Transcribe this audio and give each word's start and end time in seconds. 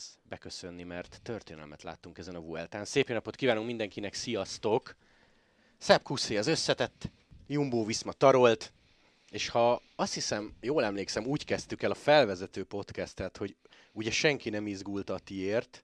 nehéz 0.00 0.18
beköszönni, 0.28 0.82
mert 0.82 1.20
történelmet 1.22 1.82
láttunk 1.82 2.18
ezen 2.18 2.34
a 2.34 2.40
Vueltán. 2.40 2.84
Szép 2.84 3.08
napot 3.08 3.36
kívánunk 3.36 3.66
mindenkinek, 3.66 4.14
sziasztok! 4.14 4.96
Szebb 5.78 6.02
Kuszi 6.02 6.36
az 6.36 6.46
összetett, 6.46 7.10
Jumbo 7.46 7.84
Viszma 7.84 8.12
tarolt, 8.12 8.72
és 9.30 9.48
ha 9.48 9.82
azt 9.96 10.14
hiszem, 10.14 10.52
jól 10.60 10.84
emlékszem, 10.84 11.24
úgy 11.24 11.44
kezdtük 11.44 11.82
el 11.82 11.90
a 11.90 11.94
felvezető 11.94 12.64
podcastet, 12.64 13.36
hogy 13.36 13.56
ugye 13.92 14.10
senki 14.10 14.50
nem 14.50 14.66
izgult 14.66 15.10
a 15.10 15.18
tiért, 15.18 15.82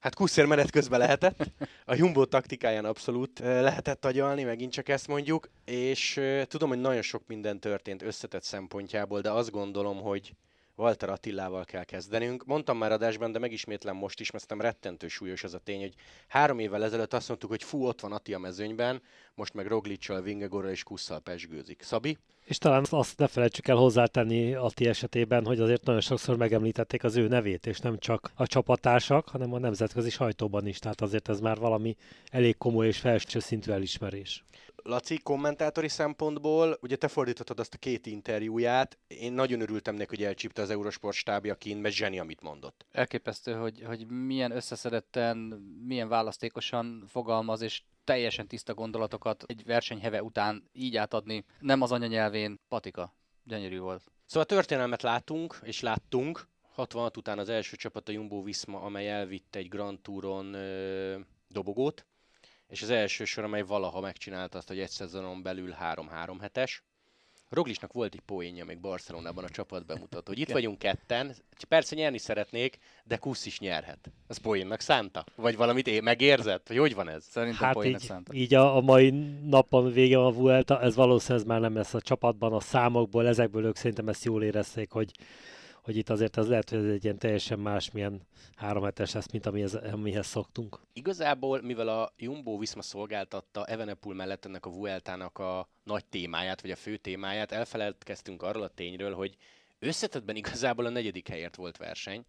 Hát 0.00 0.14
Kuszér 0.14 0.44
menet 0.44 0.70
közben 0.70 0.98
lehetett, 0.98 1.50
a 1.84 1.94
Jumbo 1.94 2.24
taktikáján 2.24 2.84
abszolút 2.84 3.38
lehetett 3.38 4.04
agyalni, 4.04 4.42
megint 4.42 4.72
csak 4.72 4.88
ezt 4.88 5.08
mondjuk, 5.08 5.48
és 5.64 6.20
tudom, 6.44 6.68
hogy 6.68 6.80
nagyon 6.80 7.02
sok 7.02 7.22
minden 7.26 7.60
történt 7.60 8.02
összetett 8.02 8.42
szempontjából, 8.42 9.20
de 9.20 9.30
azt 9.30 9.50
gondolom, 9.50 10.00
hogy 10.00 10.34
Walter 10.78 11.08
Attilával 11.08 11.64
kell 11.64 11.84
kezdenünk. 11.84 12.44
Mondtam 12.44 12.78
már 12.78 12.92
adásban, 12.92 13.32
de 13.32 13.38
megismétlem 13.38 13.96
most 13.96 14.20
is, 14.20 14.30
mert 14.30 14.52
rettentő 14.58 15.08
súlyos 15.08 15.44
az 15.44 15.54
a 15.54 15.58
tény, 15.58 15.80
hogy 15.80 15.94
három 16.28 16.58
évvel 16.58 16.84
ezelőtt 16.84 17.12
azt 17.12 17.28
mondtuk, 17.28 17.50
hogy 17.50 17.62
fú, 17.62 17.86
ott 17.86 18.00
van 18.00 18.12
Atti 18.12 18.34
a 18.34 18.38
mezőnyben, 18.38 19.02
most 19.34 19.54
meg 19.54 19.66
Roglicsal, 19.66 20.22
Vingegorral 20.22 20.70
és 20.70 20.82
Kusszal 20.82 21.20
pesgőzik. 21.20 21.82
Szabi? 21.82 22.18
És 22.44 22.58
talán 22.58 22.84
azt 22.90 23.18
ne 23.18 23.26
felejtsük 23.26 23.68
el 23.68 23.76
hozzátenni 23.76 24.54
Atti 24.54 24.86
esetében, 24.86 25.44
hogy 25.44 25.60
azért 25.60 25.84
nagyon 25.84 26.00
sokszor 26.00 26.36
megemlítették 26.36 27.04
az 27.04 27.16
ő 27.16 27.28
nevét, 27.28 27.66
és 27.66 27.78
nem 27.78 27.98
csak 27.98 28.30
a 28.34 28.46
csapatársak, 28.46 29.28
hanem 29.28 29.52
a 29.52 29.58
nemzetközi 29.58 30.10
sajtóban 30.10 30.66
is. 30.66 30.78
Tehát 30.78 31.00
azért 31.00 31.28
ez 31.28 31.40
már 31.40 31.58
valami 31.58 31.96
elég 32.30 32.56
komoly 32.56 32.86
és 32.86 32.98
felső 32.98 33.38
szintű 33.38 33.72
elismerés. 33.72 34.44
Laci, 34.82 35.18
kommentátori 35.18 35.88
szempontból, 35.88 36.78
ugye 36.80 36.96
te 36.96 37.08
fordítottad 37.08 37.60
azt 37.60 37.74
a 37.74 37.78
két 37.78 38.06
interjúját, 38.06 38.98
én 39.06 39.32
nagyon 39.32 39.60
örültem 39.60 39.94
neki, 39.94 40.16
hogy 40.16 40.24
elcsípte 40.24 40.62
az 40.62 40.70
Eurosport 40.70 41.16
stábja 41.16 41.54
kint, 41.54 41.82
mert 41.82 41.94
zseni, 41.94 42.18
amit 42.18 42.42
mondott. 42.42 42.86
Elképesztő, 42.90 43.52
hogy, 43.52 43.82
hogy 43.86 44.06
milyen 44.06 44.50
összeszedetten, 44.50 45.36
milyen 45.86 46.08
választékosan 46.08 47.04
fogalmaz, 47.08 47.60
és 47.60 47.82
teljesen 48.04 48.46
tiszta 48.46 48.74
gondolatokat 48.74 49.44
egy 49.46 49.64
versenyheve 49.64 50.22
után 50.22 50.68
így 50.72 50.96
átadni, 50.96 51.44
nem 51.60 51.82
az 51.82 51.92
anyanyelvén, 51.92 52.60
patika. 52.68 53.14
Gyönyörű 53.44 53.78
volt. 53.78 54.02
Szóval 54.26 54.44
történelmet 54.44 55.02
látunk, 55.02 55.58
és 55.62 55.80
láttunk. 55.80 56.48
66 56.72 57.16
után 57.16 57.38
az 57.38 57.48
első 57.48 57.76
csapat 57.76 58.08
a 58.08 58.12
Jumbo 58.12 58.42
Visma, 58.42 58.80
amely 58.80 59.10
elvitte 59.10 59.58
egy 59.58 59.68
Grand 59.68 60.00
Touron 60.00 60.54
ö, 60.54 61.18
dobogót 61.48 62.06
és 62.68 62.82
az 62.82 62.90
első 62.90 63.24
sor, 63.24 63.44
amely 63.44 63.62
valaha 63.62 64.00
megcsinálta 64.00 64.58
azt, 64.58 64.68
hogy 64.68 64.78
egy 64.78 64.90
szezonon 64.90 65.42
belül 65.42 65.74
3-3 65.94 66.36
hetes. 66.40 66.82
Roglisnak 67.48 67.92
volt 67.92 68.14
egy 68.14 68.20
poénja 68.20 68.64
még 68.64 68.78
Barcelonában 68.78 69.44
a 69.44 69.48
csapat 69.48 69.86
bemutató, 69.86 70.22
hogy 70.26 70.38
itt 70.38 70.52
vagyunk 70.52 70.78
ketten, 70.78 71.34
persze 71.68 71.94
nyerni 71.94 72.18
szeretnék, 72.18 72.78
de 73.04 73.16
Kusz 73.16 73.46
is 73.46 73.58
nyerhet. 73.58 74.10
Ez 74.26 74.36
poénnak 74.36 74.80
szánta? 74.80 75.24
Vagy 75.34 75.56
valamit 75.56 75.86
én 75.86 76.02
megérzett? 76.02 76.68
Vagy 76.68 76.78
hogy 76.78 76.94
van 76.94 77.08
ez? 77.08 77.24
Szerintem 77.24 77.66
hát 77.66 77.84
így, 77.84 77.98
szánta. 77.98 78.32
így 78.32 78.54
a, 78.54 78.76
a, 78.76 78.80
mai 78.80 79.10
napon 79.44 79.92
vége 79.92 80.16
van 80.16 80.26
a 80.26 80.32
Vuelta, 80.32 80.80
ez 80.80 80.94
valószínűleg 80.94 81.46
már 81.46 81.60
nem 81.60 81.74
lesz 81.74 81.94
a 81.94 82.00
csapatban, 82.00 82.52
a 82.52 82.60
számokból, 82.60 83.26
ezekből 83.26 83.64
ők 83.64 83.76
szerintem 83.76 84.08
ezt 84.08 84.24
jól 84.24 84.42
érezték, 84.42 84.90
hogy 84.90 85.10
hogy 85.88 85.96
itt 85.96 86.10
azért 86.10 86.36
az 86.36 86.48
lehet, 86.48 86.70
hogy 86.70 86.78
ez 86.78 86.92
egy 86.92 87.04
ilyen 87.04 87.18
teljesen 87.18 87.58
másmilyen 87.58 88.20
három 88.54 88.84
hetes 88.84 89.12
lesz, 89.12 89.30
mint 89.30 89.46
amihez, 89.46 89.74
amihez 89.74 90.26
szoktunk. 90.26 90.80
Igazából, 90.92 91.62
mivel 91.62 91.88
a 91.88 92.12
Jumbo 92.16 92.58
Viszma 92.58 92.82
szolgáltatta 92.82 93.64
Evenepul 93.64 94.14
mellett 94.14 94.44
ennek 94.44 94.66
a 94.66 94.70
Vueltának 94.70 95.38
a 95.38 95.68
nagy 95.84 96.04
témáját, 96.04 96.60
vagy 96.60 96.70
a 96.70 96.76
fő 96.76 96.96
témáját, 96.96 97.52
elfeledkeztünk 97.52 98.42
arról 98.42 98.62
a 98.62 98.68
tényről, 98.68 99.14
hogy 99.14 99.36
összetettben 99.78 100.36
igazából 100.36 100.86
a 100.86 100.90
negyedik 100.90 101.28
helyért 101.28 101.56
volt 101.56 101.76
verseny, 101.76 102.24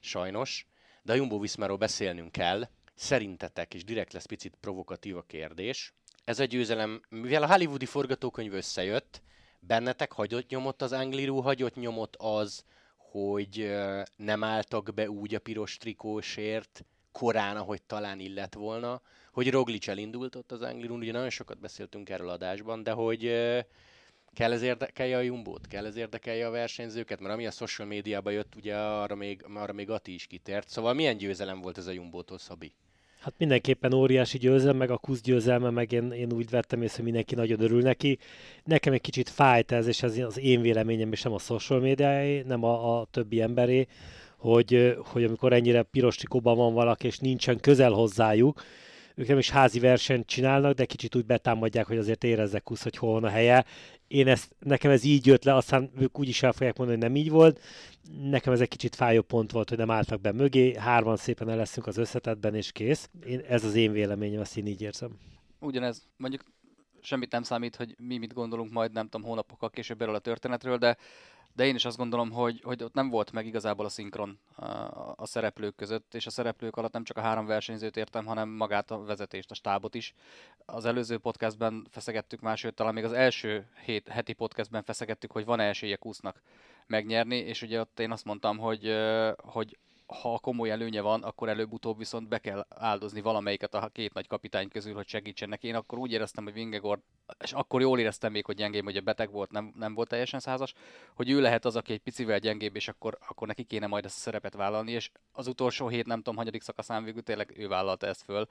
sajnos, 0.00 0.66
de 1.02 1.12
a 1.12 1.16
Jumbo 1.16 1.38
Viszmáról 1.38 1.76
beszélnünk 1.76 2.32
kell. 2.32 2.68
Szerintetek, 2.94 3.74
és 3.74 3.84
direkt 3.84 4.12
lesz 4.12 4.26
picit 4.26 4.56
provokatív 4.60 5.16
a 5.16 5.22
kérdés, 5.22 5.94
ez 6.24 6.38
a 6.38 6.44
győzelem, 6.44 7.02
mivel 7.08 7.42
a 7.42 7.52
hollywoodi 7.52 7.86
forgatókönyv 7.86 8.52
összejött, 8.52 9.22
bennetek 9.60 10.12
hagyott 10.12 10.48
nyomot 10.48 10.82
az 10.82 10.92
Angliru, 10.92 11.40
hagyott 11.40 11.74
nyomot 11.74 12.16
az, 12.16 12.64
hogy 13.14 13.74
nem 14.16 14.44
álltak 14.44 14.94
be 14.94 15.10
úgy 15.10 15.34
a 15.34 15.38
piros 15.38 15.76
trikósért 15.76 16.84
korán, 17.12 17.56
ahogy 17.56 17.82
talán 17.82 18.20
illet 18.20 18.54
volna, 18.54 19.00
hogy 19.32 19.50
Roglic 19.50 19.88
elindult 19.88 20.34
ott 20.34 20.52
az 20.52 20.62
Anglirun, 20.62 21.00
ugye 21.00 21.12
nagyon 21.12 21.30
sokat 21.30 21.60
beszéltünk 21.60 22.10
erről 22.10 22.28
adásban, 22.28 22.82
de 22.82 22.90
hogy 22.90 23.22
kell 24.32 24.52
ez 24.52 24.62
érdekelje 24.62 25.16
a 25.16 25.20
Jumbót, 25.20 25.66
kell 25.66 25.86
ez 25.86 25.96
érdekelje 25.96 26.46
a 26.46 26.50
versenyzőket, 26.50 27.20
mert 27.20 27.34
ami 27.34 27.46
a 27.46 27.50
social 27.50 27.88
médiában 27.88 28.32
jött, 28.32 28.54
ugye 28.54 28.76
arra 28.76 29.14
még, 29.14 29.44
arra 29.54 29.72
még 29.72 29.90
Ati 29.90 30.14
is 30.14 30.26
kitért. 30.26 30.68
Szóval 30.68 30.94
milyen 30.94 31.16
győzelem 31.16 31.60
volt 31.60 31.78
ez 31.78 31.86
a 31.86 31.92
Jumbótól, 31.92 32.38
Szabi? 32.38 32.72
Hát 33.24 33.34
mindenképpen 33.38 33.92
óriási 33.92 34.38
győzelem, 34.38 34.76
meg 34.76 34.90
a 34.90 34.96
kusz 34.96 35.20
győzelme, 35.20 35.70
meg 35.70 35.92
én, 35.92 36.12
én 36.12 36.32
úgy 36.32 36.50
vettem 36.50 36.82
észre, 36.82 36.94
hogy 36.94 37.04
mindenki 37.04 37.34
nagyon 37.34 37.60
örül 37.60 37.82
neki. 37.82 38.18
Nekem 38.64 38.92
egy 38.92 39.00
kicsit 39.00 39.28
fájt 39.28 39.72
ez, 39.72 39.86
és 39.86 40.02
ez 40.02 40.18
az 40.18 40.38
én 40.38 40.60
véleményem, 40.60 41.12
és 41.12 41.22
nem 41.22 41.32
a 41.32 41.38
social 41.38 41.80
médiáé, 41.80 42.42
nem 42.46 42.64
a, 42.64 43.00
a 43.00 43.06
többi 43.10 43.40
emberé, 43.40 43.86
hogy, 44.36 44.96
hogy 45.04 45.24
amikor 45.24 45.52
ennyire 45.52 45.82
piros 45.82 46.18
van 46.28 46.74
valaki, 46.74 47.06
és 47.06 47.18
nincsen 47.18 47.60
közel 47.60 47.92
hozzájuk, 47.92 48.62
ők 49.14 49.28
nem 49.28 49.38
is 49.38 49.50
házi 49.50 49.78
versenyt 49.78 50.26
csinálnak, 50.26 50.74
de 50.74 50.84
kicsit 50.84 51.14
úgy 51.14 51.24
betámadják, 51.24 51.86
hogy 51.86 51.98
azért 51.98 52.24
érezzek 52.24 52.62
kusz, 52.62 52.82
hogy 52.82 52.96
hol 52.96 53.12
van 53.12 53.24
a 53.24 53.28
helye. 53.28 53.64
Én 54.08 54.28
ezt, 54.28 54.56
nekem 54.58 54.90
ez 54.90 55.04
így 55.04 55.26
jött 55.26 55.44
le, 55.44 55.54
aztán 55.54 55.90
ők 55.98 56.18
úgy 56.18 56.28
is 56.28 56.42
el 56.42 56.52
fogják 56.52 56.76
mondani, 56.76 57.00
hogy 57.00 57.08
nem 57.08 57.22
így 57.22 57.30
volt. 57.30 57.60
Nekem 58.22 58.52
ez 58.52 58.60
egy 58.60 58.68
kicsit 58.68 58.94
fájó 58.94 59.22
pont 59.22 59.52
volt, 59.52 59.68
hogy 59.68 59.78
nem 59.78 59.90
álltak 59.90 60.20
be 60.20 60.32
mögé, 60.32 60.74
hárman 60.76 61.16
szépen 61.16 61.48
el 61.48 61.56
leszünk 61.56 61.86
az 61.86 61.96
összetetben, 61.96 62.54
és 62.54 62.72
kész. 62.72 63.10
Én, 63.26 63.40
ez 63.48 63.64
az 63.64 63.74
én 63.74 63.92
véleményem, 63.92 64.40
ezt 64.40 64.56
én 64.56 64.66
így 64.66 64.82
érzem. 64.82 65.18
Ugyanez, 65.58 66.06
mondjuk 66.16 66.42
semmit 67.00 67.32
nem 67.32 67.42
számít, 67.42 67.76
hogy 67.76 67.94
mi 67.98 68.18
mit 68.18 68.32
gondolunk 68.32 68.72
majd, 68.72 68.92
nem 68.92 69.08
tudom, 69.08 69.26
hónapokkal 69.26 69.70
később 69.70 70.02
erről 70.02 70.14
a 70.14 70.18
történetről, 70.18 70.78
de 70.78 70.96
de 71.54 71.66
én 71.66 71.74
is 71.74 71.84
azt 71.84 71.96
gondolom, 71.96 72.30
hogy, 72.30 72.60
hogy 72.64 72.82
ott 72.82 72.94
nem 72.94 73.08
volt 73.08 73.32
meg 73.32 73.46
igazából 73.46 73.84
a 73.84 73.88
szinkron 73.88 74.38
a, 74.54 74.64
a 75.16 75.26
szereplők 75.26 75.74
között, 75.74 76.14
és 76.14 76.26
a 76.26 76.30
szereplők 76.30 76.76
alatt 76.76 76.92
nem 76.92 77.04
csak 77.04 77.16
a 77.16 77.20
három 77.20 77.46
versenyzőt 77.46 77.96
értem, 77.96 78.26
hanem 78.26 78.48
magát 78.48 78.90
a 78.90 79.04
vezetést, 79.04 79.50
a 79.50 79.54
stábot 79.54 79.94
is. 79.94 80.14
Az 80.64 80.84
előző 80.84 81.18
podcastben 81.18 81.86
feszegettük 81.90 82.40
már, 82.40 82.56
sőt, 82.56 82.74
talán 82.74 82.94
még 82.94 83.04
az 83.04 83.12
első 83.12 83.66
hét, 83.84 84.08
heti 84.08 84.32
podcastben 84.32 84.82
feszegettük, 84.82 85.32
hogy 85.32 85.44
van-e 85.44 85.68
esélye 85.68 85.96
Kusznak 85.96 86.42
megnyerni, 86.86 87.36
és 87.36 87.62
ugye 87.62 87.80
ott 87.80 88.00
én 88.00 88.10
azt 88.10 88.24
mondtam, 88.24 88.58
hogy, 88.58 88.96
hogy 89.36 89.78
ha 90.06 90.38
komoly 90.38 90.70
előnye 90.70 91.00
van, 91.00 91.22
akkor 91.22 91.48
előbb-utóbb 91.48 91.98
viszont 91.98 92.28
be 92.28 92.38
kell 92.38 92.66
áldozni 92.68 93.20
valamelyiket 93.20 93.74
a 93.74 93.88
két 93.92 94.12
nagy 94.12 94.26
kapitány 94.26 94.68
közül, 94.68 94.94
hogy 94.94 95.08
segítsenek. 95.08 95.62
Én 95.62 95.74
akkor 95.74 95.98
úgy 95.98 96.12
éreztem, 96.12 96.44
hogy 96.44 96.52
Vingegor, 96.52 97.00
és 97.38 97.52
akkor 97.52 97.80
jól 97.80 97.98
éreztem 97.98 98.32
még, 98.32 98.44
hogy 98.44 98.56
gyengém, 98.56 98.84
hogy 98.84 98.96
a 98.96 99.00
beteg 99.00 99.30
volt, 99.30 99.50
nem, 99.50 99.72
nem 99.76 99.94
volt 99.94 100.08
teljesen 100.08 100.40
százas, 100.40 100.74
hogy 101.14 101.30
ő 101.30 101.40
lehet 101.40 101.64
az, 101.64 101.76
aki 101.76 101.92
egy 101.92 102.00
picivel 102.00 102.38
gyengébb, 102.38 102.76
és 102.76 102.88
akkor, 102.88 103.18
akkor 103.28 103.46
neki 103.46 103.64
kéne 103.64 103.86
majd 103.86 104.04
ezt 104.04 104.16
a 104.16 104.20
szerepet 104.20 104.54
vállalni, 104.54 104.92
és 104.92 105.10
az 105.32 105.46
utolsó 105.46 105.88
hét, 105.88 106.06
nem 106.06 106.18
tudom, 106.18 106.36
hanyadik 106.36 106.62
szakaszán 106.62 107.04
végül 107.04 107.22
tényleg 107.22 107.54
ő 107.58 107.68
vállalta 107.68 108.06
ezt 108.06 108.22
föl, 108.22 108.46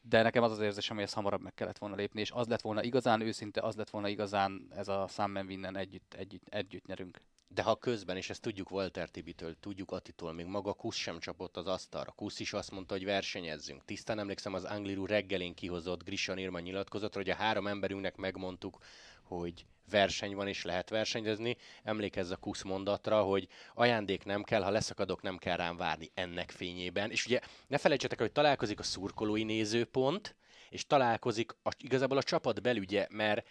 de 0.00 0.22
nekem 0.22 0.42
az 0.42 0.52
az 0.52 0.60
érzésem, 0.60 0.96
hogy 0.96 1.04
ezt 1.04 1.14
hamarabb 1.14 1.42
meg 1.42 1.54
kellett 1.54 1.78
volna 1.78 1.94
lépni, 1.94 2.20
és 2.20 2.30
az 2.30 2.46
lett 2.46 2.60
volna 2.60 2.82
igazán 2.82 3.20
őszinte, 3.20 3.60
az 3.60 3.76
lett 3.76 3.90
volna 3.90 4.08
igazán 4.08 4.68
ez 4.76 4.88
a 4.88 5.06
Sam 5.08 5.34
Winnen 5.34 5.76
együtt, 5.76 6.14
együtt, 6.14 6.46
együtt 6.48 6.86
nyerünk. 6.86 7.20
De 7.48 7.62
ha 7.62 7.76
közben, 7.76 8.16
és 8.16 8.30
ezt 8.30 8.42
tudjuk 8.42 8.70
Walter 8.70 9.08
Tibitől, 9.08 9.54
tudjuk 9.60 9.90
Attitól, 9.90 10.32
még 10.32 10.46
maga 10.46 10.72
Kusz 10.72 10.96
sem 10.98 11.18
csapott 11.18 11.56
az 11.56 11.66
asztalra. 11.66 12.10
Kusz 12.10 12.40
is 12.40 12.52
azt 12.52 12.70
mondta, 12.70 12.94
hogy 12.94 13.04
versenyezzünk. 13.04 13.84
Tisztán 13.84 14.18
emlékszem 14.18 14.54
az 14.54 14.64
Angliru 14.64 15.06
reggelén 15.06 15.54
kihozott 15.54 16.04
Grisha 16.04 16.34
Nirma 16.34 16.60
nyilatkozatra, 16.60 17.20
hogy 17.20 17.30
a 17.30 17.34
három 17.34 17.66
emberünknek 17.66 18.16
megmondtuk, 18.16 18.78
hogy 19.22 19.66
verseny 19.90 20.34
van 20.34 20.48
és 20.48 20.64
lehet 20.64 20.88
versenyezni. 20.88 21.56
Emlékezz 21.82 22.30
a 22.30 22.36
Kusz 22.36 22.62
mondatra, 22.62 23.22
hogy 23.22 23.48
ajándék 23.74 24.24
nem 24.24 24.42
kell, 24.42 24.62
ha 24.62 24.70
leszakadok, 24.70 25.22
nem 25.22 25.36
kell 25.36 25.56
rám 25.56 25.76
várni 25.76 26.10
ennek 26.14 26.50
fényében. 26.50 27.10
És 27.10 27.26
ugye 27.26 27.40
ne 27.66 27.78
felejtsetek, 27.78 28.18
hogy 28.18 28.32
találkozik 28.32 28.78
a 28.78 28.82
szurkolói 28.82 29.42
nézőpont, 29.42 30.36
és 30.70 30.86
találkozik 30.86 31.52
a, 31.62 31.70
igazából 31.78 32.16
a 32.16 32.22
csapat 32.22 32.62
belügye, 32.62 33.06
mert 33.10 33.46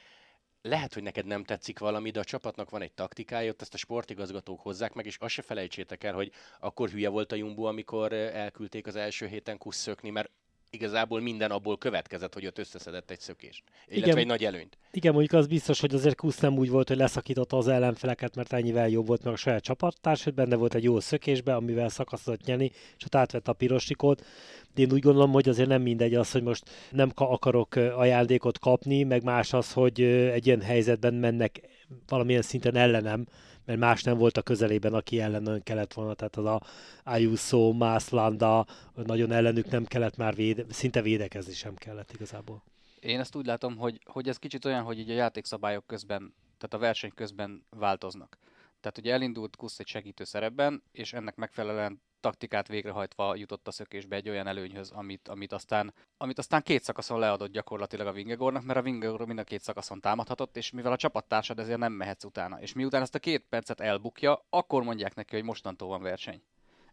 lehet, 0.67 0.93
hogy 0.93 1.03
neked 1.03 1.25
nem 1.25 1.43
tetszik 1.43 1.79
valami, 1.79 2.09
de 2.11 2.19
a 2.19 2.23
csapatnak 2.23 2.69
van 2.69 2.81
egy 2.81 2.93
taktikája, 2.93 3.51
ott 3.51 3.61
ezt 3.61 3.73
a 3.73 3.77
sportigazgatók 3.77 4.61
hozzák 4.61 4.93
meg, 4.93 5.05
és 5.05 5.17
azt 5.19 5.33
se 5.33 5.41
felejtsétek 5.41 6.03
el, 6.03 6.13
hogy 6.13 6.31
akkor 6.59 6.89
hülye 6.89 7.09
volt 7.09 7.31
a 7.31 7.35
Jumbo, 7.35 7.63
amikor 7.63 8.13
elküldték 8.13 8.87
az 8.87 8.95
első 8.95 9.27
héten 9.27 9.57
kusszökni, 9.57 10.09
mert 10.09 10.31
igazából 10.69 11.21
minden 11.21 11.51
abból 11.51 11.77
következett, 11.77 12.33
hogy 12.33 12.45
ott 12.45 12.57
összeszedett 12.57 13.11
egy 13.11 13.19
szökést, 13.19 13.63
illetve 13.87 14.07
igen, 14.07 14.17
egy 14.17 14.27
nagy 14.27 14.43
előnyt. 14.43 14.77
Igen, 14.91 15.13
mondjuk 15.13 15.33
az 15.41 15.47
biztos, 15.47 15.79
hogy 15.79 15.93
azért 15.93 16.15
Kusz 16.15 16.39
nem 16.39 16.57
úgy 16.57 16.69
volt, 16.69 16.87
hogy 16.87 16.97
leszakította 16.97 17.57
az 17.57 17.67
ellenfeleket, 17.67 18.35
mert 18.35 18.53
ennyivel 18.53 18.89
jobb 18.89 19.07
volt 19.07 19.23
meg 19.23 19.33
a 19.33 19.37
saját 19.37 19.63
csapattárs, 19.63 20.23
hogy 20.23 20.33
benne 20.33 20.55
volt 20.55 20.75
egy 20.75 20.83
jó 20.83 20.99
szökésbe, 20.99 21.55
amivel 21.55 21.89
szakasztott 21.89 22.43
nyerni, 22.43 22.71
és 22.97 23.05
ott 23.05 23.15
átvette 23.15 23.51
a 23.51 23.53
pirostikót. 23.53 24.25
de 24.73 24.81
én 24.81 24.91
úgy 24.91 25.01
gondolom, 25.01 25.31
hogy 25.31 25.49
azért 25.49 25.69
nem 25.69 25.81
mindegy 25.81 26.13
az, 26.13 26.31
hogy 26.31 26.43
most 26.43 26.69
nem 26.91 27.11
akarok 27.15 27.75
ajándékot 27.75 28.59
kapni, 28.59 29.03
meg 29.03 29.23
más 29.23 29.53
az, 29.53 29.73
hogy 29.73 30.01
egy 30.01 30.45
ilyen 30.45 30.61
helyzetben 30.61 31.13
mennek 31.13 31.61
valamilyen 32.07 32.41
szinten 32.41 32.75
ellenem, 32.75 33.25
mert 33.67 33.79
más 33.79 34.03
nem 34.03 34.17
volt 34.17 34.37
a 34.37 34.41
közelében, 34.41 34.93
aki 34.93 35.19
ellen 35.19 35.61
kellett 35.63 35.93
volna, 35.93 36.13
tehát 36.13 36.35
az 36.35 36.45
a 36.45 36.61
Ayuso, 37.03 37.73
Mászlanda, 37.73 38.65
nagyon 38.93 39.31
ellenük 39.31 39.69
nem 39.69 39.85
kellett 39.85 40.17
már 40.17 40.35
véde, 40.35 40.65
szinte 40.69 41.01
védekezni 41.01 41.53
sem 41.53 41.75
kellett 41.75 42.11
igazából. 42.13 42.63
Én 42.99 43.19
ezt 43.19 43.35
úgy 43.35 43.45
látom, 43.45 43.77
hogy, 43.77 43.99
hogy 44.05 44.27
ez 44.27 44.37
kicsit 44.37 44.65
olyan, 44.65 44.83
hogy 44.83 44.99
így 44.99 45.09
a 45.09 45.13
játékszabályok 45.13 45.87
közben, 45.87 46.33
tehát 46.57 46.73
a 46.73 46.77
verseny 46.77 47.11
közben 47.15 47.65
változnak. 47.69 48.37
Tehát 48.81 48.97
ugye 48.97 49.13
elindult 49.13 49.55
Kusz 49.55 49.79
egy 49.79 49.87
segítő 49.87 50.23
szerepben, 50.23 50.83
és 50.91 51.13
ennek 51.13 51.35
megfelelően 51.35 52.01
taktikát 52.19 52.67
végrehajtva 52.67 53.35
jutott 53.35 53.67
a 53.67 53.71
szökésbe 53.71 54.15
egy 54.15 54.29
olyan 54.29 54.47
előnyhöz, 54.47 54.91
amit, 54.91 55.27
amit, 55.27 55.51
aztán, 55.51 55.93
amit 56.17 56.37
aztán 56.37 56.61
két 56.61 56.83
szakaszon 56.83 57.19
leadott 57.19 57.51
gyakorlatilag 57.51 58.07
a 58.07 58.11
Vingegornak, 58.11 58.63
mert 58.63 58.79
a 58.79 58.81
Vingegor 58.81 59.25
mind 59.25 59.39
a 59.39 59.43
két 59.43 59.61
szakaszon 59.61 59.99
támadhatott, 59.99 60.57
és 60.57 60.71
mivel 60.71 60.91
a 60.91 60.97
csapattársad 60.97 61.59
ezért 61.59 61.79
nem 61.79 61.93
mehetsz 61.93 62.23
utána. 62.23 62.61
És 62.61 62.73
miután 62.73 63.01
ezt 63.01 63.15
a 63.15 63.19
két 63.19 63.45
percet 63.49 63.79
elbukja, 63.79 64.45
akkor 64.49 64.83
mondják 64.83 65.15
neki, 65.15 65.35
hogy 65.35 65.45
mostantól 65.45 65.87
van 65.87 66.01
verseny 66.01 66.41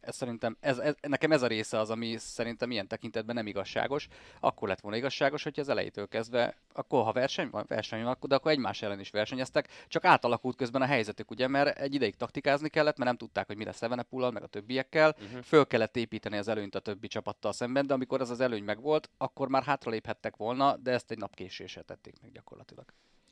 ez 0.07 0.17
szerintem, 0.17 0.57
ez, 0.61 0.79
ez, 0.79 0.95
nekem 1.01 1.33
ez 1.33 1.43
a 1.43 1.47
része 1.47 1.79
az, 1.79 1.91
ami 1.91 2.17
szerintem 2.19 2.71
ilyen 2.71 2.89
tekintetben 2.89 3.35
nem 3.35 3.47
igazságos. 3.47 4.09
Akkor 4.41 4.69
lett 4.69 4.81
volna 4.81 4.97
igazságos, 4.97 5.43
hogy 5.43 5.61
az 5.61 5.69
elejétől 5.69 6.09
kezdve, 6.09 6.57
akkor 6.73 7.05
ha 7.05 7.13
verseny 7.13 7.51
van, 7.51 7.65
verseny 7.69 8.03
van, 8.03 8.17
de 8.21 8.35
akkor 8.35 8.51
egymás 8.51 8.83
ellen 8.83 9.01
is 9.01 9.11
versenyeztek, 9.11 9.69
csak 9.89 10.05
átalakult 10.05 10.57
közben 10.57 10.83
a 10.83 10.87
helyzetük, 10.87 11.31
ugye, 11.31 11.49
mert 11.49 11.79
egy 11.79 11.95
ideig 11.95 12.17
taktikázni 12.17 12.69
kellett, 12.69 12.97
mert 12.97 13.09
nem 13.09 13.19
tudták, 13.19 13.47
hogy 13.47 13.57
mi 13.57 13.65
lesz 13.65 13.83
Evenepullal, 13.83 14.31
meg 14.31 14.43
a 14.43 14.47
többiekkel, 14.47 15.17
uh-huh. 15.19 15.43
föl 15.43 15.67
kellett 15.67 15.97
építeni 15.97 16.37
az 16.37 16.49
előnyt 16.49 16.75
a 16.75 16.81
többi 16.81 17.07
csapattal 17.07 17.53
szemben, 17.53 17.87
de 17.87 17.95
amikor 17.95 18.21
ez 18.21 18.31
az 18.31 18.41
előny 18.41 18.65
megvolt, 18.65 19.11
akkor 19.19 19.49
már 19.49 19.63
hátraléphettek 19.63 20.37
volna, 20.37 20.77
de 20.77 20.91
ezt 20.91 21.11
egy 21.11 21.19
nap 21.19 21.35
késésre 21.35 21.83
tették 21.83 22.15
meg 22.21 22.33
gyakorlatilag. 22.33 22.85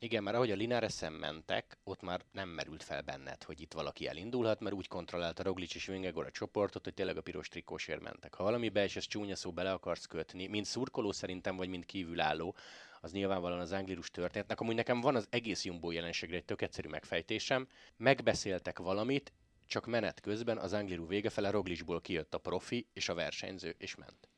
Igen, 0.03 0.23
mert 0.23 0.35
ahogy 0.35 0.51
a 0.51 0.55
Linares 0.55 0.99
mentek, 1.19 1.77
ott 1.83 2.01
már 2.01 2.21
nem 2.31 2.49
merült 2.49 2.83
fel 2.83 3.01
benned, 3.01 3.43
hogy 3.43 3.61
itt 3.61 3.73
valaki 3.73 4.07
elindulhat, 4.07 4.59
mert 4.59 4.75
úgy 4.75 4.87
kontrollálta 4.87 5.43
Roglic 5.43 5.75
és 5.75 5.85
Vingegor 5.85 6.25
a 6.25 6.31
csoportot, 6.31 6.83
hogy 6.83 6.93
tényleg 6.93 7.17
a 7.17 7.21
piros 7.21 7.47
trikósért 7.47 8.01
mentek. 8.01 8.33
Ha 8.33 8.43
valamibe, 8.43 8.83
és 8.83 8.95
ez 8.95 9.07
csúnya 9.07 9.35
szó 9.35 9.51
bele 9.51 9.71
akarsz 9.71 10.05
kötni, 10.05 10.47
mint 10.47 10.65
szurkoló 10.65 11.11
szerintem, 11.11 11.55
vagy 11.55 11.69
mint 11.69 11.85
kívülálló, 11.85 12.55
az 13.01 13.11
nyilvánvalóan 13.11 13.59
az 13.59 13.71
anglirus 13.71 14.11
történetnek. 14.11 14.59
Amúgy 14.59 14.75
nekem 14.75 15.01
van 15.01 15.15
az 15.15 15.27
egész 15.29 15.65
Jumbo 15.65 15.91
jelenségre 15.91 16.35
egy 16.35 16.45
tök 16.45 16.61
egyszerű 16.61 16.89
megfejtésem. 16.89 17.67
Megbeszéltek 17.97 18.79
valamit, 18.79 19.33
csak 19.67 19.85
menet 19.85 20.19
közben 20.19 20.57
az 20.57 20.73
angliru 20.73 21.07
vége 21.07 21.29
fele 21.29 21.49
Roglicból 21.49 22.01
kijött 22.01 22.33
a 22.33 22.37
profi 22.37 22.87
és 22.93 23.09
a 23.09 23.13
versenyző, 23.13 23.75
és 23.77 23.95
ment 23.95 24.32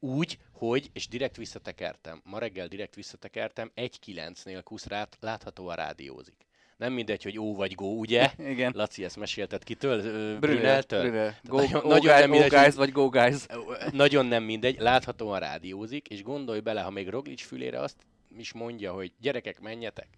úgy, 0.00 0.38
hogy, 0.52 0.90
és 0.92 1.08
direkt 1.08 1.36
visszatekertem, 1.36 2.20
ma 2.24 2.38
reggel 2.38 2.68
direkt 2.68 2.94
visszatekertem, 2.94 3.70
1.9-nél 3.76 4.60
Kuszrát 4.64 5.16
láthatóan 5.20 5.76
rádiózik. 5.76 6.48
Nem 6.76 6.92
mindegy, 6.92 7.22
hogy 7.22 7.38
ó 7.38 7.54
vagy 7.54 7.74
go, 7.74 7.86
ugye? 7.86 8.30
Igen. 8.38 8.72
Laci 8.74 9.04
ezt 9.04 9.16
mesélted 9.16 9.64
kitől? 9.64 10.38
Brüneltől? 10.38 11.00
Brünel. 11.00 11.38
Go, 11.42 11.56
nagyon, 11.56 11.80
go, 11.80 11.88
nagyon 11.88 12.18
nem 12.18 12.30
mindegy, 12.30 12.50
guys, 12.50 12.74
vagy 12.74 12.92
go 12.92 13.08
guys. 13.08 13.46
Nagyon 13.92 14.26
nem 14.26 14.42
mindegy, 14.42 14.78
láthatóan 14.78 15.40
rádiózik, 15.40 16.08
és 16.08 16.22
gondolj 16.22 16.60
bele, 16.60 16.80
ha 16.80 16.90
még 16.90 17.08
Roglic 17.08 17.42
fülére 17.42 17.80
azt 17.80 17.96
is 18.36 18.52
mondja, 18.52 18.92
hogy 18.92 19.12
gyerekek, 19.20 19.60
menjetek, 19.60 20.08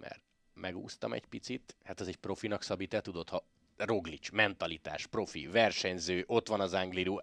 mert 0.00 0.20
megúsztam 0.54 1.12
egy 1.12 1.26
picit, 1.26 1.76
hát 1.84 2.00
az 2.00 2.08
egy 2.08 2.16
profinak 2.16 2.62
Szabi, 2.62 2.86
te 2.86 3.00
tudod, 3.00 3.28
ha 3.28 3.44
Roglic, 3.76 4.30
mentalitás, 4.30 5.06
profi, 5.06 5.46
versenyző, 5.46 6.24
ott 6.26 6.48
van 6.48 6.60
az 6.60 6.74
Angliru, 6.74 7.16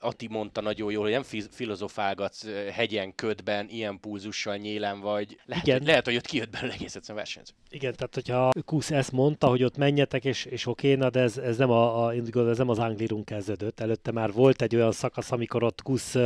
Ati 0.00 0.28
mondta 0.28 0.60
nagyon 0.60 0.92
jól, 0.92 1.02
hogy 1.02 1.12
nem 1.12 1.46
filozofálgatsz 1.50 2.46
hegyen, 2.72 3.14
ködben, 3.14 3.68
ilyen 3.68 4.00
pulzussal 4.00 4.56
nyélen 4.56 5.00
vagy. 5.00 5.38
Lehet, 5.44 5.66
Igen. 5.66 5.78
Hogy, 5.78 5.86
lehet, 5.86 6.04
hogy 6.04 6.16
ott 6.16 6.26
kijött 6.26 6.50
belőle 6.50 6.72
egész 6.72 6.94
egyszerűen 6.94 7.24
versenyző. 7.24 7.52
Igen, 7.70 7.94
tehát 7.94 8.14
hogyha 8.14 8.50
Kusz 8.64 8.90
ezt 8.90 9.12
mondta, 9.12 9.46
hogy 9.46 9.62
ott 9.62 9.76
menjetek, 9.76 10.24
és, 10.24 10.44
és 10.44 10.66
oké, 10.66 10.94
na, 10.94 11.10
de 11.10 11.20
ez, 11.20 11.36
ez 11.38 11.56
nem, 11.56 11.70
a, 11.70 12.06
a, 12.06 12.12
ez 12.48 12.58
nem 12.58 12.68
az 12.68 12.78
Anglirunk 12.78 13.24
kezdődött. 13.24 13.80
Előtte 13.80 14.12
már 14.12 14.32
volt 14.32 14.62
egy 14.62 14.76
olyan 14.76 14.92
szakasz, 14.92 15.32
amikor 15.32 15.62
ott 15.62 15.82
Kusz 15.82 16.16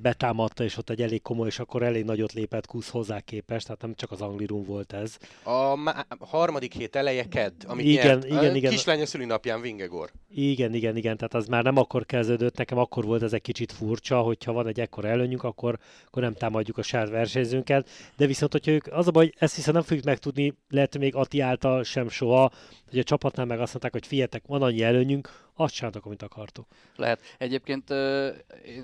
betámadta, 0.00 0.64
és 0.64 0.76
ott 0.76 0.90
egy 0.90 1.02
elég 1.02 1.22
komoly, 1.22 1.46
és 1.46 1.58
akkor 1.58 1.82
elég 1.82 2.04
nagyot 2.04 2.32
lépett 2.32 2.66
Kusz 2.66 2.88
hozzá 2.88 3.20
képest, 3.20 3.66
tehát 3.66 3.82
nem 3.82 3.94
csak 3.94 4.10
az 4.10 4.20
Anglirunk 4.20 4.66
volt 4.66 4.92
ez. 4.92 5.16
A 5.42 5.76
má- 5.76 6.06
harmadik 6.20 6.72
hét 6.72 6.96
eleje 6.96 7.24
kedd, 7.24 7.52
amit 7.66 7.86
igen, 7.86 8.06
nyert. 8.06 8.24
igen, 8.24 8.54
igen. 8.54 8.70
Kislánya 8.70 9.06
szülinapján 9.06 9.60
Vingegor. 9.60 10.10
Igen, 10.34 10.74
igen, 10.74 10.96
igen, 10.96 11.16
tehát 11.16 11.34
az 11.34 11.46
már 11.46 11.62
nem 11.62 11.76
akkor 11.76 12.06
kezdődött, 12.06 12.54
nekem 12.72 12.86
akkor 12.90 13.04
volt 13.04 13.22
ez 13.22 13.32
egy 13.32 13.42
kicsit 13.42 13.72
furcsa, 13.72 14.20
hogyha 14.20 14.52
van 14.52 14.66
egy 14.66 14.80
ekkor 14.80 15.04
előnyünk, 15.04 15.42
akkor, 15.44 15.78
akkor 16.06 16.22
nem 16.22 16.34
támadjuk 16.34 16.78
a 16.78 16.82
saját 16.82 17.08
versenyzőnket, 17.08 17.88
de 18.16 18.26
viszont, 18.26 18.52
hogyha 18.52 18.70
ők, 18.70 18.86
az 18.86 19.06
a 19.06 19.10
baj, 19.10 19.32
ezt 19.38 19.54
hiszem 19.54 19.74
nem 19.74 19.82
fogjuk 19.82 20.04
megtudni, 20.04 20.54
lehet, 20.68 20.98
még 20.98 21.14
Ati 21.14 21.40
által 21.40 21.84
sem 21.84 22.08
soha, 22.08 22.50
hogy 22.90 22.98
a 22.98 23.02
csapatnál 23.02 23.46
meg 23.46 23.60
azt 23.60 23.70
mondták, 23.70 23.92
hogy 23.92 24.06
figyeljetek, 24.06 24.46
van 24.46 24.62
annyi 24.62 24.82
előnyünk, 24.82 25.30
azt 25.54 25.74
csináltak, 25.74 26.06
amit 26.06 26.22
akartok. 26.22 26.66
Lehet. 26.96 27.20
Egyébként 27.38 27.88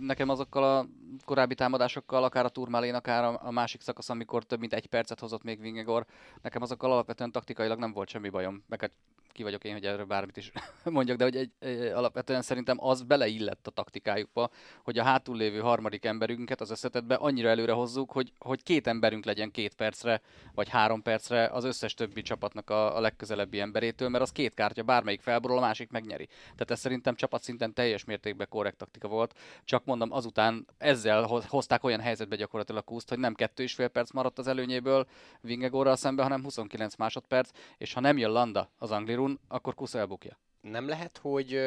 nekem 0.01 0.29
azokkal 0.29 0.65
a 0.65 0.87
korábbi 1.25 1.55
támadásokkal, 1.55 2.25
akár 2.25 2.45
a 2.45 2.49
Turmálén, 2.49 2.95
akár 2.95 3.25
a 3.43 3.51
másik 3.51 3.81
szakasz, 3.81 4.09
amikor 4.11 4.45
több 4.45 4.61
mint 4.61 4.75
egy 4.75 4.87
percet 4.87 5.21
hozott 5.21 5.43
még 5.43 5.61
Vingegor, 5.61 6.05
nekem 6.43 6.63
azokkal 6.63 6.93
alapvetően 6.93 7.33
taktikailag 7.33 7.79
nem 7.79 7.93
volt 7.93 8.09
semmi 8.09 8.29
bajom. 8.29 8.65
Meg 8.69 8.81
hát 8.81 8.93
ki 9.39 9.45
vagyok 9.45 9.65
én, 9.65 9.73
hogy 9.73 9.85
erről 9.85 10.05
bármit 10.05 10.37
is 10.37 10.53
mondjak, 10.85 11.17
de 11.17 11.25
hogy 11.25 11.37
egy, 11.37 11.51
egy, 11.59 11.81
alapvetően 11.81 12.43
szerintem 12.43 12.85
az 12.85 13.03
beleillett 13.03 13.67
a 13.67 13.71
taktikájukba, 13.71 14.51
hogy 14.83 14.99
a 14.99 15.03
hátul 15.03 15.37
lévő 15.37 15.61
harmadik 15.61 16.05
emberünket 16.05 16.61
az 16.61 16.71
összetetbe 16.71 17.15
annyira 17.15 17.49
előre 17.49 17.73
hozzuk, 17.73 18.13
hogy, 18.13 18.33
hogy 18.39 18.63
két 18.63 18.87
emberünk 18.87 19.25
legyen 19.25 19.51
két 19.51 19.75
percre, 19.75 20.21
vagy 20.55 20.69
három 20.69 21.03
percre 21.03 21.47
az 21.47 21.65
összes 21.65 21.95
többi 21.95 22.23
csapatnak 22.23 22.71
a, 22.71 22.97
a 22.97 23.01
legközelebbi 23.01 23.61
emberétől, 23.61 24.09
mert 24.09 24.23
az 24.23 24.33
két 24.33 24.55
kártya, 24.55 24.83
bármelyik 24.83 25.21
felborul, 25.21 25.57
a 25.57 25.61
másik 25.61 25.91
megnyeri. 25.91 26.27
Tehát 26.27 26.71
ez 26.71 26.79
szerintem 26.79 27.15
csapatszinten 27.15 27.75
teljes 27.75 28.05
mértékben 28.05 28.47
korrekt 28.51 28.77
taktika 28.77 29.09
volt. 29.09 29.35
Csak 29.65 29.85
mondom, 29.85 30.13
azután 30.13 30.67
ezzel 30.79 31.43
hozták 31.49 31.85
olyan 31.85 32.01
helyzetbe 32.01 32.37
gyakorlatilag 32.37 32.85
Kuszt, 32.85 33.09
hogy 33.09 33.19
nem 33.19 33.35
kettő 33.35 33.63
és 33.63 33.75
fél 33.75 33.89
perc 33.89 34.11
maradt 34.11 34.39
az 34.39 34.47
előnyéből 34.47 35.07
Vingegorral 35.41 35.97
szembe, 35.97 36.23
hanem 36.23 36.43
29 36.43 36.97
másodperc, 36.97 37.51
és 37.77 37.93
ha 37.93 38.01
nem 38.01 38.19
jön 38.19 38.31
Landa 38.31 38.71
az 38.79 38.91
Anglirun, 38.91 39.28
akkor 39.49 39.75
Kusz 39.75 39.95
elbukja. 39.95 40.39
Nem 40.61 40.89
lehet, 40.89 41.19
hogy 41.19 41.61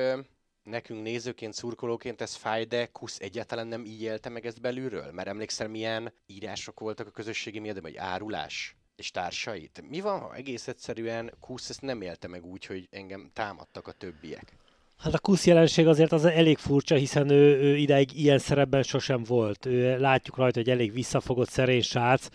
nekünk 0.63 1.01
nézőként, 1.01 1.53
szurkolóként 1.53 2.21
ez 2.21 2.35
fáj, 2.35 2.65
de 2.65 2.85
Kusz 2.85 3.19
egyáltalán 3.19 3.67
nem 3.67 3.85
így 3.85 4.01
élte 4.01 4.29
meg 4.29 4.45
ezt 4.45 4.61
belülről? 4.61 5.11
Mert 5.11 5.27
emlékszel, 5.27 5.67
milyen 5.67 6.13
írások 6.25 6.79
voltak 6.79 7.07
a 7.07 7.11
közösségi 7.11 7.59
médiában, 7.59 7.91
vagy 7.91 7.97
árulás? 7.97 8.75
és 9.01 9.11
társait. 9.11 9.83
Mi 9.89 9.99
van, 9.99 10.19
ha 10.19 10.35
egész 10.35 10.67
egyszerűen 10.67 11.33
Kusz 11.39 11.69
ezt 11.69 11.81
nem 11.81 12.01
élte 12.01 12.27
meg 12.27 12.45
úgy, 12.45 12.65
hogy 12.65 12.87
engem 12.91 13.29
támadtak 13.33 13.87
a 13.87 13.91
többiek? 13.91 14.57
Hát 14.97 15.13
a 15.13 15.19
Kusz 15.19 15.45
jelenség 15.45 15.87
azért 15.87 16.11
az 16.11 16.25
elég 16.25 16.57
furcsa, 16.57 16.95
hiszen 16.95 17.29
ő, 17.29 17.59
ő 17.61 17.77
ideig 17.77 18.19
ilyen 18.19 18.39
szerepben 18.39 18.83
sosem 18.83 19.23
volt. 19.23 19.65
Ő, 19.65 19.99
látjuk 19.99 20.37
rajta, 20.37 20.59
hogy 20.59 20.69
elég 20.69 20.93
visszafogott 20.93 21.49
szerény 21.49 21.81
srác, 21.81 22.27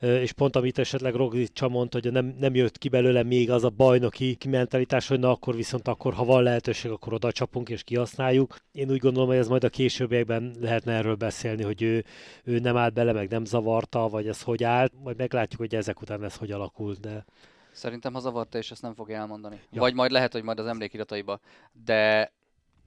és 0.00 0.32
pont 0.32 0.56
amit 0.56 0.78
esetleg 0.78 1.14
Roglic 1.14 1.60
mondta, 1.60 1.98
hogy 2.02 2.12
nem, 2.12 2.36
nem 2.38 2.54
jött 2.54 2.78
ki 2.78 2.88
belőle 2.88 3.22
még 3.22 3.50
az 3.50 3.64
a 3.64 3.70
bajnoki 3.70 4.36
mentalitás, 4.48 5.08
hogy 5.08 5.18
na 5.18 5.30
akkor 5.30 5.54
viszont 5.54 5.88
akkor, 5.88 6.14
ha 6.14 6.24
van 6.24 6.42
lehetőség, 6.42 6.90
akkor 6.90 7.12
oda 7.12 7.32
csapunk 7.32 7.68
és 7.68 7.82
kihasználjuk. 7.82 8.56
Én 8.72 8.90
úgy 8.90 8.98
gondolom, 8.98 9.28
hogy 9.28 9.38
ez 9.38 9.48
majd 9.48 9.64
a 9.64 9.68
későbbiekben 9.68 10.54
lehetne 10.60 10.92
erről 10.92 11.14
beszélni, 11.14 11.62
hogy 11.62 11.82
ő, 11.82 12.04
ő 12.44 12.58
nem 12.58 12.76
állt 12.76 12.94
bele, 12.94 13.12
meg 13.12 13.30
nem 13.30 13.44
zavarta, 13.44 14.08
vagy 14.08 14.28
ez 14.28 14.42
hogy 14.42 14.64
állt, 14.64 14.92
majd 15.02 15.16
meglátjuk, 15.16 15.60
hogy 15.60 15.74
ezek 15.74 16.00
után 16.00 16.24
ez 16.24 16.36
hogy 16.36 16.50
alakul, 16.50 16.96
de... 17.00 17.24
Szerintem 17.72 18.12
ha 18.12 18.20
zavarta, 18.20 18.58
és 18.58 18.70
ezt 18.70 18.82
nem 18.82 18.94
fogja 18.94 19.16
elmondani. 19.16 19.60
Ja. 19.70 19.80
Vagy 19.80 19.94
majd 19.94 20.10
lehet, 20.10 20.32
hogy 20.32 20.42
majd 20.42 20.58
az 20.58 20.66
emlékirataiba. 20.66 21.40
De 21.84 22.32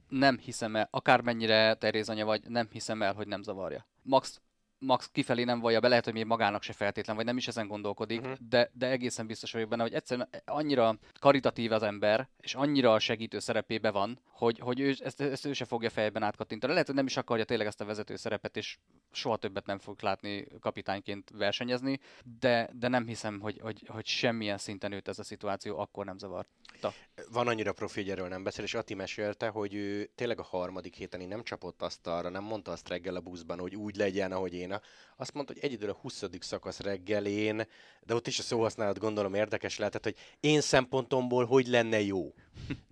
nem 0.08 0.38
hiszem 0.38 0.76
el, 0.76 0.88
akármennyire 0.90 1.74
terézanya 1.74 2.24
vagy, 2.24 2.42
nem 2.48 2.68
hiszem 2.72 3.02
el, 3.02 3.12
hogy 3.12 3.26
nem 3.26 3.42
zavarja. 3.42 3.86
Max 4.02 4.40
Max 4.84 5.08
kifelé 5.12 5.44
nem 5.44 5.60
vallja 5.60 5.80
be, 5.80 5.88
lehet, 5.88 6.04
hogy 6.04 6.12
még 6.12 6.24
magának 6.24 6.62
se 6.62 6.72
feltétlen, 6.72 7.16
vagy 7.16 7.24
nem 7.24 7.36
is 7.36 7.48
ezen 7.48 7.66
gondolkodik, 7.66 8.20
uh-huh. 8.20 8.36
de, 8.48 8.70
de 8.72 8.86
egészen 8.86 9.26
biztos 9.26 9.52
vagyok 9.52 9.68
benne, 9.68 9.82
hogy 9.82 9.94
egyszerűen 9.94 10.28
annyira 10.44 10.98
karitatív 11.20 11.72
az 11.72 11.82
ember, 11.82 12.28
és 12.40 12.54
annyira 12.54 12.92
a 12.92 12.98
segítő 12.98 13.38
szerepébe 13.38 13.90
van, 13.90 14.18
hogy, 14.30 14.58
hogy 14.58 14.80
ő, 14.80 14.94
ezt, 14.98 15.20
ezt 15.20 15.44
ő 15.44 15.52
se 15.52 15.64
fogja 15.64 15.90
fejben 15.90 16.22
átkattintani. 16.22 16.72
Lehet, 16.72 16.86
hogy 16.86 16.96
nem 16.96 17.06
is 17.06 17.16
akarja 17.16 17.44
tényleg 17.44 17.66
ezt 17.66 17.80
a 17.80 17.84
vezető 17.84 18.16
szerepet, 18.16 18.56
és 18.56 18.78
soha 19.12 19.36
többet 19.36 19.66
nem 19.66 19.78
fog 19.78 20.02
látni 20.02 20.46
kapitányként 20.60 21.30
versenyezni, 21.34 22.00
de, 22.40 22.70
de 22.72 22.88
nem 22.88 23.06
hiszem, 23.06 23.40
hogy, 23.40 23.58
hogy, 23.62 23.82
hogy 23.86 24.06
semmilyen 24.06 24.58
szinten 24.58 24.92
őt 24.92 25.08
ez 25.08 25.18
a 25.18 25.24
szituáció 25.24 25.78
akkor 25.78 26.04
nem 26.04 26.18
zavarta. 26.18 26.92
Van 27.32 27.48
annyira 27.48 27.72
profi, 27.72 28.00
hogy 28.00 28.10
erről 28.10 28.28
nem 28.28 28.42
beszél, 28.42 28.64
és 28.64 28.74
Ati 28.74 28.94
mesélte, 28.94 29.48
hogy 29.48 29.74
ő 29.74 30.10
tényleg 30.14 30.38
a 30.38 30.42
harmadik 30.42 30.94
héten 30.94 31.28
nem 31.28 31.42
csapott 31.42 31.82
azt 31.82 32.06
arra, 32.06 32.28
nem 32.28 32.44
mondta 32.44 32.72
azt 32.72 32.88
reggel 32.88 33.16
a 33.16 33.20
buszban, 33.20 33.58
hogy 33.58 33.76
úgy 33.76 33.96
legyen, 33.96 34.32
ahogy 34.32 34.54
én. 34.54 34.73
Azt 35.16 35.34
mondta, 35.34 35.52
hogy 35.52 35.62
egyedül 35.62 35.90
a 35.90 35.98
20. 36.00 36.22
szakasz 36.40 36.80
reggelén, 36.80 37.66
de 38.02 38.14
ott 38.14 38.26
is 38.26 38.38
a 38.38 38.42
szóhasználat 38.42 38.98
gondolom 38.98 39.34
érdekes 39.34 39.78
lehetett, 39.78 40.02
hogy 40.02 40.16
én 40.40 40.60
szempontomból 40.60 41.44
hogy 41.44 41.66
lenne 41.66 42.00
jó. 42.00 42.34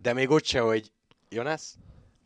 De 0.03 0.13
még 0.13 0.31
ott 0.31 0.45
se, 0.45 0.61
hogy 0.61 0.93
Jonas, 1.29 1.75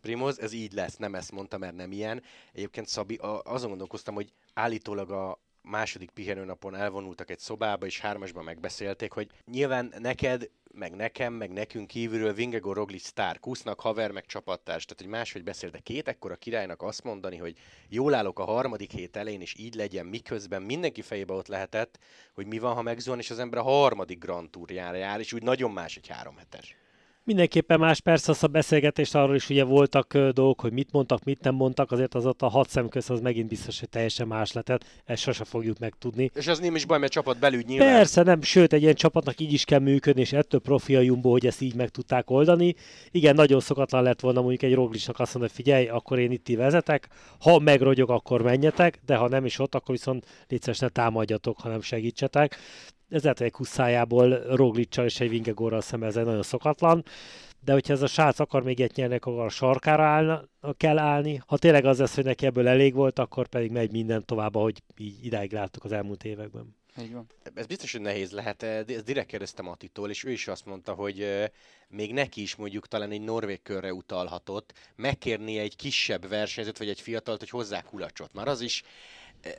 Primoz, 0.01 0.41
ez 0.41 0.53
így 0.53 0.73
lesz, 0.73 0.97
nem 0.97 1.15
ezt 1.15 1.33
mondta, 1.33 1.59
mert 1.59 1.77
nem 1.77 1.93
ilyen. 1.93 2.23
Egyébként 2.53 2.89
Szabi, 2.89 3.15
a, 3.15 3.43
azon 3.43 3.69
gondolkoztam, 3.69 4.15
hogy 4.15 4.33
állítólag 4.55 5.11
a 5.11 5.41
második 5.63 6.11
pihenőnapon 6.11 6.75
elvonultak 6.75 7.31
egy 7.31 7.39
szobába, 7.39 7.87
és 7.87 8.01
hármasban 8.01 8.45
megbeszélték, 8.45 9.13
hogy 9.13 9.31
nyilván 9.45 9.95
neked 9.99 10.51
meg 10.77 10.95
nekem, 10.95 11.33
meg 11.33 11.51
nekünk 11.51 11.87
kívülről 11.87 12.33
Vingegor 12.33 12.77
Roglic 12.77 13.07
sztár, 13.07 13.39
kusznak, 13.39 13.81
haver, 13.81 14.11
meg 14.11 14.27
csapattárs, 14.27 14.85
tehát 14.85 15.03
hogy 15.03 15.11
máshogy 15.11 15.45
beszél, 15.45 15.71
de 15.71 15.79
két 15.79 16.09
ekkora 16.09 16.37
királynak 16.37 16.83
azt 16.83 17.05
mondani, 17.05 17.37
hogy 17.37 17.57
jól 17.89 18.15
állok 18.15 18.39
a 18.39 18.45
harmadik 18.45 18.91
hét 18.91 19.17
elején, 19.17 19.41
és 19.41 19.55
így 19.59 19.75
legyen, 19.75 20.07
miközben 20.07 20.63
mindenki 20.63 21.03
fejébe 21.03 21.35
ott 21.35 21.49
lehetett, 21.49 21.99
hogy 22.35 22.47
mi 22.47 22.59
van, 22.59 22.75
ha 22.75 22.83
megzuhan, 22.83 23.19
és 23.19 23.31
az 23.31 23.39
ember 23.39 23.59
a 23.59 23.63
harmadik 23.63 24.19
Grand 24.19 24.51
Tourjára 24.51 24.97
jár, 24.97 25.21
és 25.21 25.33
úgy 25.33 25.43
nagyon 25.43 25.71
más 25.71 25.97
egy 25.97 26.09
három 26.09 26.37
hetes. 26.37 26.77
Mindenképpen 27.27 27.79
más 27.79 28.01
persze 28.01 28.31
az 28.31 28.43
a 28.45 28.47
beszélgetést 28.47 29.15
arról 29.15 29.35
is 29.35 29.51
ugye 29.51 29.65
voltak 29.65 30.19
dolgok, 30.19 30.61
hogy 30.61 30.73
mit 30.73 30.93
mondtak, 30.93 31.25
mit 31.25 31.43
nem 31.43 31.55
mondtak, 31.55 31.93
azért 31.93 32.15
az 32.15 32.27
ott 32.27 32.43
a 32.43 32.49
hat 32.49 32.69
szem 32.69 32.89
közt 32.89 33.11
az 33.11 33.21
megint 33.21 33.49
biztos, 33.49 33.79
hogy 33.79 33.89
teljesen 33.89 34.27
más 34.27 34.53
lehetett, 34.53 34.85
ezt 35.05 35.23
sose 35.23 35.45
fogjuk 35.45 35.79
megtudni. 35.79 36.31
És 36.35 36.47
az 36.47 36.59
nem 36.59 36.75
is 36.75 36.85
baj, 36.85 36.99
mert 36.99 37.13
csapat 37.13 37.39
belügy 37.39 37.67
nyilván. 37.67 37.95
Persze, 37.95 38.23
nem, 38.23 38.43
sőt, 38.43 38.73
egy 38.73 38.83
ilyen 38.83 38.95
csapatnak 38.95 39.41
így 39.41 39.53
is 39.53 39.65
kell 39.65 39.79
működni, 39.79 40.21
és 40.21 40.33
ettől 40.33 40.61
profi 40.61 40.97
a 40.97 41.01
Jumbo, 41.01 41.31
hogy 41.31 41.47
ezt 41.47 41.61
így 41.61 41.75
meg 41.75 41.89
tudták 41.89 42.31
oldani. 42.31 42.75
Igen, 43.11 43.35
nagyon 43.35 43.61
szokatlan 43.61 44.03
lett 44.03 44.21
volna 44.21 44.41
mondjuk 44.41 44.63
egy 44.63 44.75
Roglicnak 44.75 45.21
azt 45.21 45.35
mondani, 45.35 45.53
hogy 45.57 45.65
figyelj, 45.65 45.89
akkor 45.89 46.19
én 46.19 46.31
itt 46.31 46.49
vezetek, 46.57 47.09
ha 47.41 47.59
megrogyok, 47.59 48.11
akkor 48.11 48.43
menjetek, 48.43 49.01
de 49.07 49.17
ha 49.17 49.29
nem 49.29 49.45
is 49.45 49.59
ott, 49.59 49.75
akkor 49.75 49.95
viszont 49.95 50.27
létszeres 50.49 50.79
ne 50.79 50.89
támadjatok, 50.89 51.61
hanem 51.61 51.81
segítsetek 51.81 52.59
ez 53.09 53.23
lehet, 53.23 53.39
hogy 53.39 53.47
egy 53.47 53.53
kuszájából 53.53 54.57
Roglicsal 54.57 55.05
és 55.05 55.21
egy 55.21 55.29
Vingegorral 55.29 55.81
szemben 55.81 56.09
ez 56.09 56.15
nagyon 56.15 56.43
szokatlan, 56.43 57.05
de 57.65 57.73
hogyha 57.73 57.93
ez 57.93 58.03
a 58.03 58.07
srác 58.07 58.39
akar 58.39 58.63
még 58.63 58.81
egy 58.81 58.93
nyerni, 58.95 59.15
akkor 59.15 59.41
a 59.41 59.49
sarkára 59.49 60.05
állna, 60.05 60.45
kell 60.77 60.99
állni. 60.99 61.41
Ha 61.47 61.59
tényleg 61.59 61.85
az 61.85 61.99
lesz, 61.99 62.15
hogy 62.15 62.25
neki 62.25 62.47
ebből 62.47 62.69
elég 62.69 62.95
volt, 62.95 63.19
akkor 63.19 63.49
pedig 63.49 63.71
megy 63.71 63.91
minden 63.91 64.25
tovább, 64.25 64.55
ahogy 64.55 64.83
így 64.97 65.25
idáig 65.25 65.53
láttuk 65.53 65.85
az 65.85 65.93
elmúlt 65.93 66.25
években. 66.25 66.77
Így 67.01 67.13
van. 67.13 67.27
Ez 67.55 67.67
biztos, 67.67 67.93
hogy 67.93 68.01
nehéz 68.01 68.31
lehet. 68.31 68.63
Ezt 68.63 69.05
direkt 69.05 69.29
kérdeztem 69.29 69.69
Attitól, 69.69 70.11
és 70.11 70.25
ő 70.25 70.31
is 70.31 70.49
azt 70.49 70.67
mondta, 70.67 70.93
hogy 70.93 71.27
még 71.89 72.13
neki 72.13 72.43
is 72.43 72.57
mondjuk 72.57 72.89
talán 72.89 73.11
egy 73.11 73.21
norvég 73.21 73.63
körre 73.63 73.93
utalhatott, 73.93 74.73
megkérni 74.97 75.59
egy 75.59 75.77
kisebb 75.77 76.29
versenyzőt, 76.29 76.79
vagy 76.79 76.89
egy 76.89 77.01
fiatalt, 77.01 77.39
hogy 77.39 77.51
hozzá 77.51 77.83
kulacsot. 77.83 78.33
Már 78.33 78.49
az 78.49 78.61
is 78.61 78.83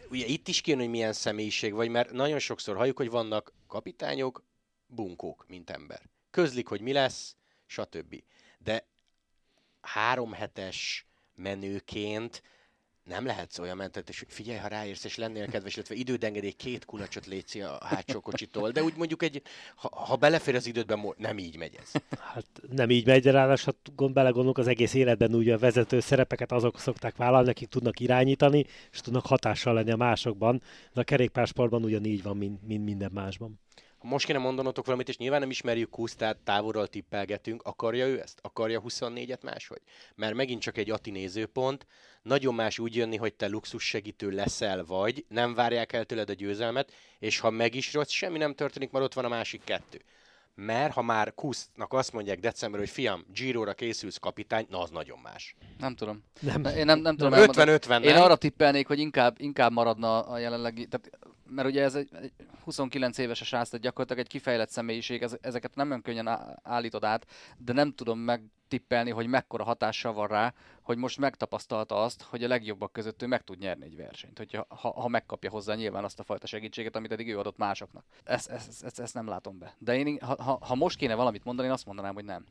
ugye 0.10 0.26
itt 0.26 0.48
is 0.48 0.62
kéne, 0.62 0.80
hogy 0.80 0.90
milyen 0.90 1.14
személyiség 1.14 1.74
vagy, 1.74 1.90
mert 1.90 2.12
nagyon 2.12 2.40
sokszor 2.40 2.76
halljuk, 2.76 2.98
hogy 2.98 3.10
vannak 3.10 3.54
kapitányok, 3.68 4.44
bunkók, 4.88 5.46
mint 5.48 5.70
ember. 5.70 6.02
Közlik, 6.32 6.68
hogy 6.68 6.82
mi 6.82 6.92
lesz, 6.92 7.36
stb. 7.66 8.24
De 8.60 8.88
három 9.82 10.34
hetes 10.34 11.08
menőként 11.36 12.44
nem 13.08 13.26
lehetsz 13.26 13.60
olyan 13.60 13.78
mentet, 13.78 14.10
és 14.10 14.26
figyelj, 14.28 14.60
ha 14.60 14.68
ráérsz, 14.68 15.04
és 15.04 15.16
lennél 15.16 15.48
kedves, 15.48 15.76
illetve 15.76 15.96
időd 15.96 16.56
két 16.56 16.86
kulacsot 16.86 17.26
létszi 17.26 17.62
a 17.62 17.78
hátsó 17.82 18.20
kocsitól, 18.20 18.72
de 18.72 18.84
úgy 18.84 18.94
mondjuk 18.98 19.24
egy, 19.24 19.42
ha, 19.76 19.90
ha 20.06 20.16
belefér 20.16 20.56
az 20.56 20.68
idődben, 20.68 21.14
nem 21.18 21.38
így 21.38 21.58
megy 21.58 21.78
ez. 21.82 21.92
Hát 22.34 22.46
nem 22.70 22.90
így 22.90 23.06
megy, 23.06 23.22
de 23.22 23.32
ráadásul 23.32 23.74
gond, 23.96 24.14
belegondolunk 24.14 24.58
az 24.58 24.68
egész 24.68 24.94
életben 24.94 25.36
úgy 25.36 25.50
a 25.50 25.58
vezető 25.58 26.00
szerepeket 26.00 26.52
azok 26.52 26.80
szokták 26.80 27.16
vállalni, 27.16 27.50
akik 27.50 27.70
tudnak 27.70 28.00
irányítani, 28.00 28.66
és 28.92 29.00
tudnak 29.00 29.26
hatással 29.26 29.74
lenni 29.74 29.92
a 29.92 29.96
másokban. 29.96 30.62
De 30.94 31.02
a 31.02 31.04
kerékpársportban 31.04 31.84
ugyanígy 31.84 32.24
van, 32.24 32.38
mint, 32.38 32.68
mint 32.68 32.84
minden 32.84 33.12
másban 33.14 33.60
most 34.02 34.26
kéne 34.26 34.40
mondanotok 34.40 34.86
valamit, 34.86 35.10
és 35.10 35.18
nyilván 35.18 35.40
nem 35.40 35.50
ismerjük 35.50 35.90
Kusz, 35.90 36.16
tehát 36.16 36.38
távolról 36.38 36.88
tippelgetünk, 36.88 37.62
akarja 37.64 38.08
ő 38.08 38.22
ezt? 38.22 38.40
Akarja 38.42 38.82
24-et 38.88 39.42
máshogy? 39.42 39.82
Mert 40.16 40.34
megint 40.34 40.62
csak 40.62 40.78
egy 40.78 40.92
Ati 40.92 41.12
nézőpont, 41.12 41.86
nagyon 42.22 42.54
más 42.54 42.80
úgy 42.80 42.96
jönni, 42.96 43.18
hogy 43.18 43.34
te 43.34 43.48
luxus 43.48 43.88
segítő 43.88 44.30
leszel 44.30 44.86
vagy, 44.86 45.26
nem 45.28 45.54
várják 45.54 45.94
el 45.94 46.06
tőled 46.06 46.30
a 46.30 46.34
győzelmet, 46.34 46.92
és 47.20 47.40
ha 47.40 47.50
meg 47.50 47.76
is 47.76 47.94
rossz, 47.94 48.10
semmi 48.10 48.38
nem 48.38 48.56
történik, 48.56 48.92
mert 48.92 49.06
ott 49.06 49.14
van 49.14 49.26
a 49.26 49.30
másik 49.30 49.64
kettő. 49.64 50.02
Mert 50.56 50.94
ha 50.94 51.02
már 51.02 51.34
Kusznak 51.36 51.94
azt 51.94 52.14
mondják 52.14 52.40
december, 52.40 52.80
hogy 52.80 52.90
fiam, 52.90 53.26
Giro-ra 53.34 53.74
készülsz 53.74 54.18
kapitány, 54.18 54.66
na 54.70 54.82
az 54.82 54.90
nagyon 54.90 55.20
más. 55.20 55.56
Nem 55.80 55.96
tudom. 55.96 56.24
Nem. 56.40 56.66
Én 56.66 56.86
nem, 56.86 57.00
nem 57.00 57.18
tudom. 57.18 57.34
50-50 57.36 58.04
Én 58.04 58.16
arra 58.16 58.36
tippelnék, 58.36 58.88
hogy 58.88 59.00
inkább, 59.00 59.36
inkább 59.40 59.72
maradna 59.72 60.22
a 60.22 60.38
jelenlegi, 60.38 60.88
tehát 60.88 61.10
mert 61.50 61.68
ugye 61.68 61.84
ez 61.84 61.96
egy, 61.96 62.10
egy 62.22 62.32
29 62.64 63.18
éves 63.18 63.42
a 63.42 63.46
srác, 63.46 63.70
tehát 63.70 63.86
gyakorlatilag 63.86 64.26
egy 64.26 64.32
kifejlett 64.32 64.70
személyiség, 64.70 65.22
ez, 65.22 65.38
ezeket 65.42 65.76
nem 65.76 65.88
olyan 65.88 66.02
könnyen 66.02 66.60
állítod 66.64 67.04
át, 67.04 67.26
de 67.58 67.74
nem 67.74 67.94
tudom 67.94 68.20
megtippelni, 68.20 69.10
hogy 69.10 69.28
mekkora 69.28 69.64
hatással 69.64 70.14
van 70.14 70.28
rá, 70.28 70.54
hogy 70.82 70.98
most 70.98 71.18
megtapasztalta 71.18 72.04
azt, 72.04 72.22
hogy 72.22 72.44
a 72.44 72.48
legjobbak 72.48 72.92
között 72.92 73.22
ő 73.22 73.28
meg 73.28 73.44
tud 73.44 73.60
nyerni 73.60 73.86
egy 73.86 73.96
versenyt, 73.96 74.38
hogyha, 74.38 74.66
ha, 74.70 75.02
ha 75.02 75.08
megkapja 75.08 75.50
hozzá 75.50 75.76
nyilván 75.76 76.04
azt 76.04 76.20
a 76.20 76.24
fajta 76.24 76.48
segítséget, 76.48 76.96
amit 76.96 77.12
eddig 77.12 77.30
ő 77.30 77.40
adott 77.40 77.58
másoknak. 77.58 78.04
Ezt, 78.24 78.50
ezt, 78.50 78.84
ezt, 78.84 79.00
ezt 79.00 79.14
nem 79.14 79.28
látom 79.28 79.58
be. 79.58 79.76
De 79.78 79.98
én, 79.98 80.20
ha, 80.22 80.58
ha, 80.62 80.76
most 80.76 80.98
kéne 80.98 81.16
valamit 81.16 81.44
mondani, 81.44 81.68
én 81.68 81.74
azt 81.74 81.86
mondanám, 81.86 82.14
hogy 82.14 82.26
nem. 82.26 82.46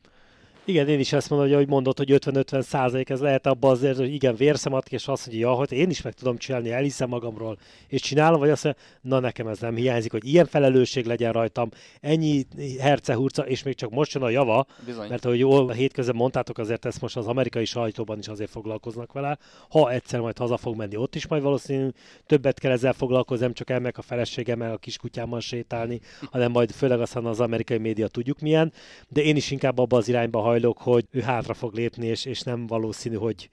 Igen, 0.69 0.87
én 0.87 0.99
is 0.99 1.13
ezt 1.13 1.29
mondom, 1.29 1.47
hogy 1.47 1.55
ahogy 1.55 1.67
mondod, 1.67 1.97
hogy 1.97 2.11
50-50 2.11 2.61
százalék, 2.61 3.09
ez 3.09 3.19
lehet 3.19 3.47
abban 3.47 3.71
azért, 3.71 3.97
hogy 3.97 4.13
igen, 4.13 4.35
vérszemat, 4.35 4.89
és 4.89 5.07
azt 5.07 5.27
mondja, 5.27 5.47
ja, 5.47 5.53
hogy 5.55 5.71
én 5.71 5.89
is 5.89 6.01
meg 6.01 6.13
tudom 6.13 6.37
csinálni, 6.37 6.71
elhiszem 6.71 7.09
magamról, 7.09 7.57
és 7.87 8.01
csinálom, 8.01 8.39
vagy 8.39 8.49
azt 8.49 8.63
mondja, 8.63 8.81
na 9.01 9.19
nekem 9.19 9.47
ez 9.47 9.59
nem 9.59 9.75
hiányzik, 9.75 10.11
hogy 10.11 10.25
ilyen 10.25 10.45
felelősség 10.45 11.05
legyen 11.05 11.31
rajtam, 11.31 11.69
ennyi 12.01 12.45
hercehurca, 12.79 13.47
és 13.47 13.63
még 13.63 13.75
csak 13.75 13.89
most 13.89 14.13
jön 14.13 14.23
a 14.23 14.29
java, 14.29 14.65
Bizony. 14.85 15.09
mert 15.09 15.25
ahogy 15.25 15.39
jól 15.39 15.71
hétközben 15.71 16.15
mondtátok, 16.15 16.57
azért 16.57 16.85
ezt 16.85 17.01
most 17.01 17.17
az 17.17 17.27
amerikai 17.27 17.65
sajtóban 17.65 18.19
is 18.19 18.27
azért 18.27 18.49
foglalkoznak 18.49 19.13
vele, 19.13 19.37
ha 19.69 19.91
egyszer 19.91 20.19
majd 20.19 20.37
haza 20.37 20.57
fog 20.57 20.75
menni, 20.75 20.95
ott 20.95 21.15
is 21.15 21.27
majd 21.27 21.41
valószínűleg 21.41 21.93
többet 22.25 22.59
kell 22.59 22.71
ezzel 22.71 22.93
foglalkozni, 22.93 23.43
nem 23.43 23.53
csak 23.53 23.69
elmek 23.69 23.97
a 23.97 24.01
feleségemmel 24.01 24.71
a 24.71 24.77
kiskutyámmal 24.77 25.39
sétálni, 25.39 25.99
hanem 26.31 26.51
majd 26.51 26.71
főleg 26.71 27.01
aztán 27.01 27.25
az 27.25 27.39
amerikai 27.39 27.77
média 27.77 28.07
tudjuk 28.07 28.39
milyen, 28.39 28.73
de 29.07 29.21
én 29.21 29.35
is 29.35 29.51
inkább 29.51 29.77
abba 29.77 29.97
az 29.97 30.07
irányba 30.07 30.41
hajlok, 30.57 30.77
hogy 30.77 31.05
ő 31.11 31.21
hátra 31.21 31.53
fog 31.53 31.73
lépni, 31.73 32.05
és, 32.05 32.25
és 32.25 32.41
nem 32.41 32.67
valószínű, 32.67 33.15
hogy, 33.15 33.49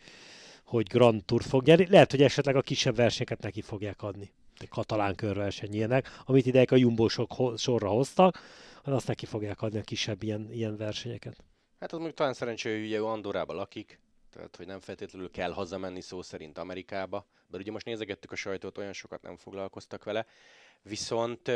hogy 0.64 0.88
Grand 0.88 1.25
Tour 1.25 1.42
fog 1.42 1.64
nyerni. 1.64 1.87
Lehet, 1.88 2.11
hogy 2.11 2.23
esetleg 2.23 2.56
a 2.56 2.61
kisebb 2.61 2.96
versenyeket 2.96 3.40
neki 3.40 3.61
fogják 3.61 4.02
adni. 4.02 4.32
Egy 4.58 4.68
katalán 4.68 5.14
körverseny 5.14 5.75
ilyenek, 5.75 6.20
amit 6.25 6.46
ideig 6.46 6.73
a 6.73 6.76
jumbósok 6.76 7.52
sorra 7.56 7.88
hoztak, 7.88 8.40
azt 8.84 9.06
neki 9.06 9.26
fogják 9.26 9.62
adni 9.62 9.78
a 9.78 9.82
kisebb 9.82 10.23
ilyen, 10.23 10.49
ilyen 10.52 10.76
versenyeket. 10.76 11.37
Hát 11.80 11.92
az 11.92 11.99
mondjuk 11.99 12.16
talán 12.18 12.34
szerencsé, 12.34 12.73
hogy 12.76 12.87
ugye 12.87 12.99
Andorában 12.99 13.56
lakik, 13.56 14.00
tehát 14.30 14.56
hogy 14.56 14.66
nem 14.66 14.80
feltétlenül 14.80 15.30
kell 15.30 15.52
hazamenni 15.52 16.00
szó 16.00 16.23
szerint 16.23 16.58
Amerikába, 16.58 17.26
mert 17.50 17.62
ugye 17.62 17.73
most 17.73 17.87
nézegettük 17.87 18.32
a 18.32 18.37
sajtót, 18.37 18.78
olyan 18.78 18.92
sokat 18.92 19.23
nem 19.23 19.37
foglalkoztak 19.37 20.04
vele, 20.04 20.26
viszont 20.82 21.50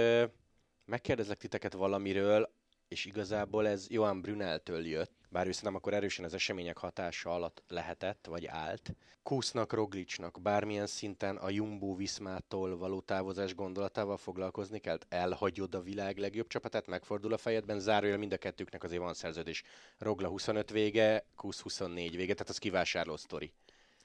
megkérdezlek 0.84 1.38
titeket 1.38 1.72
valamiről, 1.72 2.50
és 2.88 3.04
igazából 3.04 3.68
ez 3.68 3.86
Johan 3.88 4.20
Bruneltől 4.20 4.86
jött, 4.86 5.17
bár 5.28 5.46
ő 5.46 5.50
szerintem 5.52 5.74
akkor 5.74 5.94
erősen 5.94 6.24
az 6.24 6.34
események 6.34 6.78
hatása 6.78 7.30
alatt 7.34 7.62
lehetett, 7.68 8.26
vagy 8.26 8.46
állt. 8.46 8.94
Kusznak, 9.22 9.72
Roglicsnak 9.72 10.42
bármilyen 10.42 10.86
szinten 10.86 11.36
a 11.36 11.50
Jumbo 11.50 11.94
Viszmától 11.94 12.76
való 12.76 13.00
távozás 13.00 13.54
gondolatával 13.54 14.16
foglalkozni 14.16 14.78
kell? 14.78 14.98
Elhagyod 15.08 15.74
a 15.74 15.82
világ 15.82 16.18
legjobb 16.18 16.46
csapatát, 16.46 16.86
megfordul 16.86 17.32
a 17.32 17.36
fejedben, 17.38 17.80
zárójel 17.80 18.18
mind 18.18 18.32
a 18.32 18.36
kettőknek 18.36 18.84
azért 18.84 19.02
van 19.02 19.14
szerződés. 19.14 19.62
Rogla 19.98 20.28
25 20.28 20.70
vége, 20.70 21.26
Kusz 21.36 21.60
24 21.60 22.16
vége, 22.16 22.32
tehát 22.32 22.48
az 22.48 22.58
kivásárló 22.58 23.16
sztori. 23.16 23.52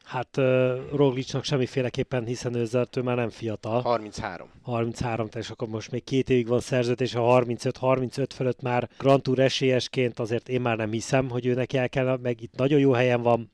Hát 0.03 0.38
uh, 0.38 0.72
Roglicsnak 0.95 1.43
semmiféleképpen, 1.43 2.25
hiszen 2.25 2.55
ő, 2.55 2.67
ő 2.98 3.01
már 3.01 3.15
nem 3.15 3.29
fiatal. 3.29 3.81
33. 3.81 4.50
33, 4.62 5.27
és 5.33 5.50
akkor 5.50 5.67
most 5.67 5.91
még 5.91 6.03
két 6.03 6.29
évig 6.29 6.48
van 6.48 6.60
szerződés, 6.60 7.15
a 7.15 7.22
35-35 7.22 8.25
fölött 8.36 8.62
már 8.62 8.89
Grand 8.98 9.22
Tour 9.22 9.39
esélyesként 9.39 10.19
azért 10.19 10.50
én 10.50 10.62
már 10.62 10.77
nem 10.77 10.91
hiszem, 10.91 11.29
hogy 11.29 11.45
őnek 11.45 11.74
el 11.74 11.89
kell, 11.89 12.17
meg 12.22 12.41
itt 12.41 12.55
nagyon 12.55 12.79
jó 12.79 12.91
helyen 12.91 13.22
van, 13.22 13.51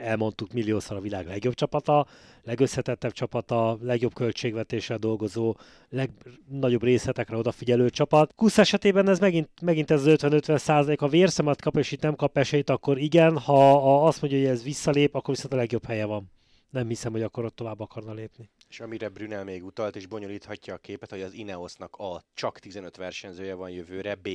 elmondtuk 0.00 0.52
milliószor 0.52 0.96
a 0.96 1.00
világ 1.00 1.26
legjobb 1.26 1.54
csapata, 1.54 2.06
legösszetettebb 2.42 3.12
csapata, 3.12 3.78
legjobb 3.80 4.14
költségvetéssel 4.14 4.98
dolgozó, 4.98 5.56
legnagyobb 5.88 6.82
részletekre 6.82 7.36
odafigyelő 7.36 7.90
csapat. 7.90 8.32
Kusz 8.34 8.58
esetében 8.58 9.08
ez 9.08 9.18
megint, 9.18 9.48
megint 9.62 9.90
ez 9.90 10.06
az 10.06 10.16
50-50 10.20 10.58
százalék, 10.58 11.00
ha 11.00 11.08
vérszemet 11.08 11.60
kap 11.60 11.76
és 11.76 11.92
itt 11.92 12.02
nem 12.02 12.14
kap 12.14 12.38
esélyt, 12.38 12.70
akkor 12.70 12.98
igen, 12.98 13.38
ha, 13.38 14.06
azt 14.06 14.20
mondja, 14.20 14.40
hogy 14.40 14.48
ez 14.48 14.62
visszalép, 14.62 15.14
akkor 15.14 15.34
viszont 15.34 15.52
a 15.52 15.56
legjobb 15.56 15.84
helye 15.84 16.04
van. 16.04 16.30
Nem 16.70 16.88
hiszem, 16.88 17.12
hogy 17.12 17.22
akkor 17.22 17.44
ott 17.44 17.56
tovább 17.56 17.80
akarna 17.80 18.12
lépni. 18.12 18.50
És 18.68 18.80
amire 18.80 19.08
Brunel 19.08 19.44
még 19.44 19.64
utalt, 19.64 19.96
és 19.96 20.06
bonyolíthatja 20.06 20.74
a 20.74 20.78
képet, 20.78 21.10
hogy 21.10 21.22
az 21.22 21.32
Ineosnak 21.32 21.96
A 21.96 22.22
csak 22.34 22.58
15 22.58 22.96
versenyzője 22.96 23.54
van 23.54 23.70
jövőre, 23.70 24.14
B 24.14 24.28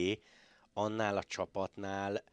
annál 0.74 1.18
a 1.18 1.24
csapatnál 1.24 2.24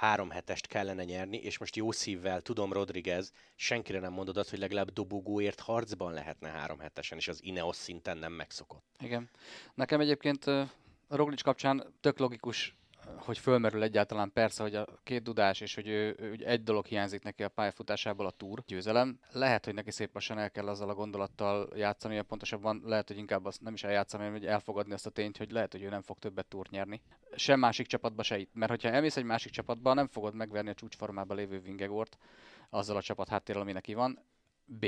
három 0.00 0.30
hetest 0.30 0.66
kellene 0.66 1.04
nyerni, 1.04 1.36
és 1.36 1.58
most 1.58 1.76
jó 1.76 1.90
szívvel 1.90 2.40
tudom, 2.40 2.72
Rodriguez, 2.72 3.32
senkire 3.54 4.00
nem 4.00 4.12
mondod 4.12 4.36
azt, 4.36 4.50
hogy 4.50 4.58
legalább 4.58 4.90
dobogóért 4.90 5.60
harcban 5.60 6.12
lehetne 6.12 6.48
három 6.48 6.78
hetesen, 6.78 7.18
és 7.18 7.28
az 7.28 7.44
Ineos 7.44 7.76
szinten 7.76 8.16
nem 8.16 8.32
megszokott. 8.32 8.84
Igen. 8.98 9.30
Nekem 9.74 10.00
egyébként 10.00 10.44
Roglic 11.08 11.42
kapcsán 11.42 11.94
tök 12.00 12.18
logikus 12.18 12.76
hogy 13.16 13.38
fölmerül 13.38 13.82
egyáltalán 13.82 14.32
persze, 14.32 14.62
hogy 14.62 14.74
a 14.74 14.86
két 15.02 15.22
dudás, 15.22 15.60
és 15.60 15.74
hogy 15.74 15.88
ő, 15.88 16.16
ő, 16.18 16.36
egy 16.44 16.62
dolog 16.62 16.86
hiányzik 16.86 17.22
neki 17.22 17.42
a 17.42 17.48
pályafutásából 17.48 18.26
a 18.26 18.30
túr, 18.30 18.62
győzelem. 18.66 19.18
Lehet, 19.32 19.64
hogy 19.64 19.74
neki 19.74 19.90
szép 19.90 20.14
lassan 20.14 20.38
el 20.38 20.50
kell 20.50 20.68
azzal 20.68 20.88
a 20.88 20.94
gondolattal 20.94 21.68
játszani, 21.76 22.22
pontosabban 22.22 22.82
lehet, 22.84 23.08
hogy 23.08 23.16
inkább 23.16 23.44
azt 23.44 23.60
nem 23.60 23.74
is 23.74 23.84
eljátszani, 23.84 24.22
hanem 24.22 24.38
hogy 24.38 24.48
elfogadni 24.48 24.92
azt 24.92 25.06
a 25.06 25.10
tényt, 25.10 25.36
hogy 25.36 25.50
lehet, 25.50 25.72
hogy 25.72 25.82
ő 25.82 25.88
nem 25.88 26.02
fog 26.02 26.18
többet 26.18 26.46
túrt 26.46 26.70
nyerni. 26.70 27.02
Sem 27.34 27.58
másik 27.58 27.86
csapatba 27.86 28.22
se 28.22 28.38
itt. 28.38 28.50
Mert 28.54 28.70
hogyha 28.70 28.88
elmész 28.88 29.16
egy 29.16 29.24
másik 29.24 29.52
csapatba, 29.52 29.94
nem 29.94 30.08
fogod 30.08 30.34
megverni 30.34 30.70
a 30.70 30.74
csúcsformában 30.74 31.36
lévő 31.36 31.60
Vingegort 31.60 32.18
azzal 32.70 32.96
a 32.96 33.02
csapat 33.02 33.28
háttérrel, 33.28 33.62
ami 33.62 33.72
neki 33.72 33.94
van. 33.94 34.18
B. 34.64 34.86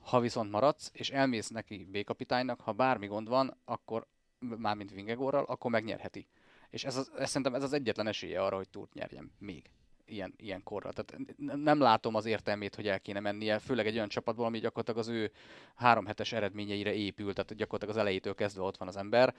Ha 0.00 0.20
viszont 0.20 0.50
maradsz, 0.50 0.90
és 0.92 1.10
elmész 1.10 1.48
neki 1.48 1.88
B 1.90 2.04
kapitánynak, 2.04 2.60
ha 2.60 2.72
bármi 2.72 3.06
gond 3.06 3.28
van, 3.28 3.60
akkor 3.64 4.06
mármint 4.38 4.90
Vingegorral, 4.90 5.44
akkor 5.44 5.70
megnyerheti. 5.70 6.28
És 6.74 6.84
ez, 6.84 6.96
az, 6.96 7.10
ez 7.18 7.28
szerintem 7.28 7.54
ez 7.54 7.62
az 7.62 7.72
egyetlen 7.72 8.06
esélye 8.06 8.42
arra, 8.42 8.56
hogy 8.56 8.68
túrt 8.68 8.94
nyerjen 8.94 9.32
még 9.38 9.70
ilyen, 10.06 10.34
ilyen 10.36 10.62
korra. 10.62 10.92
Tehát 10.92 11.34
nem 11.64 11.80
látom 11.80 12.14
az 12.14 12.26
értelmét, 12.26 12.74
hogy 12.74 12.88
el 12.88 13.00
kéne 13.00 13.20
mennie, 13.20 13.58
főleg 13.58 13.86
egy 13.86 13.94
olyan 13.94 14.08
csapatból, 14.08 14.46
ami 14.46 14.58
gyakorlatilag 14.58 15.00
az 15.00 15.08
ő 15.08 15.30
három 15.74 16.06
hetes 16.06 16.32
eredményeire 16.32 16.94
épül, 16.94 17.32
tehát 17.32 17.54
gyakorlatilag 17.54 17.94
az 17.94 18.00
elejétől 18.00 18.34
kezdve 18.34 18.62
ott 18.62 18.76
van 18.76 18.88
az 18.88 18.96
ember. 18.96 19.34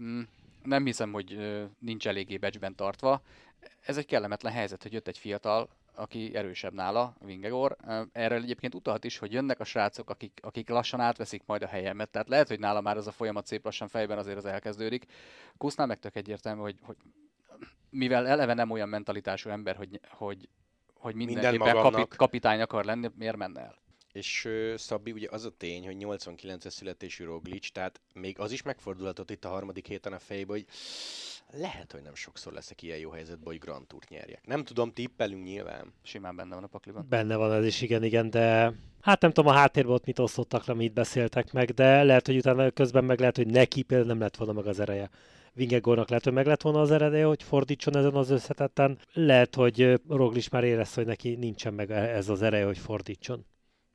Mm, 0.00 0.20
nem 0.62 0.84
hiszem, 0.84 1.12
hogy 1.12 1.38
nincs 1.78 2.08
eléggé 2.08 2.36
becsben 2.36 2.74
tartva. 2.74 3.22
Ez 3.80 3.96
egy 3.96 4.06
kellemetlen 4.06 4.52
helyzet, 4.52 4.82
hogy 4.82 4.92
jött 4.92 5.08
egy 5.08 5.18
fiatal, 5.18 5.68
aki 5.94 6.34
erősebb 6.34 6.72
nála, 6.72 7.14
Vingegor. 7.24 7.76
Erről 8.12 8.42
egyébként 8.42 8.74
utalhat 8.74 9.04
is, 9.04 9.18
hogy 9.18 9.32
jönnek 9.32 9.60
a 9.60 9.64
srácok, 9.64 10.10
akik, 10.10 10.40
akik 10.42 10.68
lassan 10.68 11.00
átveszik 11.00 11.42
majd 11.46 11.62
a 11.62 11.66
helyemet. 11.66 12.10
Tehát 12.10 12.28
lehet, 12.28 12.48
hogy 12.48 12.58
nála 12.58 12.80
már 12.80 12.96
ez 12.96 13.06
a 13.06 13.12
folyamat 13.12 13.46
szép 13.46 13.64
lassan 13.64 13.88
fejben 13.88 14.18
azért 14.18 14.36
az 14.36 14.44
elkezdődik. 14.44 15.06
Kusznál 15.56 15.86
meg 15.86 15.98
tök 15.98 16.16
egyértelmű, 16.16 16.60
hogy, 16.60 16.78
hogy 16.82 16.96
mivel 17.90 18.26
eleve 18.26 18.54
nem 18.54 18.70
olyan 18.70 18.88
mentalitású 18.88 19.50
ember, 19.50 19.76
hogy, 19.76 20.00
hogy, 20.08 20.48
hogy 20.94 21.14
mindenképpen 21.14 21.58
Minden 21.58 21.82
kapi, 21.82 22.16
kapitány 22.16 22.60
akar 22.60 22.84
lenni, 22.84 23.10
miért 23.14 23.36
menne 23.36 23.60
el? 23.60 23.81
És 24.12 24.44
uh, 24.44 24.74
Szabi, 24.76 25.12
ugye 25.12 25.28
az 25.30 25.44
a 25.44 25.50
tény, 25.56 25.84
hogy 25.84 25.96
89-es 25.98 26.70
születésű 26.70 27.24
Roglic, 27.24 27.70
tehát 27.70 28.00
még 28.14 28.38
az 28.38 28.52
is 28.52 28.62
megfordulhatott 28.62 29.30
itt 29.30 29.44
a 29.44 29.48
harmadik 29.48 29.86
héten 29.86 30.12
a 30.12 30.18
fejbe, 30.18 30.52
hogy 30.52 30.66
lehet, 31.52 31.92
hogy 31.92 32.02
nem 32.02 32.14
sokszor 32.14 32.52
leszek 32.52 32.82
ilyen 32.82 32.98
jó 32.98 33.10
helyzetben, 33.10 33.46
hogy 33.46 33.58
Grand 33.58 33.86
Tourt 33.86 34.08
nyerjek. 34.08 34.46
Nem 34.46 34.64
tudom, 34.64 34.92
tippelünk 34.92 35.44
nyilván. 35.44 35.92
Simán 36.02 36.36
benne 36.36 36.54
van 36.54 36.64
a 36.64 36.66
pakliban. 36.66 37.06
Benne 37.08 37.36
van 37.36 37.52
ez 37.52 37.64
is, 37.64 37.80
igen, 37.80 38.04
igen, 38.04 38.30
de 38.30 38.72
hát 39.00 39.20
nem 39.20 39.32
tudom 39.32 39.50
a 39.50 39.56
háttérben 39.56 39.92
ott 39.92 40.06
mit 40.06 40.18
osztottak 40.18 40.64
le, 40.64 40.74
mit 40.74 40.92
beszéltek 40.92 41.52
meg, 41.52 41.70
de 41.70 42.02
lehet, 42.02 42.26
hogy 42.26 42.36
utána 42.36 42.70
közben 42.70 43.04
meg 43.04 43.18
lehet, 43.18 43.36
hogy 43.36 43.46
neki 43.46 43.82
például 43.82 44.08
nem 44.08 44.20
lett 44.20 44.36
volna 44.36 44.52
meg 44.52 44.66
az 44.66 44.80
ereje. 44.80 45.10
Vingegornak 45.54 46.08
lehet, 46.08 46.24
hogy 46.24 46.32
meg 46.32 46.46
lett 46.46 46.62
volna 46.62 46.80
az 46.80 46.90
eredeje, 46.90 47.24
hogy 47.24 47.42
fordítson 47.42 47.96
ezen 47.96 48.14
az 48.14 48.30
összetetten. 48.30 48.98
Lehet, 49.12 49.54
hogy 49.54 50.00
Roglic 50.08 50.48
már 50.48 50.64
érezte, 50.64 50.94
hogy 50.94 51.06
neki 51.06 51.34
nincsen 51.34 51.74
meg 51.74 51.90
ez 51.90 52.28
az 52.28 52.42
ereje, 52.42 52.64
hogy 52.64 52.78
fordítson. 52.78 53.46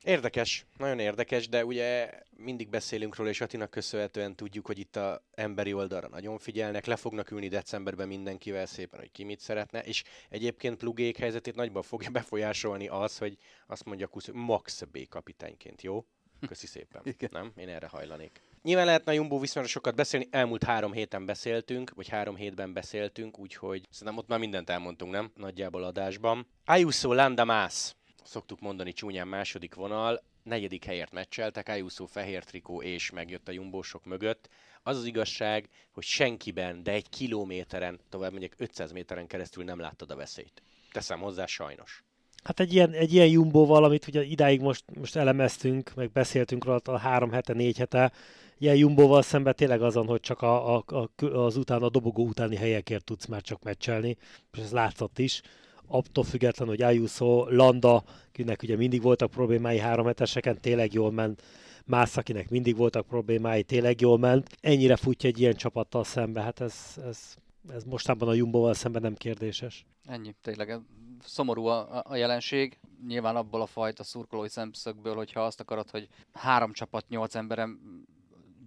Érdekes, 0.04 0.66
nagyon 0.76 0.98
érdekes, 0.98 1.48
de 1.48 1.64
ugye 1.64 2.10
mindig 2.36 2.68
beszélünk 2.68 3.16
róla, 3.16 3.30
és 3.30 3.40
Atinak 3.40 3.70
köszönhetően 3.70 4.36
tudjuk, 4.36 4.66
hogy 4.66 4.78
itt 4.78 4.96
a 4.96 5.22
emberi 5.34 5.72
oldalra 5.72 6.08
nagyon 6.08 6.38
figyelnek, 6.38 6.86
le 6.86 6.96
fognak 6.96 7.30
ülni 7.30 7.48
decemberben 7.48 8.08
mindenkivel 8.08 8.66
szépen, 8.66 9.00
hogy 9.00 9.12
ki 9.12 9.24
mit 9.24 9.40
szeretne, 9.40 9.80
és 9.82 10.04
egyébként 10.28 10.76
plugék 10.76 11.16
helyzetét 11.16 11.54
nagyban 11.54 11.82
fogja 11.82 12.10
befolyásolni 12.20 12.88
az, 12.88 13.18
hogy 13.18 13.36
azt 13.66 13.84
mondja 13.84 14.06
Kusz, 14.06 14.28
Max 14.32 14.82
B 14.82 15.08
kapitányként, 15.08 15.82
jó? 15.82 16.04
Köszi 16.46 16.66
szépen. 16.66 17.02
Igen. 17.18 17.30
Nem? 17.32 17.52
Én 17.56 17.68
erre 17.68 17.86
hajlanék. 17.86 18.40
Nyilván 18.62 18.86
lehetne 18.86 19.12
a 19.12 19.14
Jumbo 19.14 19.38
viszonylag 19.38 19.70
sokat 19.70 19.94
beszélni, 19.94 20.26
elmúlt 20.30 20.64
három 20.64 20.92
héten 20.92 21.26
beszéltünk, 21.26 21.90
vagy 21.94 22.08
három 22.08 22.36
hétben 22.36 22.72
beszéltünk, 22.72 23.38
úgyhogy 23.38 23.82
szerintem 23.90 24.16
ott 24.16 24.28
már 24.28 24.38
mindent 24.38 24.70
elmondtunk, 24.70 25.12
nem? 25.12 25.32
Nagyjából 25.36 25.84
adásban. 25.84 26.46
Ayuso 26.64 27.12
Landa 27.12 27.44
Más 27.44 27.96
szoktuk 28.28 28.60
mondani 28.60 28.92
csúnyán 28.92 29.28
második 29.28 29.74
vonal, 29.74 30.22
negyedik 30.42 30.84
helyért 30.84 31.12
meccseltek, 31.12 31.68
Ayuso 31.68 32.06
fehér 32.06 32.44
trikó 32.44 32.82
és 32.82 33.10
megjött 33.10 33.48
a 33.48 33.52
jumbósok 33.52 34.04
mögött. 34.04 34.48
Az 34.82 34.96
az 34.96 35.04
igazság, 35.04 35.68
hogy 35.92 36.02
senkiben, 36.02 36.82
de 36.82 36.92
egy 36.92 37.08
kilométeren, 37.08 38.00
tovább 38.08 38.30
mondjuk 38.30 38.54
500 38.56 38.92
méteren 38.92 39.26
keresztül 39.26 39.64
nem 39.64 39.78
láttad 39.78 40.10
a 40.10 40.16
veszélyt. 40.16 40.62
Teszem 40.92 41.20
hozzá, 41.20 41.46
sajnos. 41.46 42.04
Hát 42.42 42.60
egy 42.60 42.72
ilyen, 42.72 42.92
egy 42.92 43.12
ilyen 43.12 43.26
jumbóval, 43.26 43.84
amit 43.84 44.06
ugye 44.06 44.22
idáig 44.22 44.60
most, 44.60 44.84
most 44.94 45.16
elemeztünk, 45.16 45.94
meg 45.94 46.10
beszéltünk 46.10 46.64
róla 46.64 46.80
a 46.84 46.96
három 46.96 47.30
hete, 47.30 47.52
négy 47.52 47.78
hete, 47.78 48.12
ilyen 48.58 48.76
jumbóval 48.76 49.22
szemben 49.22 49.54
tényleg 49.54 49.82
azon, 49.82 50.06
hogy 50.06 50.20
csak 50.20 50.42
a, 50.42 50.76
a, 50.76 50.84
a, 50.86 51.24
az 51.24 51.56
után, 51.56 51.82
a 51.82 51.88
dobogó 51.88 52.26
utáni 52.26 52.56
helyekért 52.56 53.04
tudsz 53.04 53.26
már 53.26 53.42
csak 53.42 53.62
meccselni, 53.62 54.16
és 54.52 54.58
ez 54.58 54.72
látszott 54.72 55.18
is 55.18 55.42
attól 55.88 56.24
független, 56.24 56.68
hogy 56.68 56.82
Ayuso, 56.82 57.46
Landa, 57.50 58.04
akinek 58.28 58.62
ugye 58.62 58.76
mindig 58.76 59.02
voltak 59.02 59.30
problémái 59.30 59.78
három 59.78 60.06
heteseken, 60.06 60.60
tényleg 60.60 60.92
jól 60.92 61.12
ment, 61.12 61.42
Mász, 61.88 62.16
akinek 62.16 62.48
mindig 62.48 62.76
voltak 62.76 63.06
problémái, 63.06 63.62
tényleg 63.62 64.00
jól 64.00 64.18
ment. 64.18 64.48
Ennyire 64.60 64.96
futja 64.96 65.28
egy 65.28 65.40
ilyen 65.40 65.54
csapattal 65.54 66.04
szembe, 66.04 66.42
hát 66.42 66.60
ez, 66.60 66.74
ez, 67.06 67.34
ez 67.68 67.84
mostában 67.84 68.28
a 68.28 68.32
Jumbo-val 68.32 68.74
szemben 68.74 69.02
nem 69.02 69.14
kérdéses. 69.14 69.86
Ennyi, 70.06 70.34
tényleg 70.42 70.80
szomorú 71.24 71.64
a, 71.64 72.02
a 72.04 72.16
jelenség. 72.16 72.78
Nyilván 73.06 73.36
abból 73.36 73.60
a 73.60 73.66
fajta 73.66 74.02
szurkolói 74.02 74.48
szemszögből, 74.48 75.14
hogyha 75.14 75.40
azt 75.40 75.60
akarod, 75.60 75.90
hogy 75.90 76.08
három 76.32 76.72
csapat, 76.72 77.08
nyolc 77.08 77.34
emberem 77.34 77.80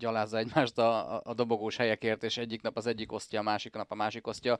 gyalázza 0.01 0.37
egymást 0.37 0.77
a, 0.77 1.15
a, 1.15 1.21
a 1.23 1.33
dobogós 1.33 1.75
helyekért, 1.75 2.23
és 2.23 2.37
egyik 2.37 2.61
nap 2.61 2.77
az 2.77 2.85
egyik 2.85 3.11
osztja, 3.11 3.39
a 3.39 3.43
másik 3.43 3.73
nap 3.73 3.91
a 3.91 3.95
másik 3.95 4.27
osztja. 4.27 4.57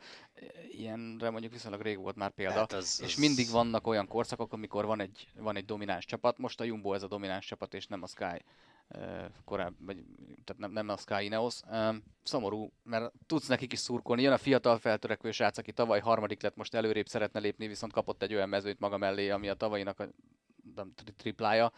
Ilyenre 0.72 1.30
mondjuk 1.30 1.52
viszonylag 1.52 1.82
rég 1.82 1.98
volt 1.98 2.16
már 2.16 2.30
példa. 2.30 2.60
Hát 2.60 2.74
az, 2.74 3.02
és 3.04 3.14
az... 3.14 3.20
mindig 3.20 3.50
vannak 3.50 3.88
olyan 3.88 4.08
korszakok, 4.08 4.54
amikor 4.54 4.86
van 4.86 5.02
egy, 5.02 5.28
van 5.36 5.56
egy 5.56 5.66
domináns 5.66 6.06
csapat. 6.06 6.38
Most 6.38 6.60
a 6.60 6.64
Jumbo 6.64 6.94
ez 6.94 7.04
a 7.04 7.08
domináns 7.08 7.46
csapat, 7.46 7.74
és 7.74 7.88
nem 7.88 8.04
a 8.04 8.08
Sky 8.08 8.44
korábban, 9.46 9.86
vagy, 9.86 10.04
tehát 10.44 10.62
nem, 10.62 10.72
nem 10.72 10.90
a 10.90 10.98
Sky 10.98 11.24
Ineos. 11.24 11.60
Szomorú, 12.24 12.72
mert 12.84 13.12
tudsz 13.26 13.48
nekik 13.48 13.74
is 13.74 13.80
szurkolni. 13.80 14.22
Jön 14.22 14.34
a 14.34 14.38
fiatal 14.38 14.78
feltörekvő 14.78 15.32
srác, 15.32 15.58
aki 15.58 15.72
tavaly 15.72 16.00
harmadik 16.00 16.42
lett, 16.42 16.56
most 16.56 16.74
előrébb 16.74 17.08
szeretne 17.08 17.40
lépni, 17.40 17.68
viszont 17.68 17.94
kapott 17.94 18.22
egy 18.22 18.34
olyan 18.34 18.50
mezőt 18.50 18.80
maga 18.80 18.98
mellé, 18.98 19.30
ami 19.30 19.50
a 19.50 19.54
tavalyinak 19.54 20.00
a 20.00 20.08
triplája 21.18 21.72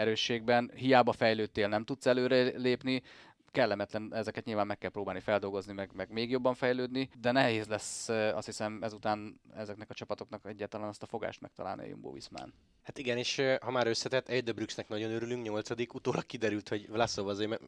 erősségben. 0.00 0.70
Hiába 0.74 1.12
fejlődtél, 1.12 1.68
nem 1.68 1.84
tudsz 1.84 2.06
előre 2.06 2.42
lépni, 2.42 3.02
kellemetlen, 3.50 4.14
ezeket 4.14 4.44
nyilván 4.44 4.66
meg 4.66 4.78
kell 4.78 4.90
próbálni 4.90 5.20
feldolgozni, 5.20 5.72
meg, 5.72 5.90
meg 5.94 6.10
még 6.12 6.30
jobban 6.30 6.54
fejlődni, 6.54 7.10
de 7.20 7.30
nehéz 7.32 7.66
lesz 7.66 8.08
azt 8.08 8.46
hiszem 8.46 8.78
ezután 8.82 9.40
ezeknek 9.56 9.90
a 9.90 9.94
csapatoknak 9.94 10.46
egyáltalán 10.46 10.88
azt 10.88 11.02
a 11.02 11.06
fogást 11.06 11.40
megtalálni 11.40 11.82
a 11.82 11.86
Jumbo 11.86 12.12
Viszmán. 12.12 12.54
Hát 12.82 12.98
igen, 12.98 13.16
és 13.16 13.42
ha 13.60 13.70
már 13.70 13.86
összetett, 13.86 14.28
Eidebruxnek 14.28 14.88
nagyon 14.88 15.10
örülünk, 15.10 15.42
nyolcadik, 15.42 15.94
utólag 15.94 16.26
kiderült, 16.26 16.68
hogy 16.68 16.88
Vlaszov 16.88 17.28
azért 17.28 17.60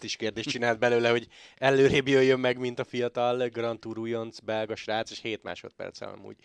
is 0.00 0.16
kérdést 0.16 0.48
csinált 0.48 0.78
belőle, 0.78 1.10
hogy 1.10 1.28
előrébb 1.56 2.08
jöjjön 2.08 2.40
meg, 2.40 2.58
mint 2.58 2.78
a 2.78 2.84
fiatal 2.84 3.48
Grand 3.48 3.78
Tour 3.78 3.98
újonc, 3.98 4.38
belga 4.38 4.76
srác, 4.76 5.10
és 5.10 5.20
7 5.20 5.42
másodperccel 5.42 6.08
amúgy 6.08 6.36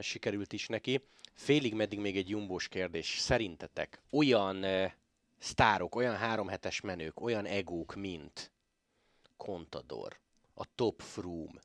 sikerült 0.00 0.52
is 0.52 0.66
neki. 0.66 1.04
Félig 1.32 1.74
meddig 1.74 1.98
még 1.98 2.16
egy 2.16 2.28
jumbós 2.28 2.68
kérdés. 2.68 3.18
Szerintetek 3.18 4.02
olyan 4.10 4.64
sztárok, 5.38 5.94
olyan 5.94 6.16
háromhetes 6.16 6.80
menők, 6.80 7.20
olyan 7.20 7.44
egók, 7.44 7.94
mint 7.94 8.52
Contador, 9.36 10.18
a 10.54 10.74
Top 10.74 11.00
Froome, 11.00 11.60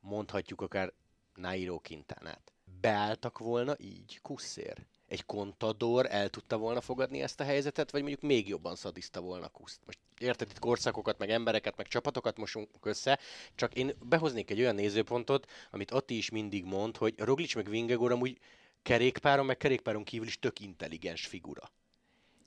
mondhatjuk 0.00 0.60
akár 0.60 0.92
Nairo 1.34 1.78
Quintanát, 1.78 2.52
beálltak 2.80 3.38
volna 3.38 3.74
így 3.78 4.18
kuszér? 4.22 4.86
Egy 5.08 5.24
kontador 5.24 6.06
el 6.10 6.28
tudta 6.28 6.56
volna 6.56 6.80
fogadni 6.80 7.22
ezt 7.22 7.40
a 7.40 7.44
helyzetet, 7.44 7.90
vagy 7.90 8.00
mondjuk 8.00 8.22
még 8.22 8.48
jobban 8.48 8.76
szadiszta 8.76 9.20
volna 9.20 9.48
kuszt? 9.48 9.80
Most 9.86 9.98
érted 10.18 10.50
itt 10.50 10.58
korszakokat, 10.58 11.18
meg 11.18 11.30
embereket, 11.30 11.76
meg 11.76 11.86
csapatokat 11.86 12.36
mosunk 12.36 12.68
össze, 12.82 13.18
csak 13.54 13.74
én 13.74 13.92
behoznék 14.02 14.50
egy 14.50 14.60
olyan 14.60 14.74
nézőpontot, 14.74 15.50
amit 15.70 15.90
Ati 15.90 16.16
is 16.16 16.30
mindig 16.30 16.64
mond, 16.64 16.96
hogy 16.96 17.14
Roglic 17.18 17.54
meg 17.54 17.68
Vingegor 17.68 18.12
amúgy 18.12 18.38
kerékpáron, 18.82 19.46
meg 19.46 19.56
kerékpáron 19.56 20.04
kívül 20.04 20.26
is 20.26 20.38
tök 20.38 20.60
intelligens 20.60 21.26
figura. 21.26 21.70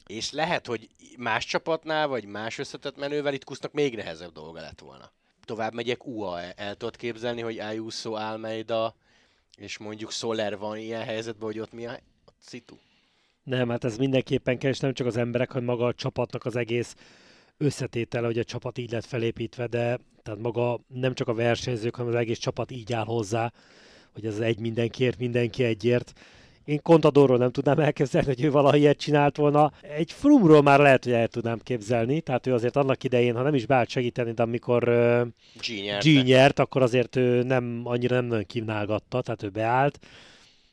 És 0.07 0.31
lehet, 0.31 0.67
hogy 0.67 0.87
más 1.17 1.45
csapatnál, 1.45 2.07
vagy 2.07 2.25
más 2.25 2.57
összetett 2.57 2.97
menővel 2.97 3.33
itt 3.33 3.43
kusznak 3.43 3.71
még 3.71 3.95
nehezebb 3.95 4.31
dolga 4.31 4.59
lett 4.59 4.79
volna. 4.79 5.11
Tovább 5.45 5.73
megyek 5.73 6.05
UAE. 6.05 6.53
El 6.53 6.75
tudod 6.75 6.95
képzelni, 6.95 7.41
hogy 7.41 7.59
Ayuso, 7.59 8.13
Almeida 8.13 8.95
és 9.59 9.77
mondjuk 9.77 10.11
Soler 10.11 10.57
van 10.57 10.77
ilyen 10.77 11.03
helyzetben, 11.03 11.47
hogy 11.47 11.59
ott 11.59 11.71
mi 11.71 11.85
a, 11.85 11.99
szitu? 12.39 12.75
Nem, 13.43 13.69
hát 13.69 13.83
ez 13.83 13.97
mindenképpen 13.97 14.57
kell, 14.57 14.71
és 14.71 14.79
nem 14.79 14.93
csak 14.93 15.07
az 15.07 15.17
emberek, 15.17 15.51
hanem 15.51 15.67
maga 15.67 15.85
a 15.85 15.93
csapatnak 15.93 16.45
az 16.45 16.55
egész 16.55 16.95
összetétele, 17.57 18.25
hogy 18.25 18.39
a 18.39 18.43
csapat 18.43 18.77
így 18.77 18.91
lett 18.91 19.05
felépítve, 19.05 19.67
de 19.67 19.99
tehát 20.23 20.39
maga 20.39 20.79
nem 20.87 21.13
csak 21.13 21.27
a 21.27 21.33
versenyzők, 21.33 21.95
hanem 21.95 22.13
az 22.13 22.19
egész 22.19 22.37
csapat 22.37 22.71
így 22.71 22.93
áll 22.93 23.05
hozzá, 23.05 23.51
hogy 24.13 24.25
ez 24.25 24.39
egy 24.39 24.59
mindenkiért, 24.59 25.19
mindenki 25.19 25.63
egyért 25.63 26.13
Én 26.65 26.81
Contadorról 26.81 27.37
nem 27.37 27.51
tudnám 27.51 27.79
elképzelni, 27.79 28.27
hogy 28.27 28.43
ő 28.43 28.51
valaha 28.51 28.75
ilyet 28.75 28.97
csinált 28.97 29.37
volna. 29.37 29.71
Egy 29.81 30.11
Frumról 30.11 30.61
már 30.61 30.79
lehet, 30.79 31.03
hogy 31.03 31.13
el 31.13 31.27
tudnám 31.27 31.59
képzelni, 31.63 32.21
tehát 32.21 32.47
ő 32.47 32.53
azért 32.53 32.75
annak 32.75 33.03
idején, 33.03 33.35
ha 33.35 33.41
nem 33.41 33.53
is 33.53 33.65
beállt 33.65 33.89
segíteni, 33.89 34.31
de 34.31 34.41
amikor 34.43 34.89
uh, 34.89 35.27
G 36.03 36.23
nyert. 36.23 36.59
Akkor 36.59 36.81
azért 36.81 37.15
ő 37.15 37.43
nem 37.43 37.81
annyira 37.83 38.15
nem 38.15 38.25
nagyon 38.25 38.45
kínálgatta, 38.45 39.21
tehát 39.21 39.43
ő 39.43 39.49
beállt. 39.49 39.99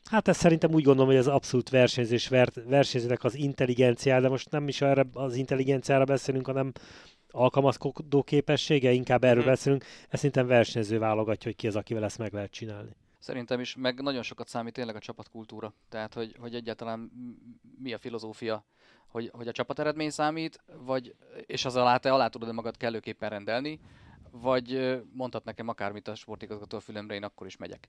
Hát 0.09 0.27
ez 0.27 0.37
szerintem 0.37 0.73
úgy 0.73 0.83
gondolom, 0.83 1.09
hogy 1.09 1.19
ez 1.19 1.27
abszolút 1.27 1.69
versenyzés, 1.69 2.27
versenyzőnek 2.65 3.23
az 3.23 3.35
intelligenciája, 3.35 4.21
de 4.21 4.29
most 4.29 4.49
nem 4.49 4.67
is 4.67 4.81
erre 4.81 5.05
az 5.13 5.35
intelligenciára 5.35 6.03
beszélünk, 6.03 6.45
hanem 6.45 6.71
alkalmazkodó 7.29 8.23
képessége, 8.23 8.91
inkább 8.91 9.23
erről 9.23 9.43
mm. 9.43 9.45
beszélünk. 9.45 9.83
Ez 10.09 10.19
szerintem 10.19 10.47
versenyző 10.47 10.99
válogatja, 10.99 11.49
hogy 11.49 11.55
ki 11.55 11.67
az, 11.67 11.75
akivel 11.75 12.03
ezt 12.03 12.17
meg 12.17 12.33
lehet 12.33 12.51
csinálni. 12.51 12.89
Szerintem 13.19 13.59
is, 13.59 13.75
meg 13.75 14.01
nagyon 14.01 14.23
sokat 14.23 14.47
számít 14.47 14.73
tényleg 14.73 14.95
a 14.95 14.99
csapatkultúra. 14.99 15.73
Tehát, 15.89 16.13
hogy, 16.13 16.35
hogy 16.39 16.55
egyáltalán 16.55 17.11
mi 17.79 17.93
a 17.93 17.97
filozófia, 17.97 18.65
hogy, 19.07 19.31
hogy 19.33 19.47
a 19.47 19.51
csapat 19.51 19.79
eredmény 19.79 20.09
számít, 20.09 20.63
vagy, 20.85 21.15
és 21.45 21.65
az 21.65 21.75
alá 21.75 21.97
te 21.97 22.13
alá 22.13 22.27
tudod 22.27 22.53
magad 22.53 22.77
kellőképpen 22.77 23.29
rendelni, 23.29 23.79
vagy 24.31 24.99
mondhat 25.11 25.43
nekem 25.43 25.67
akármit 25.67 26.07
a 26.07 26.15
sportigazgató 26.15 26.79
fülemre, 26.79 27.15
én 27.15 27.23
akkor 27.23 27.47
is 27.47 27.57
megyek. 27.57 27.87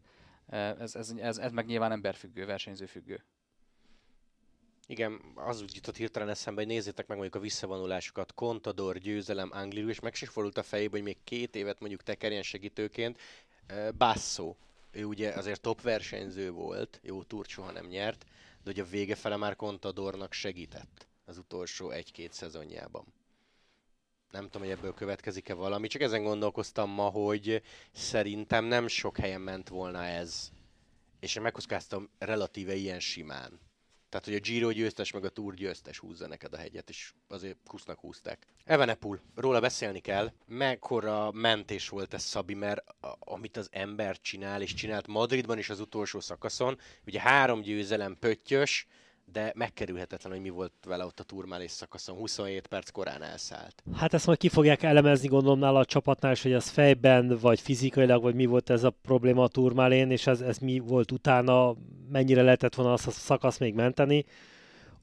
Ez, 0.48 0.94
ez, 0.94 1.12
ez, 1.18 1.38
ez 1.38 1.52
meg 1.52 1.66
nyilván 1.66 1.92
emberfüggő, 1.92 2.46
versenyzőfüggő. 2.46 3.24
Igen, 4.86 5.20
az 5.34 5.62
úgy 5.62 5.74
jutott 5.74 5.96
hirtelen 5.96 6.28
eszembe, 6.28 6.60
hogy 6.60 6.70
nézzétek 6.70 7.06
meg 7.06 7.16
mondjuk 7.16 7.42
a 7.42 7.44
visszavonulásokat, 7.44 8.34
Contador, 8.34 8.98
győzelem, 8.98 9.50
Angliru, 9.52 9.88
és 9.88 10.00
meg 10.00 10.12
is 10.20 10.28
fordult 10.28 10.58
a 10.58 10.62
fejébe, 10.62 10.90
hogy 10.90 11.02
még 11.02 11.16
két 11.24 11.56
évet 11.56 11.80
mondjuk 11.80 12.02
tekerjen 12.02 12.42
segítőként, 12.42 13.20
Basso, 13.98 14.54
ő 14.90 15.04
ugye 15.04 15.32
azért 15.32 15.60
top 15.60 15.82
versenyző 15.82 16.50
volt, 16.50 17.00
jó 17.02 17.22
túr 17.22 17.44
soha 17.46 17.72
nem 17.72 17.86
nyert, 17.86 18.24
de 18.62 18.70
hogy 18.70 18.80
a 18.80 18.84
vége 18.84 19.14
fele 19.14 19.36
már 19.36 19.56
Contadornak 19.56 20.32
segített 20.32 21.08
az 21.24 21.38
utolsó 21.38 21.90
egy-két 21.90 22.32
szezonjában. 22.32 23.04
Nem 24.30 24.44
tudom, 24.44 24.62
hogy 24.62 24.76
ebből 24.76 24.94
következik-e 24.94 25.54
valami, 25.54 25.86
csak 25.86 26.02
ezen 26.02 26.22
gondolkoztam 26.22 26.90
ma, 26.90 27.08
hogy 27.08 27.62
szerintem 27.92 28.64
nem 28.64 28.86
sok 28.86 29.16
helyen 29.16 29.40
ment 29.40 29.68
volna 29.68 30.04
ez. 30.04 30.50
És 31.20 31.36
én 31.36 31.42
megkockáztam 31.42 32.10
relatíve 32.18 32.74
ilyen 32.74 33.00
simán. 33.00 33.60
Tehát, 34.08 34.26
hogy 34.26 34.34
a 34.34 34.40
Giro 34.40 34.70
győztes, 34.70 35.12
meg 35.12 35.24
a 35.24 35.28
Tour 35.28 35.54
győztes 35.54 35.98
húzza 35.98 36.28
neked 36.28 36.52
a 36.52 36.56
hegyet, 36.56 36.88
és 36.88 37.12
azért 37.28 37.56
kusznak 37.66 37.98
húzták. 37.98 38.46
Evenepul, 38.64 39.20
róla 39.34 39.60
beszélni 39.60 40.00
kell. 40.00 40.32
Mekkora 40.46 41.30
mentés 41.32 41.88
volt 41.88 42.14
ez 42.14 42.22
Szabi, 42.22 42.54
mert 42.54 42.88
a, 42.88 43.16
amit 43.20 43.56
az 43.56 43.68
ember 43.72 44.20
csinál, 44.20 44.62
és 44.62 44.74
csinált 44.74 45.06
Madridban 45.06 45.58
is 45.58 45.70
az 45.70 45.80
utolsó 45.80 46.20
szakaszon, 46.20 46.78
ugye 47.06 47.20
három 47.20 47.60
győzelem 47.60 48.16
pöttyös, 48.18 48.86
de 49.32 49.52
megkerülhetetlen, 49.54 50.32
hogy 50.32 50.40
mi 50.40 50.48
volt 50.48 50.72
vele 50.86 51.04
ott 51.04 51.20
a 51.20 51.22
turmálés 51.22 51.70
szakaszon. 51.70 52.16
27 52.16 52.66
perc 52.66 52.90
korán 52.90 53.22
elszállt. 53.22 53.82
Hát 53.96 54.14
ezt 54.14 54.26
majd 54.26 54.38
ki 54.38 54.48
fogják 54.48 54.82
elemezni, 54.82 55.28
gondolom 55.28 55.58
nála 55.58 55.78
a 55.78 55.84
csapatnál 55.84 56.32
is, 56.32 56.42
hogy 56.42 56.52
ez 56.52 56.68
fejben, 56.68 57.38
vagy 57.40 57.60
fizikailag, 57.60 58.22
vagy 58.22 58.34
mi 58.34 58.46
volt 58.46 58.70
ez 58.70 58.84
a 58.84 58.90
probléma 58.90 59.42
a 59.42 59.48
turmálén, 59.48 60.10
és 60.10 60.26
ez, 60.26 60.40
ez 60.40 60.58
mi 60.58 60.78
volt 60.78 61.12
utána, 61.12 61.74
mennyire 62.10 62.42
lehetett 62.42 62.74
volna 62.74 62.92
azt 62.92 63.06
a 63.06 63.10
szakasz 63.10 63.58
még 63.58 63.74
menteni. 63.74 64.24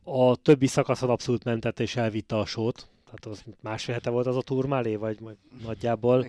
A 0.03 0.35
többi 0.35 0.67
szakaszon 0.67 1.09
abszolút 1.09 1.43
mentette 1.43 1.83
és 1.83 1.95
elvitte 1.95 2.37
a 2.37 2.45
sót. 2.45 2.87
Tehát 3.03 3.25
az 3.25 3.43
másfél 3.61 3.95
hete 3.95 4.09
volt 4.09 4.27
az 4.27 4.37
a 4.37 4.41
turmálé, 4.41 4.95
vagy 4.95 5.19
nagyjából. 5.63 6.27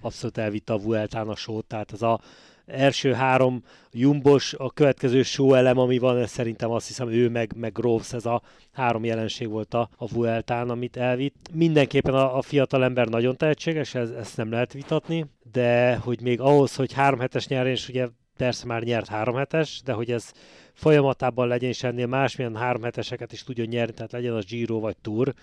Abszolút 0.00 0.38
elvitte 0.38 0.72
a 0.72 0.78
Vueltán 0.78 1.28
a 1.28 1.36
sót, 1.36 1.64
tehát 1.64 1.92
ez 1.92 2.02
a 2.02 2.20
első 2.68 3.12
három 3.12 3.62
Jumbos, 3.92 4.54
a 4.54 4.70
következő 4.70 5.22
show 5.22 5.54
elem, 5.54 5.78
ami 5.78 5.98
van, 5.98 6.18
ez 6.18 6.30
szerintem 6.30 6.70
azt 6.70 6.86
hiszem 6.86 7.08
ő 7.08 7.28
meg, 7.28 7.52
meg 7.56 7.72
Groves, 7.72 8.12
ez 8.12 8.26
a 8.26 8.42
három 8.72 9.04
jelenség 9.04 9.48
volt 9.48 9.74
a, 9.74 9.88
a 9.96 10.08
Vueltán, 10.08 10.70
amit 10.70 10.96
elvitt. 10.96 11.48
Mindenképpen 11.52 12.14
a, 12.14 12.36
a 12.36 12.42
fiatal 12.42 12.84
ember 12.84 13.08
nagyon 13.08 13.36
tehetséges, 13.36 13.94
ez, 13.94 14.10
ezt 14.10 14.36
nem 14.36 14.50
lehet 14.50 14.72
vitatni, 14.72 15.26
de 15.52 15.96
hogy 15.96 16.20
még 16.20 16.40
ahhoz, 16.40 16.74
hogy 16.74 16.92
három 16.92 17.18
hetes 17.18 17.46
nyerjen, 17.46 17.74
és 17.74 17.88
ugye 17.88 18.08
persze 18.36 18.66
már 18.66 18.82
nyert 18.82 19.08
három 19.08 19.34
hetes, 19.34 19.80
de 19.84 19.92
hogy 19.92 20.10
ez 20.10 20.32
folyamatában 20.72 21.48
legyen, 21.48 21.70
és 21.70 21.82
ennél 21.82 22.06
másmilyen 22.06 22.56
három 22.56 22.82
heteseket 22.82 23.32
is 23.32 23.42
tudjon 23.42 23.66
nyerni, 23.66 23.92
tehát 23.92 24.12
legyen 24.12 24.34
az 24.34 24.44
Giro 24.44 24.80
vagy 24.80 24.96
Tour, 24.96 25.34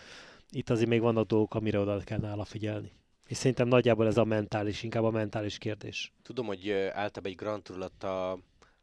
itt 0.52 0.70
azért 0.70 0.90
még 0.90 1.02
vannak 1.02 1.28
dolgok, 1.28 1.56
amire 1.56 1.80
oda 1.80 2.00
kell 2.04 2.20
nála 2.20 2.44
figyelni. 2.44 2.92
És 3.28 3.38
szerintem 3.38 3.68
nagyjából 3.68 4.08
ez 4.08 4.18
a 4.18 4.24
mentális, 4.24 4.84
inkább 4.84 5.04
a 5.04 5.12
mentális 5.12 5.58
kérdés. 5.58 6.14
Tudom, 6.24 6.46
hogy 6.46 6.72
általában 6.72 7.26
egy 7.26 7.36
Grand 7.36 7.64
Tour 7.64 7.80
alatt 7.80 8.04
a 8.04 8.40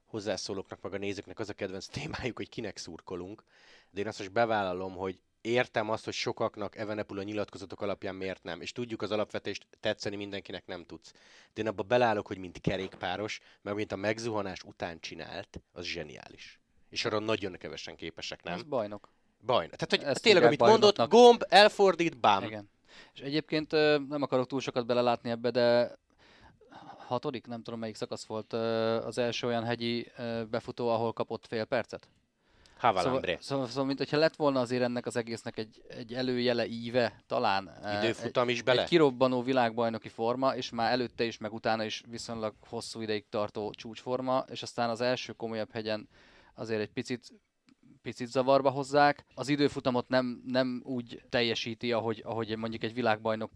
hozzászólóknak, 0.07 0.81
meg 0.81 0.92
a 0.92 0.98
nézőknek 0.98 1.38
az 1.38 1.48
a 1.48 1.52
kedvenc 1.52 1.87
témájuk, 1.98 2.37
hogy 2.37 2.48
kinek 2.48 2.76
szurkolunk. 2.76 3.44
De 3.90 4.00
én 4.00 4.07
azt 4.07 4.18
most 4.18 4.33
bevállalom, 4.33 4.92
hogy 4.92 5.20
értem 5.40 5.90
azt, 5.90 6.05
hogy 6.05 6.14
sokaknak 6.14 6.76
Evenepul 6.76 7.18
a 7.18 7.22
nyilatkozatok 7.22 7.81
alapján 7.81 8.14
miért 8.14 8.42
nem. 8.42 8.61
És 8.61 8.72
tudjuk 8.72 9.02
az 9.02 9.11
alapvetést, 9.11 9.66
tetszeni 9.81 10.16
mindenkinek 10.16 10.66
nem 10.66 10.85
tudsz. 10.85 11.12
De 11.55 11.61
én 11.61 11.68
abba 11.68 11.83
belállok, 11.83 12.26
hogy 12.26 12.38
mint 12.38 12.61
kerékpáros, 12.61 13.40
meg 13.62 13.74
mint 13.74 13.92
a 13.92 13.96
megzuhanás 13.96 14.62
után 14.62 15.00
csinált, 15.00 15.61
az 15.72 15.85
zseniális. 15.85 16.61
És 16.88 17.05
arra 17.05 17.18
nagyon 17.18 17.52
kevesen 17.52 17.96
képesek, 17.96 18.42
nem? 18.42 18.55
Ez 18.55 18.62
bajnok. 18.62 19.12
Bajnok. 19.44 19.76
Tehát, 19.76 20.05
hogy 20.05 20.14
Ezt 20.14 20.22
tényleg, 20.22 20.42
amit 20.42 20.61
mondott, 20.61 21.09
gomb, 21.09 21.44
elfordít, 21.48 22.20
bám. 22.20 22.42
Igen. 22.42 22.70
És 23.14 23.20
egyébként 23.20 23.70
nem 24.09 24.22
akarok 24.22 24.46
túl 24.46 24.61
sokat 24.61 24.87
belelátni 24.87 25.31
ebbe, 25.31 25.50
de 25.50 25.96
hatodik, 26.96 27.46
nem 27.46 27.62
tudom 27.62 27.81
melyik 27.81 27.94
szakasz 27.94 28.24
volt 28.24 28.52
az 29.05 29.18
első 29.18 29.46
olyan 29.46 29.64
hegyi 29.64 30.12
befutó, 30.50 30.88
ahol 30.88 31.12
kapott 31.12 31.46
fél 31.46 31.64
percet? 31.64 32.09
Szóval, 32.81 33.38
szóval, 33.40 33.66
szóval, 33.66 33.85
mint 33.85 33.98
hogyha 33.98 34.16
lett 34.16 34.37
volna 34.37 34.61
azért 34.61 34.83
ennek 34.83 35.07
az 35.07 35.16
egésznek 35.16 35.59
egy, 35.59 35.83
egy 35.88 36.14
előjele 36.14 36.66
íve, 36.66 37.22
talán. 37.26 37.70
Időfutam 38.02 38.48
egy, 38.48 38.55
is 38.55 38.62
bele? 38.62 38.83
Egy 38.83 38.88
kirobbanó 38.88 39.42
világbajnoki 39.42 40.09
forma, 40.09 40.57
és 40.57 40.70
már 40.70 40.92
előtte 40.92 41.24
is, 41.24 41.38
meg 41.38 41.52
utána 41.52 41.85
is 41.85 42.02
viszonylag 42.09 42.55
hosszú 42.68 43.00
ideig 43.00 43.28
tartó 43.28 43.70
csúcsforma, 43.70 44.44
és 44.50 44.62
aztán 44.62 44.90
az 44.90 45.00
első 45.00 45.33
komolyabb 45.33 45.70
hegyen 45.72 46.09
azért 46.55 46.81
egy 46.81 46.92
picit 46.92 47.33
picit 48.03 48.29
zavarba 48.29 48.71
hozzák. 48.71 49.25
Az 49.35 49.49
időfutamot 49.49 50.09
nem, 50.09 50.43
nem 50.47 50.83
úgy 50.85 51.23
teljesíti, 51.29 51.93
ahogy, 51.93 52.23
ahogy 52.25 52.57
mondjuk 52.57 52.83
egy 52.83 52.95
világbajnok 52.95 53.51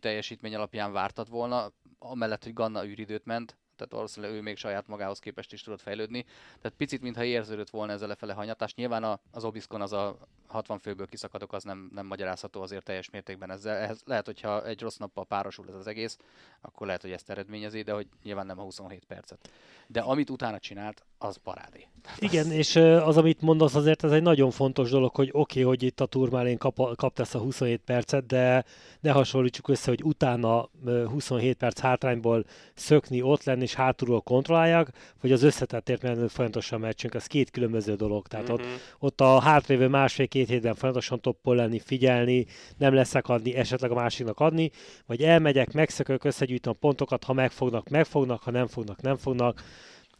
teljesítmény 0.00 0.54
alapján 0.54 0.92
vártat 0.92 1.28
volna, 1.28 1.72
amellett, 1.98 2.44
hogy 2.44 2.52
Ganna 2.52 2.86
űridőt 2.86 3.24
ment, 3.24 3.56
tehát 3.78 3.92
valószínűleg 3.92 4.36
ő 4.36 4.42
még 4.42 4.56
saját 4.56 4.86
magához 4.86 5.18
képest 5.18 5.52
is 5.52 5.62
tudott 5.62 5.80
fejlődni. 5.80 6.24
Tehát 6.60 6.76
picit, 6.76 7.02
mintha 7.02 7.24
érződött 7.24 7.70
volna 7.70 7.92
ezzel 7.92 8.08
lefele 8.08 8.32
hanyatás. 8.32 8.74
Nyilván 8.74 9.20
az 9.30 9.44
Obiskon 9.44 9.80
az 9.80 9.92
a 9.92 10.18
60 10.46 10.78
főből 10.78 11.06
kiszakadok, 11.06 11.52
az 11.52 11.62
nem, 11.62 11.90
nem 11.94 12.06
magyarázható 12.06 12.62
azért 12.62 12.84
teljes 12.84 13.10
mértékben 13.10 13.50
ezzel. 13.50 13.76
Ehhez 13.76 14.02
lehet, 14.04 14.26
hogyha 14.26 14.66
egy 14.66 14.80
rossz 14.80 14.96
nappal 14.96 15.26
párosul 15.26 15.68
ez 15.68 15.74
az 15.74 15.86
egész, 15.86 16.18
akkor 16.60 16.86
lehet, 16.86 17.02
hogy 17.02 17.12
ezt 17.12 17.30
eredményezi, 17.30 17.82
de 17.82 17.92
hogy 17.92 18.08
nyilván 18.22 18.46
nem 18.46 18.58
a 18.58 18.62
27 18.62 19.04
percet. 19.04 19.50
De 19.86 20.00
amit 20.00 20.30
utána 20.30 20.58
csinált, 20.58 21.04
az 21.18 21.36
parádé. 21.36 21.88
Igen, 22.18 22.52
és 22.52 22.76
az, 22.76 23.16
amit 23.16 23.40
mondasz, 23.40 23.74
azért 23.74 24.04
ez 24.04 24.10
egy 24.10 24.22
nagyon 24.22 24.50
fontos 24.50 24.90
dolog, 24.90 25.14
hogy 25.14 25.28
oké, 25.32 25.60
okay, 25.60 25.62
hogy 25.62 25.82
itt 25.82 26.00
a 26.00 26.06
turmálén 26.06 26.58
kap, 26.58 26.96
kap 26.96 27.18
ezt 27.18 27.34
a 27.34 27.38
27 27.38 27.80
percet, 27.84 28.26
de 28.26 28.64
ne 29.00 29.10
hasonlítsuk 29.10 29.68
össze, 29.68 29.90
hogy 29.90 30.02
utána 30.04 30.68
27 31.10 31.56
perc 31.56 31.80
hátrányból 31.80 32.44
szökni, 32.74 33.22
ott 33.22 33.44
lenni 33.44 33.62
és 33.62 33.74
hátulról 33.74 34.20
kontrollálják, 34.20 34.88
vagy 35.20 35.32
az 35.32 35.42
összetettért 35.42 36.02
menő 36.02 36.26
folyamatosan 36.26 36.80
meccsünk, 36.80 37.14
ez 37.14 37.26
két 37.26 37.50
különböző 37.50 37.94
dolog. 37.94 38.26
Tehát 38.26 38.44
mm-hmm. 38.44 38.54
ott, 38.54 38.60
mhm. 38.60 38.70
ott 38.98 39.20
a 39.20 39.40
hátrévő 39.40 39.88
másfél-két 39.88 40.48
hétben 40.48 40.74
folyamatosan 40.74 41.20
toppol 41.20 41.56
lenni, 41.56 41.78
figyelni, 41.78 42.46
nem 42.76 42.94
leszek 42.94 43.28
adni, 43.28 43.54
esetleg 43.54 43.90
a 43.90 43.94
másiknak 43.94 44.40
adni, 44.40 44.70
vagy 45.06 45.22
elmegyek, 45.22 45.72
megszökök, 45.72 46.24
összegyűjtöm 46.24 46.72
a 46.72 46.78
pontokat, 46.80 47.24
ha 47.24 47.32
megfognak, 47.32 47.88
megfognak, 47.88 48.42
ha 48.42 48.50
nem 48.50 48.66
fognak, 48.66 49.00
nem 49.00 49.16
fognak 49.16 49.62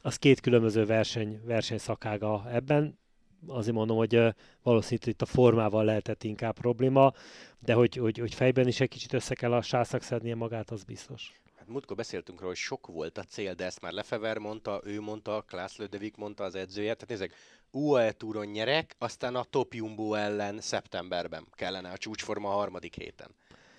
az 0.02 0.16
két 0.16 0.40
különböző 0.40 0.84
verseny, 0.84 1.40
versenyszakága 1.44 2.44
ebben. 2.50 2.98
Azért 3.46 3.74
mondom, 3.74 3.96
hogy 3.96 4.20
valószínűleg 4.62 5.08
itt 5.08 5.22
a 5.22 5.26
formával 5.26 5.84
lehetett 5.84 6.24
inkább 6.24 6.54
probléma, 6.54 7.12
de 7.58 7.72
hogy, 7.72 7.96
hogy, 7.96 8.18
hogy 8.18 8.34
fejben 8.34 8.66
is 8.66 8.80
egy 8.80 8.88
kicsit 8.88 9.12
össze 9.12 9.34
kell 9.34 9.52
a 9.52 9.62
sászak 9.62 10.02
szednie 10.02 10.34
magát, 10.34 10.70
az 10.70 10.84
biztos. 10.84 11.32
Hát 11.56 11.68
múltkor 11.68 11.96
beszéltünk 11.96 12.38
róla, 12.38 12.50
hogy 12.50 12.60
sok 12.60 12.86
volt 12.86 13.18
a 13.18 13.22
cél, 13.22 13.54
de 13.54 13.64
ezt 13.64 13.80
már 13.80 13.92
Lefever 13.92 14.38
mondta, 14.38 14.80
ő 14.84 15.00
mondta, 15.00 15.44
Klász 15.46 15.76
Lödevik 15.76 16.16
mondta 16.16 16.44
az 16.44 16.54
edzője. 16.54 16.94
Tehát 16.94 17.08
nézzek, 17.08 17.34
UAE 17.70 18.12
túron 18.12 18.46
nyerek, 18.46 18.94
aztán 18.98 19.34
a 19.34 19.44
Top 19.44 19.74
Jumbo 19.74 20.14
ellen 20.14 20.60
szeptemberben 20.60 21.46
kellene 21.54 21.90
a 21.90 21.96
csúcsforma 21.96 22.48
a 22.48 22.56
harmadik 22.56 22.94
héten. 22.94 23.30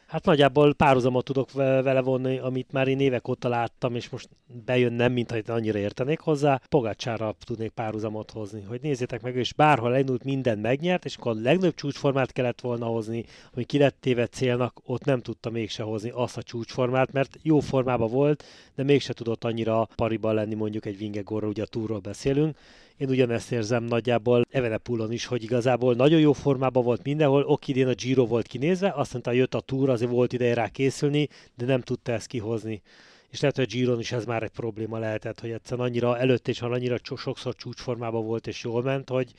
Hát 0.09 0.25
nagyjából 0.25 0.73
párhuzamot 0.73 1.25
tudok 1.25 1.51
vele 1.51 2.01
vonni, 2.01 2.37
amit 2.37 2.71
már 2.71 2.87
én 2.87 2.99
évek 2.99 3.27
óta 3.27 3.49
láttam, 3.49 3.95
és 3.95 4.09
most 4.09 4.29
bejön 4.65 4.93
nem, 4.93 5.11
mint 5.11 5.31
hogy 5.31 5.43
annyira 5.47 5.77
értenék 5.77 6.19
hozzá. 6.19 6.61
Pogácsára 6.69 7.35
tudnék 7.45 7.69
párhuzamot 7.69 8.31
hozni, 8.31 8.61
hogy 8.61 8.81
nézzétek 8.81 9.21
meg, 9.21 9.35
és 9.35 9.53
bárhol 9.53 9.93
elindult, 9.93 10.23
mindent 10.23 10.61
megnyert, 10.61 11.05
és 11.05 11.15
akkor 11.15 11.31
a 11.31 11.41
legnagyobb 11.41 11.75
csúcsformát 11.75 12.31
kellett 12.31 12.61
volna 12.61 12.85
hozni, 12.85 13.25
hogy 13.53 13.65
ki 13.65 13.77
lett 13.77 13.97
téve 13.99 14.27
célnak, 14.27 14.79
ott 14.85 15.05
nem 15.05 15.21
tudta 15.21 15.49
mégse 15.49 15.83
hozni 15.83 16.11
azt 16.13 16.37
a 16.37 16.43
csúcsformát, 16.43 17.11
mert 17.11 17.37
jó 17.41 17.59
formában 17.59 18.09
volt, 18.11 18.43
de 18.75 18.83
mégse 18.83 19.13
tudott 19.13 19.43
annyira 19.43 19.87
pariban 19.95 20.33
lenni 20.33 20.55
mondjuk 20.55 20.85
egy 20.85 20.97
Vingegorra, 20.97 21.47
ugye 21.47 21.63
a 21.63 21.65
túról 21.65 21.99
beszélünk, 21.99 22.57
Én 22.99 23.09
ugyanezt 23.09 23.51
érzem 23.51 23.83
nagyjából 23.83 24.45
Evenepulon 24.49 25.11
is, 25.11 25.25
hogy 25.25 25.43
igazából 25.43 25.93
nagyon 25.93 26.19
jó 26.19 26.33
formában 26.33 26.83
volt 26.83 27.03
mindenhol, 27.03 27.43
oké, 27.43 27.71
idén 27.71 27.87
a 27.87 27.93
Giro 27.93 28.25
volt 28.25 28.47
kinézve, 28.47 28.91
azt 28.95 29.11
mondta, 29.11 29.31
jött 29.31 29.53
a 29.53 29.59
túr, 29.59 29.89
azért 29.89 30.11
volt 30.11 30.33
ideje 30.33 30.53
rá 30.53 30.67
készülni, 30.67 31.27
de 31.55 31.65
nem 31.65 31.81
tudta 31.81 32.11
ezt 32.11 32.27
kihozni 32.27 32.81
és 33.29 33.39
lehet, 33.39 33.55
hogy 33.55 33.65
a 33.65 33.67
Giron 33.67 33.99
is 33.99 34.11
ez 34.11 34.25
már 34.25 34.43
egy 34.43 34.51
probléma 34.51 34.97
lehetett, 34.97 35.39
hogy 35.39 35.51
egyszerűen 35.51 35.87
annyira 35.87 36.17
előtt 36.17 36.47
és 36.47 36.61
annyira 36.61 36.97
sokszor 37.15 37.55
csúcsformában 37.55 38.25
volt 38.25 38.47
és 38.47 38.63
jól 38.63 38.83
ment, 38.83 39.09
hogy, 39.09 39.33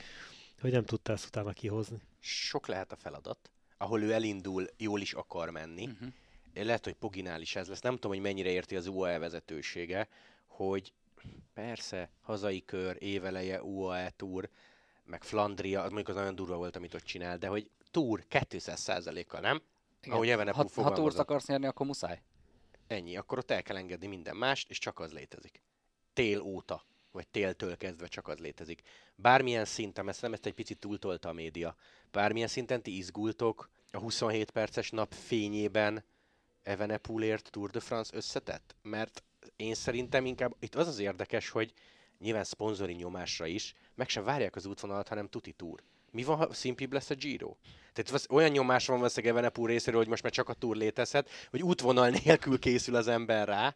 hogy 0.61 0.71
nem 0.71 0.85
tudta 0.85 1.13
ezt 1.13 1.25
utána 1.25 1.51
kihozni. 1.51 1.97
Sok 2.19 2.67
lehet 2.67 2.91
a 2.91 2.95
feladat, 2.95 3.51
ahol 3.77 4.01
ő 4.01 4.11
elindul, 4.11 4.67
jól 4.77 5.01
is 5.01 5.13
akar 5.13 5.49
menni. 5.49 5.85
Uh-huh. 5.85 6.65
Lehet, 6.65 6.83
hogy 6.83 6.93
Poginál 6.93 7.41
is 7.41 7.55
ez 7.55 7.67
lesz. 7.67 7.81
Nem 7.81 7.93
tudom, 7.93 8.11
hogy 8.11 8.21
mennyire 8.21 8.49
érti 8.49 8.75
az 8.75 8.87
UAE 8.87 9.19
vezetősége, 9.19 10.07
hogy 10.47 10.93
persze, 11.53 12.09
hazai 12.21 12.65
kör, 12.65 12.95
éveleje, 12.99 13.63
UAE 13.63 14.09
túr, 14.09 14.49
meg 15.05 15.23
Flandria, 15.23 15.81
az 15.81 15.87
mondjuk 15.87 16.09
az 16.09 16.15
nagyon 16.15 16.35
durva 16.35 16.55
volt, 16.55 16.75
amit 16.75 16.93
ott 16.93 17.03
csinál, 17.03 17.37
de 17.37 17.47
hogy 17.47 17.69
túr 17.91 18.25
200%-kal, 18.29 19.39
nem? 19.39 19.61
Igen. 20.01 20.15
Ahogy 20.15 20.55
ha, 20.55 20.83
ha 20.83 20.93
túrt 20.93 21.17
akarsz 21.17 21.45
nyerni, 21.45 21.65
akkor 21.65 21.85
muszáj. 21.85 22.21
Ennyi, 22.87 23.17
akkor 23.17 23.37
ott 23.37 23.51
el 23.51 23.63
kell 23.63 23.77
engedni 23.77 24.07
minden 24.07 24.35
mást, 24.35 24.69
és 24.69 24.77
csak 24.77 24.99
az 24.99 25.13
létezik. 25.13 25.61
Tél 26.13 26.41
óta, 26.41 26.85
vagy 27.11 27.27
téltől 27.27 27.77
kezdve 27.77 28.07
csak 28.07 28.27
az 28.27 28.37
létezik. 28.37 28.81
Bármilyen 29.15 29.65
szinten, 29.65 30.09
ezt 30.09 30.21
nem 30.21 30.33
ezt 30.33 30.45
egy 30.45 30.53
picit 30.53 30.79
túltolta 30.79 31.29
a 31.29 31.33
média, 31.33 31.75
bármilyen 32.11 32.47
szinten 32.47 32.81
ti 32.81 32.97
izgultok 32.97 33.69
a 33.91 33.97
27 33.97 34.51
perces 34.51 34.89
nap 34.89 35.13
fényében 35.13 36.03
Evenepulért 36.63 37.49
Tour 37.49 37.69
de 37.69 37.79
France 37.79 38.15
összetett? 38.15 38.75
Mert 38.81 39.23
én 39.55 39.73
szerintem 39.73 40.25
inkább 40.25 40.55
itt 40.59 40.75
az 40.75 40.87
az 40.87 40.99
érdekes, 40.99 41.49
hogy 41.49 41.73
nyilván 42.19 42.43
szponzori 42.43 42.93
nyomásra 42.93 43.45
is, 43.45 43.73
meg 43.95 44.09
sem 44.09 44.23
várják 44.23 44.55
az 44.55 44.65
útvonalat, 44.65 45.07
hanem 45.07 45.27
tuti 45.27 45.51
túr. 45.51 45.83
Mi 46.11 46.23
van, 46.23 46.37
ha 46.37 46.53
szimpibb 46.53 46.93
lesz 46.93 47.09
a 47.09 47.15
Giro? 47.15 47.55
Tehát 47.93 48.25
olyan 48.29 48.51
nyomás 48.51 48.85
van 48.87 48.97
valószínűleg 48.97 49.35
Evenepul 49.35 49.67
részéről, 49.67 49.99
hogy 49.99 50.09
most 50.09 50.23
már 50.23 50.31
csak 50.31 50.49
a 50.49 50.53
túr 50.53 50.75
létezhet, 50.75 51.29
hogy 51.49 51.61
útvonal 51.61 52.09
nélkül 52.09 52.59
készül 52.59 52.95
az 52.95 53.07
ember 53.07 53.47
rá, 53.47 53.75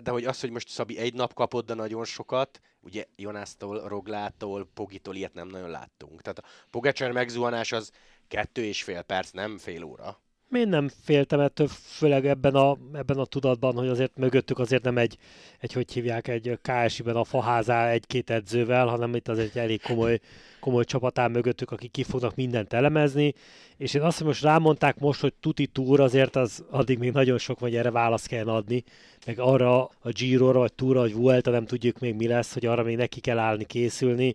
de 0.00 0.10
hogy 0.10 0.24
az, 0.24 0.40
hogy 0.40 0.50
most 0.50 0.68
Szabi 0.68 0.98
egy 0.98 1.14
nap 1.14 1.34
kapott, 1.34 1.66
de 1.66 1.74
nagyon 1.74 2.04
sokat, 2.04 2.60
ugye 2.80 3.04
Jonásztól, 3.16 3.88
Roglától, 3.88 4.70
Pogitól 4.74 5.14
ilyet 5.14 5.34
nem 5.34 5.48
nagyon 5.48 5.70
láttunk. 5.70 6.22
Tehát 6.22 6.38
a 6.38 6.44
Pogacsár 6.70 7.12
megzuhanás 7.12 7.72
az 7.72 7.90
kettő 8.28 8.64
és 8.64 8.82
fél 8.82 9.02
perc, 9.02 9.30
nem 9.30 9.58
fél 9.58 9.82
óra. 9.82 10.20
Én 10.52 10.68
nem 10.68 10.88
féltem 11.02 11.40
ettől, 11.40 11.66
főleg 11.68 12.26
ebben 12.26 12.54
a, 12.54 12.76
ebben 12.92 13.18
a 13.18 13.24
tudatban, 13.24 13.74
hogy 13.74 13.88
azért 13.88 14.16
mögöttük 14.16 14.58
azért 14.58 14.82
nem 14.82 14.98
egy, 14.98 15.16
egy 15.60 15.72
hogy 15.72 15.92
hívják, 15.92 16.28
egy 16.28 16.58
KSI-ben 16.62 17.16
a 17.16 17.24
faházá 17.24 17.88
egy-két 17.90 18.30
edzővel, 18.30 18.86
hanem 18.86 19.14
itt 19.14 19.28
az 19.28 19.38
egy 19.38 19.58
elég 19.58 19.82
komoly, 19.82 20.20
komoly 20.60 20.84
csapatán 20.84 21.30
mögöttük, 21.30 21.70
akik 21.70 21.90
ki 21.90 22.02
fognak 22.02 22.34
mindent 22.34 22.72
elemezni, 22.72 23.34
és 23.76 23.94
én 23.94 24.02
azt, 24.02 24.18
hogy 24.18 24.26
most 24.26 24.42
rámondták 24.42 24.98
most, 24.98 25.20
hogy 25.20 25.34
tuti 25.40 25.66
túr, 25.66 26.00
azért 26.00 26.36
az 26.36 26.64
addig 26.70 26.98
még 26.98 27.12
nagyon 27.12 27.38
sok, 27.38 27.58
vagy 27.58 27.76
erre 27.76 27.90
választ 27.90 28.26
kell 28.26 28.48
adni, 28.48 28.84
meg 29.26 29.38
arra 29.38 29.82
a 29.84 30.10
Giro-ra, 30.10 30.58
vagy 30.58 30.72
Túra, 30.72 31.00
vagy 31.00 31.14
Vuelta, 31.14 31.50
nem 31.50 31.66
tudjuk 31.66 31.98
még 31.98 32.14
mi 32.14 32.26
lesz, 32.26 32.52
hogy 32.52 32.66
arra 32.66 32.82
még 32.82 32.96
neki 32.96 33.20
kell 33.20 33.38
állni, 33.38 33.64
készülni, 33.64 34.34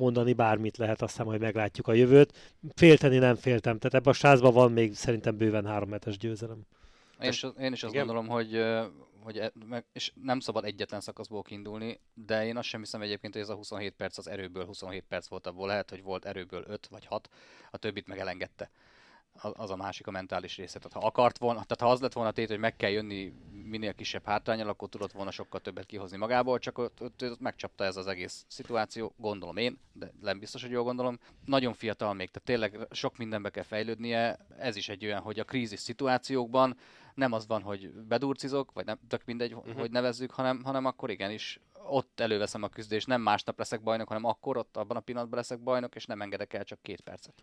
mondani 0.00 0.32
bármit 0.32 0.76
lehet, 0.76 1.02
aztán 1.02 1.26
majd 1.26 1.40
meglátjuk 1.40 1.86
a 1.86 1.92
jövőt. 1.92 2.56
Félteni 2.74 3.18
nem 3.18 3.34
féltem, 3.34 3.78
tehát 3.78 3.94
ebben 3.94 4.12
a 4.12 4.16
sázban 4.16 4.52
van 4.52 4.72
még 4.72 4.94
szerintem 4.94 5.36
bőven 5.36 5.66
három 5.66 5.88
metes 5.88 6.18
győzelem. 6.18 6.66
Én 7.20 7.28
is, 7.28 7.46
én 7.58 7.72
is 7.72 7.82
azt 7.82 7.92
Igen? 7.92 8.06
gondolom, 8.06 8.30
hogy, 8.30 8.62
hogy 9.22 9.38
e, 9.38 9.52
és 9.92 10.12
nem 10.22 10.40
szabad 10.40 10.64
egyetlen 10.64 11.00
szakaszból 11.00 11.42
kiindulni, 11.42 12.00
de 12.14 12.46
én 12.46 12.56
azt 12.56 12.68
sem 12.68 12.80
hiszem 12.80 13.02
egyébként, 13.02 13.32
hogy 13.32 13.42
ez 13.42 13.48
a 13.48 13.54
27 13.54 13.94
perc 13.96 14.18
az 14.18 14.28
erőből 14.28 14.64
27 14.64 15.04
perc 15.08 15.28
volt 15.28 15.46
abból. 15.46 15.66
Lehet, 15.66 15.90
hogy 15.90 16.02
volt 16.02 16.24
erőből 16.24 16.64
5 16.66 16.86
vagy 16.90 17.04
6, 17.04 17.28
a 17.70 17.76
többit 17.76 18.06
meg 18.06 18.18
elengedte 18.18 18.70
az 19.42 19.70
a 19.70 19.76
másik 19.76 20.06
a 20.06 20.10
mentális 20.10 20.56
része. 20.56 20.78
Tehát 20.78 20.92
ha 20.92 21.06
akart 21.06 21.38
volna, 21.38 21.64
tehát 21.64 21.80
ha 21.80 21.90
az 21.90 22.00
lett 22.00 22.12
volna 22.12 22.30
tét, 22.30 22.48
hogy 22.48 22.58
meg 22.58 22.76
kell 22.76 22.90
jönni 22.90 23.32
minél 23.70 23.94
kisebb 23.94 24.24
hátrányal, 24.24 24.68
akkor 24.68 24.88
tudott 24.88 25.12
volna 25.12 25.30
sokkal 25.30 25.60
többet 25.60 25.86
kihozni 25.86 26.16
magából, 26.16 26.58
csak 26.58 26.78
ott, 26.78 27.02
ott, 27.02 27.22
ott 27.22 27.40
megcsapta 27.40 27.84
ez 27.84 27.96
az 27.96 28.06
egész 28.06 28.44
szituáció, 28.48 29.12
gondolom 29.16 29.56
én, 29.56 29.78
de 29.92 30.12
nem 30.20 30.38
biztos, 30.38 30.62
hogy 30.62 30.70
jól 30.70 30.82
gondolom. 30.82 31.18
Nagyon 31.44 31.72
fiatal 31.72 32.14
még, 32.14 32.30
tehát 32.30 32.46
tényleg 32.46 32.86
sok 32.90 33.16
mindenbe 33.16 33.50
kell 33.50 33.62
fejlődnie. 33.62 34.46
Ez 34.58 34.76
is 34.76 34.88
egy 34.88 35.04
olyan, 35.04 35.20
hogy 35.20 35.38
a 35.38 35.44
krízis 35.44 35.80
szituációkban 35.80 36.76
nem 37.14 37.32
az 37.32 37.46
van, 37.46 37.62
hogy 37.62 37.90
bedurcizok, 37.90 38.72
vagy 38.72 38.84
nem, 38.84 38.98
tök 39.08 39.24
mindegy, 39.24 39.54
uh-huh. 39.54 39.78
hogy 39.78 39.90
nevezzük, 39.90 40.30
hanem, 40.30 40.60
hanem 40.64 40.84
akkor 40.84 41.10
igenis 41.10 41.60
ott 41.88 42.20
előveszem 42.20 42.62
a 42.62 42.68
küzdést, 42.68 43.06
nem 43.06 43.20
másnap 43.20 43.58
leszek 43.58 43.82
bajnok, 43.82 44.08
hanem 44.08 44.24
akkor 44.24 44.56
ott 44.56 44.76
abban 44.76 44.96
a 44.96 45.00
pillanatban 45.00 45.38
leszek 45.38 45.60
bajnok, 45.60 45.94
és 45.94 46.06
nem 46.06 46.20
engedek 46.20 46.52
el 46.52 46.64
csak 46.64 46.82
két 46.82 47.00
percet. 47.00 47.34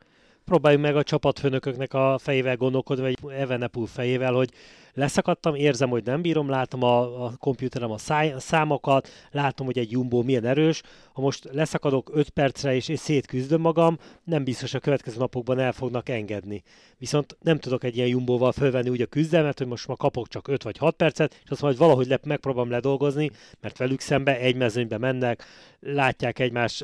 Próbáljuk 0.45 0.82
meg 0.82 0.95
a 0.95 1.04
csapatfőnököknek 1.04 1.93
a 1.93 2.17
fejével 2.17 2.58
gondolkodni, 2.58 3.15
vagy 3.21 3.34
Evenepul 3.34 3.88
fejével, 3.88 4.34
hogy 4.34 4.50
leszakadtam, 4.97 5.55
érzem, 5.55 5.89
hogy 5.89 6.03
nem 6.03 6.21
bírom, 6.21 6.49
látom 6.49 6.83
a, 6.83 7.25
a 7.25 7.31
komputerem 7.39 7.91
a, 7.91 7.97
száj, 7.97 8.31
a 8.31 8.39
számokat, 8.39 9.10
látom, 9.31 9.65
hogy 9.65 9.77
egy 9.77 9.91
Jumbo 9.91 10.21
milyen 10.21 10.45
erős, 10.45 10.81
ha 11.13 11.21
most 11.21 11.49
leszakadok 11.51 12.10
5 12.13 12.29
percre 12.29 12.75
és, 12.75 12.88
és 12.88 12.99
szétküzdöm 12.99 13.62
magam, 13.62 13.97
nem 14.23 14.43
biztos 14.43 14.73
a 14.73 14.79
következő 14.79 15.17
napokban 15.17 15.60
el 15.60 15.71
fognak 15.71 16.10
engedni. 16.10 16.63
Viszont 16.97 17.38
nem 17.41 17.60
tudok 17.60 17.83
egy 17.83 17.95
ilyen 17.95 18.07
Jumboval 18.07 18.51
fölvenni 18.51 18.89
úgy 18.89 19.01
a 19.01 19.05
küzdelmet, 19.05 19.57
hogy 19.57 19.67
most 19.67 19.88
ma 19.88 19.95
kapok 19.95 20.27
csak 20.27 20.47
5 20.47 20.63
vagy 20.63 20.77
6 20.77 20.95
percet, 20.95 21.41
és 21.43 21.49
azt 21.49 21.62
majd 21.62 21.77
valahogy 21.77 22.07
le, 22.07 22.19
megpróbálom 22.23 22.69
ledolgozni, 22.69 23.31
mert 23.62 23.77
velük 23.77 23.99
szembe 23.99 24.39
egy 24.39 24.55
mezőnybe 24.55 24.97
mennek, 24.97 25.45
látják 25.79 26.39
egymás 26.39 26.83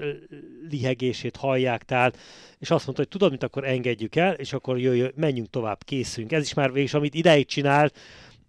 lihegését, 0.69 1.35
hallják, 1.35 1.83
tehát, 1.83 2.17
és 2.59 2.71
azt 2.71 2.85
mondta, 2.85 3.03
hogy 3.03 3.11
tudod, 3.11 3.29
mint 3.29 3.43
akkor 3.43 3.63
engedjük 3.63 4.15
el, 4.15 4.33
és 4.33 4.53
akkor 4.53 4.79
jöjjön, 4.79 5.11
menjünk 5.15 5.49
tovább, 5.49 5.83
készünk. 5.83 6.31
Ez 6.31 6.43
is 6.43 6.53
már 6.53 6.71
végig, 6.71 6.95
amit 6.95 7.13
ideig 7.13 7.45
csinált, 7.45 7.97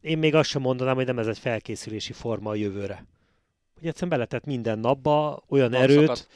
én 0.00 0.18
még 0.18 0.34
azt 0.34 0.48
sem 0.48 0.62
mondanám, 0.62 0.94
hogy 0.94 1.06
nem 1.06 1.18
ez 1.18 1.26
egy 1.26 1.38
felkészülési 1.38 2.12
forma 2.12 2.50
a 2.50 2.54
jövőre. 2.54 3.06
Hogy 3.78 3.86
egyszerűen 3.86 4.18
beletett 4.18 4.44
minden 4.44 4.78
napba 4.78 5.44
olyan 5.48 5.70
Van 5.70 5.80
erőt, 5.80 6.28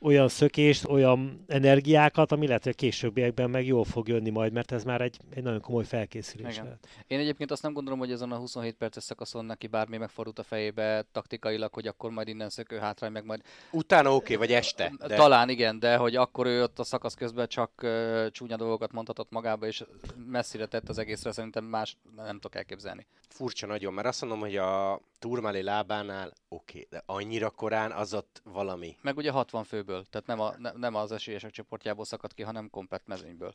olyan 0.00 0.28
szökést, 0.28 0.88
olyan 0.88 1.44
energiákat, 1.46 2.32
ami 2.32 2.46
lehet, 2.46 2.62
hogy 2.62 2.72
a 2.72 2.80
későbbiekben 2.80 3.50
meg 3.50 3.66
jól 3.66 3.84
fog 3.84 4.08
jönni 4.08 4.30
majd, 4.30 4.52
mert 4.52 4.72
ez 4.72 4.84
már 4.84 5.00
egy, 5.00 5.18
egy 5.34 5.42
nagyon 5.42 5.60
komoly 5.60 5.84
felkészülés 5.84 6.52
Igen. 6.52 6.64
lehet. 6.64 6.88
Én 7.06 7.18
egyébként 7.18 7.50
azt 7.50 7.62
nem 7.62 7.72
gondolom, 7.72 7.98
hogy 7.98 8.10
ezen 8.10 8.32
a 8.32 8.36
27 8.36 8.74
perces 8.74 9.02
szakaszon 9.02 9.44
neki 9.44 9.66
bármi 9.66 9.96
megfordult 9.96 10.38
a 10.38 10.42
fejébe 10.42 11.04
taktikailag, 11.12 11.72
hogy 11.72 11.86
akkor 11.86 12.10
majd 12.10 12.28
innen 12.28 12.48
szökő 12.48 12.78
hátrány, 12.78 13.12
meg 13.12 13.24
majd... 13.24 13.42
Utána 13.72 14.14
oké, 14.14 14.34
okay, 14.34 14.46
vagy 14.46 14.56
este. 14.56 14.92
De... 15.06 15.16
Talán 15.16 15.48
igen, 15.48 15.78
de 15.78 15.96
hogy 15.96 16.16
akkor 16.16 16.46
ő 16.46 16.62
ott 16.62 16.78
a 16.78 16.84
szakasz 16.84 17.14
közben 17.14 17.48
csak 17.48 17.70
uh, 17.82 18.26
csúnya 18.30 18.56
dolgokat 18.56 18.92
mondhatott 18.92 19.30
magába, 19.30 19.66
és 19.66 19.84
messzire 20.26 20.66
tett 20.66 20.88
az 20.88 20.98
egészre, 20.98 21.32
szerintem 21.32 21.64
más 21.64 21.96
nem 22.16 22.34
tudok 22.34 22.54
elképzelni. 22.54 23.06
Furcsa 23.28 23.66
nagyon, 23.66 23.92
mert 23.92 24.06
azt 24.06 24.20
mondom, 24.20 24.40
hogy 24.40 24.56
a 24.56 25.00
Turmali 25.18 25.62
lábánál 25.62 26.32
oké, 26.48 26.78
okay, 26.78 26.86
de 26.90 27.02
annyira 27.06 27.50
korán 27.50 27.92
az 27.92 28.14
ott 28.14 28.42
valami. 28.44 28.96
Meg 29.02 29.16
ugye 29.16 29.30
60 29.30 29.64
főből, 29.86 30.04
tehát 30.10 30.26
nem, 30.26 30.40
a, 30.40 30.54
ne, 30.58 30.72
nem 30.72 30.94
az 30.94 31.12
esélyesek 31.12 31.50
csoportjából 31.50 32.04
szakadt 32.04 32.34
ki, 32.34 32.42
hanem 32.42 32.70
komplet 32.70 33.06
mezőnyből. 33.06 33.54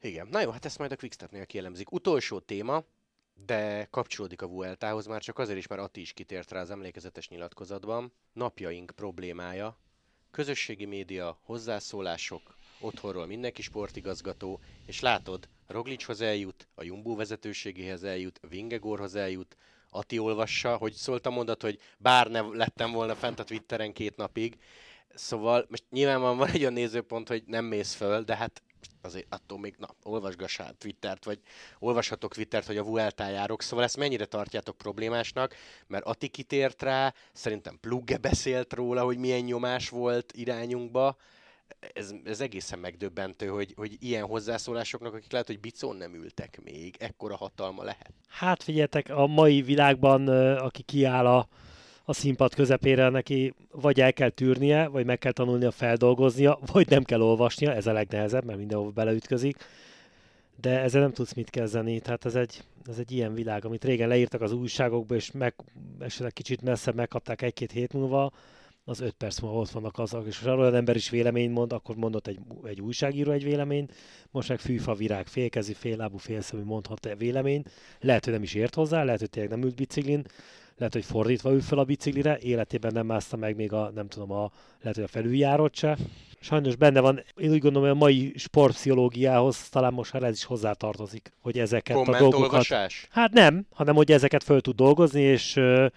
Igen, 0.00 0.28
na 0.30 0.40
jó, 0.40 0.50
hát 0.50 0.64
ezt 0.64 0.78
majd 0.78 0.92
a 0.92 0.96
Quickstepnél 0.96 1.46
kielemzik. 1.46 1.92
Utolsó 1.92 2.38
téma, 2.38 2.84
de 3.34 3.84
kapcsolódik 3.90 4.42
a 4.42 4.46
Vueltához 4.46 5.06
már 5.06 5.22
csak 5.22 5.38
azért 5.38 5.58
is, 5.58 5.66
mert 5.66 5.80
Ati 5.80 6.00
is 6.00 6.12
kitért 6.12 6.50
rá 6.50 6.60
az 6.60 6.70
emlékezetes 6.70 7.28
nyilatkozatban. 7.28 8.12
Napjaink 8.32 8.92
problémája, 8.96 9.78
közösségi 10.30 10.84
média, 10.84 11.38
hozzászólások, 11.42 12.56
otthonról 12.80 13.26
mindenki 13.26 13.62
sportigazgató, 13.62 14.60
és 14.86 15.00
látod, 15.00 15.48
Roglicshoz 15.66 16.20
eljut, 16.20 16.68
a 16.74 16.84
Jumbo 16.84 17.14
vezetőségéhez 17.14 18.02
eljut, 18.02 18.40
Vingegorhoz 18.48 19.14
eljut, 19.14 19.56
Ati 19.90 20.18
olvassa, 20.18 20.76
hogy 20.76 20.92
szólt 20.92 21.26
a 21.26 21.30
mondat, 21.30 21.62
hogy 21.62 21.78
bár 21.98 22.30
ne 22.30 22.40
lettem 22.40 22.92
volna 22.92 23.14
fent 23.14 23.38
a 23.38 23.44
Twitteren 23.44 23.92
két 23.92 24.16
napig. 24.16 24.58
Szóval 25.14 25.66
most 25.68 25.84
nyilván 25.90 26.36
van 26.36 26.48
egy 26.48 26.60
olyan 26.60 26.72
nézőpont, 26.72 27.28
hogy 27.28 27.42
nem 27.46 27.64
mész 27.64 27.94
föl, 27.94 28.22
de 28.22 28.36
hát 28.36 28.62
azért 29.02 29.26
attól 29.28 29.58
még, 29.58 29.74
na, 29.78 29.88
olvasgassál 30.02 30.74
Twittert, 30.78 31.24
vagy 31.24 31.40
olvashatok 31.78 32.34
Twittert, 32.34 32.66
hogy 32.66 32.76
a 32.76 32.82
Vuelta 32.82 33.28
járok, 33.28 33.62
szóval 33.62 33.84
ezt 33.84 33.96
mennyire 33.96 34.24
tartjátok 34.24 34.78
problémásnak, 34.78 35.54
mert 35.86 36.04
Ati 36.04 36.28
kitért 36.28 36.82
rá, 36.82 37.14
szerintem 37.32 37.78
Plugge 37.80 38.16
beszélt 38.16 38.72
róla, 38.72 39.02
hogy 39.02 39.18
milyen 39.18 39.40
nyomás 39.40 39.88
volt 39.88 40.32
irányunkba, 40.32 41.16
ez, 41.92 42.14
ez 42.24 42.40
egészen 42.40 42.78
megdöbbentő, 42.78 43.46
hogy, 43.46 43.72
hogy 43.76 43.96
ilyen 43.98 44.24
hozzászólásoknak, 44.24 45.14
akik 45.14 45.32
lehet, 45.32 45.46
hogy 45.46 45.60
bicón 45.60 45.96
nem 45.96 46.14
ültek 46.14 46.60
még, 46.64 46.96
ekkora 46.98 47.36
hatalma 47.36 47.82
lehet. 47.82 48.12
Hát 48.28 48.62
figyeljetek, 48.62 49.08
a 49.10 49.26
mai 49.26 49.62
világban, 49.62 50.28
aki 50.56 50.82
kiáll 50.82 51.26
a, 51.26 51.48
a 52.04 52.12
színpad 52.12 52.54
közepére, 52.54 53.08
neki 53.08 53.54
vagy 53.70 54.00
el 54.00 54.12
kell 54.12 54.28
tűrnie, 54.28 54.86
vagy 54.86 55.04
meg 55.04 55.18
kell 55.18 55.32
tanulnia 55.32 55.70
feldolgoznia, 55.70 56.58
vagy 56.72 56.88
nem 56.88 57.04
kell 57.04 57.20
olvasnia, 57.20 57.74
ez 57.74 57.86
a 57.86 57.92
legnehezebb, 57.92 58.44
mert 58.44 58.58
mindenhol 58.58 58.90
beleütközik. 58.90 59.56
De 60.60 60.80
ezzel 60.80 61.00
nem 61.00 61.12
tudsz 61.12 61.34
mit 61.34 61.50
kezdeni, 61.50 62.00
tehát 62.00 62.24
ez 62.24 62.34
egy, 62.34 62.62
ez 62.86 62.98
egy 62.98 63.12
ilyen 63.12 63.34
világ, 63.34 63.64
amit 63.64 63.84
régen 63.84 64.08
leírtak 64.08 64.40
az 64.40 64.52
újságokba, 64.52 65.14
és 65.14 65.30
meg, 65.30 65.54
esetleg 65.98 66.32
kicsit 66.32 66.62
messzebb 66.62 66.94
megkapták 66.94 67.42
egy-két 67.42 67.72
hét 67.72 67.92
múlva, 67.92 68.32
az 68.84 69.00
öt 69.00 69.12
perc 69.12 69.40
múlva 69.40 69.58
ott 69.58 69.70
vannak 69.70 69.98
azok, 69.98 70.26
és 70.26 70.38
ha 70.38 70.56
olyan 70.56 70.74
ember 70.74 70.96
is 70.96 71.10
vélemény 71.10 71.50
mond, 71.50 71.72
akkor 71.72 71.96
mondott 71.96 72.26
egy, 72.26 72.38
egy 72.64 72.80
újságíró 72.80 73.30
egy 73.30 73.44
véleményt, 73.44 73.92
most 74.30 74.48
meg 74.48 74.58
fűfa, 74.58 74.94
virág, 74.94 75.26
félkezi, 75.26 75.72
féllábú, 75.72 76.16
félszemű 76.16 76.62
mondhat 76.62 77.06
egy 77.06 77.18
véleményt, 77.18 77.70
lehet, 78.00 78.24
hogy 78.24 78.32
nem 78.32 78.42
is 78.42 78.54
ért 78.54 78.74
hozzá, 78.74 79.04
lehet, 79.04 79.20
hogy 79.20 79.30
tényleg 79.30 79.50
nem 79.50 79.62
ült 79.62 79.74
biciklin, 79.74 80.24
lehet, 80.76 80.92
hogy 80.92 81.04
fordítva 81.04 81.52
ül 81.52 81.60
fel 81.60 81.78
a 81.78 81.84
biciklire, 81.84 82.38
életében 82.38 82.92
nem 82.92 83.06
mászta 83.06 83.36
meg 83.36 83.56
még 83.56 83.72
a, 83.72 83.90
nem 83.94 84.08
tudom, 84.08 84.32
a, 84.32 84.50
lehet, 84.80 84.94
hogy 84.94 85.04
a 85.04 85.08
felüljárót 85.08 85.74
se. 85.74 85.98
Sajnos 86.40 86.76
benne 86.76 87.00
van, 87.00 87.22
én 87.36 87.50
úgy 87.50 87.58
gondolom, 87.58 87.88
hogy 87.88 87.96
a 87.96 88.04
mai 88.04 88.32
sportpszichológiához 88.36 89.68
talán 89.68 89.92
most 89.92 90.12
már 90.12 90.22
ez 90.22 90.36
is 90.36 90.44
hozzátartozik, 90.44 91.32
hogy 91.40 91.58
ezeket 91.58 91.96
a 91.96 92.18
dolgokat... 92.18 92.66
Hát 93.10 93.32
nem, 93.32 93.66
hanem 93.72 93.94
hogy 93.94 94.12
ezeket 94.12 94.42
föl 94.42 94.60
tud 94.60 94.76
dolgozni, 94.76 95.20
és 95.20 95.56
ja, 95.56 95.90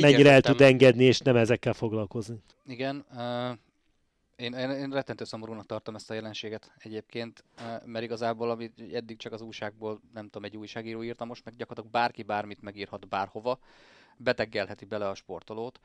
mennyire 0.00 0.30
el 0.30 0.40
tud 0.40 0.60
engedni, 0.60 1.04
és 1.04 1.18
nem 1.18 1.36
ezekkel 1.36 1.72
foglalkozni. 1.72 2.36
Igen, 2.66 3.04
uh, 3.10 3.56
én, 4.36 4.52
én, 4.52 4.70
én 4.70 4.90
rettentő 4.90 5.24
szomorúnak 5.24 5.66
tartom 5.66 5.94
ezt 5.94 6.10
a 6.10 6.14
jelenséget 6.14 6.72
egyébként, 6.78 7.44
mert 7.84 8.04
igazából, 8.04 8.50
amit 8.50 8.72
eddig 8.92 9.16
csak 9.16 9.32
az 9.32 9.40
újságból, 9.40 10.00
nem 10.14 10.24
tudom, 10.24 10.44
egy 10.44 10.56
újságíró 10.56 11.02
írta, 11.02 11.24
most 11.24 11.44
meg 11.44 11.56
gyakorlatilag 11.56 11.92
bárki 11.92 12.22
bármit 12.22 12.62
megírhat 12.62 13.08
bárhova, 13.08 13.58
beteggelheti 14.16 14.84
bele 14.84 15.08
a 15.08 15.14
sportolót, 15.14 15.80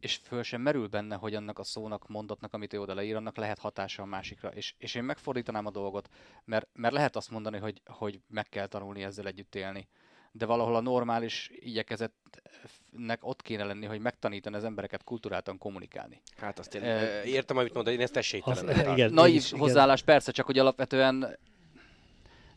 és 0.00 0.16
föl 0.16 0.42
sem 0.42 0.60
merül 0.60 0.86
benne, 0.88 1.16
hogy 1.16 1.34
annak 1.34 1.58
a 1.58 1.64
szónak, 1.64 2.08
mondatnak, 2.08 2.54
amit 2.54 2.72
ő 2.72 2.80
oda 2.80 2.94
leír, 2.94 3.16
annak 3.16 3.36
lehet 3.36 3.58
hatása 3.58 4.02
a 4.02 4.06
másikra. 4.06 4.48
És, 4.48 4.74
és 4.78 4.94
én 4.94 5.04
megfordítanám 5.04 5.66
a 5.66 5.70
dolgot, 5.70 6.08
mert, 6.44 6.68
mert 6.72 6.94
lehet 6.94 7.16
azt 7.16 7.30
mondani, 7.30 7.58
hogy, 7.58 7.82
hogy 7.86 8.20
meg 8.28 8.48
kell 8.48 8.66
tanulni 8.66 9.02
ezzel 9.02 9.26
együtt 9.26 9.54
élni. 9.54 9.88
De 10.32 10.46
valahol 10.46 10.76
a 10.76 10.80
normális 10.80 11.50
igyekezetnek 11.52 13.18
ott 13.20 13.42
kéne 13.42 13.64
lenni, 13.64 13.86
hogy 13.86 14.00
megtanítani 14.00 14.56
az 14.56 14.64
embereket 14.64 15.04
kultúráltan 15.04 15.58
kommunikálni. 15.58 16.22
Hát 16.36 16.58
azt 16.58 16.74
én 16.74 16.82
e, 16.82 17.24
értem, 17.24 17.56
amit 17.56 17.74
mondod, 17.74 17.92
én 17.92 18.00
ezt 18.00 18.16
esélytelen. 18.16 18.68
Az, 18.68 18.92
igen, 18.92 19.12
Naív 19.12 19.34
is, 19.34 19.50
hozzáállás 19.50 20.00
igen. 20.00 20.14
persze, 20.14 20.32
csak 20.32 20.46
hogy 20.46 20.58
alapvetően 20.58 21.38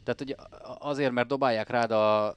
tehát 0.04 0.19
hogy 0.19 0.36
azért, 0.80 1.12
mert 1.12 1.28
dobálják 1.28 1.69
rád 1.69 1.91
a, 1.91 2.36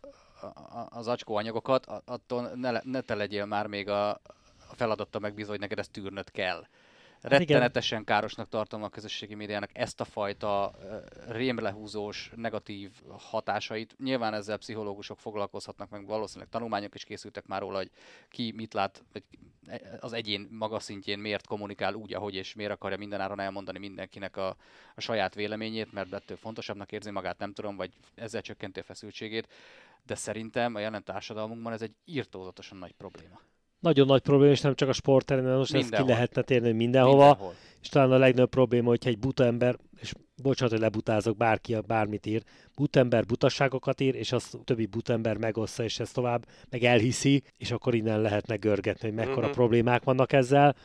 az 0.88 1.06
acskó 1.06 1.36
anyagokat, 1.36 1.86
attól 2.04 2.50
ne, 2.54 2.80
ne 2.82 3.00
te 3.00 3.14
legyél 3.14 3.44
már 3.44 3.66
még 3.66 3.88
a, 3.88 4.10
a 4.10 4.74
feladatta 4.74 5.18
megbízva, 5.18 5.50
hogy 5.50 5.60
neked 5.60 5.78
ezt 5.78 5.90
tűrnöd 5.90 6.30
kell. 6.30 6.66
Hát 7.22 7.32
Rettenetesen 7.32 8.04
károsnak 8.04 8.48
tartom 8.48 8.82
a 8.82 8.88
közösségi 8.88 9.34
médiának 9.34 9.70
ezt 9.72 10.00
a 10.00 10.04
fajta 10.04 10.74
rémlehúzós, 11.28 12.30
negatív 12.36 12.90
hatásait. 13.18 13.94
Nyilván 13.98 14.34
ezzel 14.34 14.56
pszichológusok 14.56 15.18
foglalkozhatnak, 15.18 15.90
meg 15.90 16.06
valószínűleg 16.06 16.48
tanulmányok 16.48 16.94
is 16.94 17.04
készültek 17.04 17.46
már 17.46 17.60
róla, 17.60 17.76
hogy 17.76 17.90
ki 18.28 18.52
mit 18.56 18.74
lát, 18.74 19.04
vagy 19.12 19.22
az 20.00 20.12
egyén 20.12 20.48
maga 20.50 20.78
szintjén 20.78 21.18
miért 21.18 21.46
kommunikál 21.46 21.94
úgy, 21.94 22.14
ahogy 22.14 22.34
és 22.34 22.54
miért 22.54 22.72
akarja 22.72 22.96
mindenáron 22.96 23.40
elmondani 23.40 23.78
mindenkinek 23.78 24.36
a, 24.36 24.56
a 24.94 25.00
saját 25.00 25.34
véleményét, 25.34 25.92
mert 25.92 26.12
ettől 26.12 26.36
fontosabbnak 26.36 26.92
érzi 26.92 27.10
magát, 27.10 27.38
nem 27.38 27.52
tudom, 27.52 27.76
vagy 27.76 27.92
ezzel 28.14 28.42
csökkenti 28.42 28.80
a 28.80 28.82
feszültségét. 28.82 29.52
De 30.02 30.14
szerintem 30.14 30.74
a 30.74 30.78
jelen 30.78 31.04
társadalmunkban 31.04 31.72
ez 31.72 31.82
egy 31.82 31.94
írtózatosan 32.04 32.78
nagy 32.78 32.92
probléma 32.92 33.40
nagyon 33.80 34.06
nagy 34.06 34.20
probléma, 34.20 34.52
és 34.52 34.60
nem 34.60 34.74
csak 34.74 34.88
a 34.88 34.92
sportterén, 34.92 35.44
most 35.44 35.74
ezt 35.74 35.94
ki 35.94 36.02
lehetne 36.06 36.42
térni 36.42 36.72
mindenhova. 36.72 37.26
Mindenhol. 37.26 37.54
És 37.80 37.88
talán 37.88 38.12
a 38.12 38.18
legnagyobb 38.18 38.50
probléma, 38.50 38.88
hogyha 38.88 39.10
egy 39.10 39.18
buta 39.18 39.44
ember, 39.44 39.76
és 40.00 40.12
bocsánat, 40.42 40.72
hogy 40.72 40.82
lebutázok, 40.82 41.36
bárki 41.36 41.76
bármit 41.86 42.26
ír, 42.26 42.42
buta 42.76 42.98
ember 42.98 43.24
butaságokat 43.26 44.00
ír, 44.00 44.14
és 44.14 44.32
azt 44.32 44.58
többi 44.64 44.86
buta 44.86 45.12
ember 45.12 45.36
megossza, 45.36 45.82
és 45.82 46.00
ezt 46.00 46.14
tovább 46.14 46.46
meg 46.70 46.84
elhiszi, 46.84 47.42
és 47.56 47.70
akkor 47.70 47.94
innen 47.94 48.20
lehetne 48.20 48.56
görgetni, 48.56 49.08
hogy 49.08 49.16
mekkora 49.16 49.38
uh-huh. 49.38 49.54
problémák 49.54 50.04
vannak 50.04 50.32
ezzel. 50.32 50.76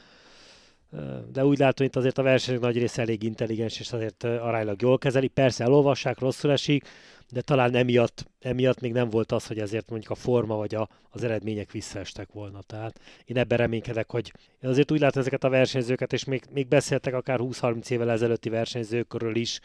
De 1.31 1.45
úgy 1.45 1.57
látom, 1.57 1.87
hogy 1.87 1.97
azért 1.97 2.17
a 2.17 2.23
versenyek 2.23 2.61
nagy 2.61 2.77
része 2.77 3.01
elég 3.01 3.23
intelligens, 3.23 3.79
és 3.79 3.91
azért 3.91 4.23
aránylag 4.23 4.81
jól 4.81 4.97
kezeli. 4.97 5.27
Persze 5.27 5.63
elolvassák, 5.63 6.19
rosszul 6.19 6.51
esik, 6.51 6.87
de 7.31 7.41
talán 7.41 7.75
emiatt, 7.75 8.25
emiatt 8.39 8.79
még 8.79 8.91
nem 8.91 9.09
volt 9.09 9.31
az, 9.31 9.47
hogy 9.47 9.59
ezért 9.59 9.89
mondjuk 9.89 10.11
a 10.11 10.15
forma 10.15 10.55
vagy 10.55 10.75
a, 10.75 10.89
az 11.09 11.23
eredmények 11.23 11.71
visszaestek 11.71 12.31
volna. 12.31 12.61
Tehát 12.61 12.99
én 13.25 13.37
ebben 13.37 13.57
reménykedek, 13.57 14.11
hogy 14.11 14.33
én 14.61 14.69
azért 14.69 14.91
úgy 14.91 14.99
látom 14.99 15.21
ezeket 15.21 15.43
a 15.43 15.49
versenyzőket, 15.49 16.13
és 16.13 16.23
még, 16.23 16.43
még 16.49 16.67
beszéltek 16.67 17.13
akár 17.13 17.39
20-30 17.41 17.89
évvel 17.89 18.11
ezelőtti 18.11 18.49
versenyzőkről 18.49 19.35
is, 19.35 19.59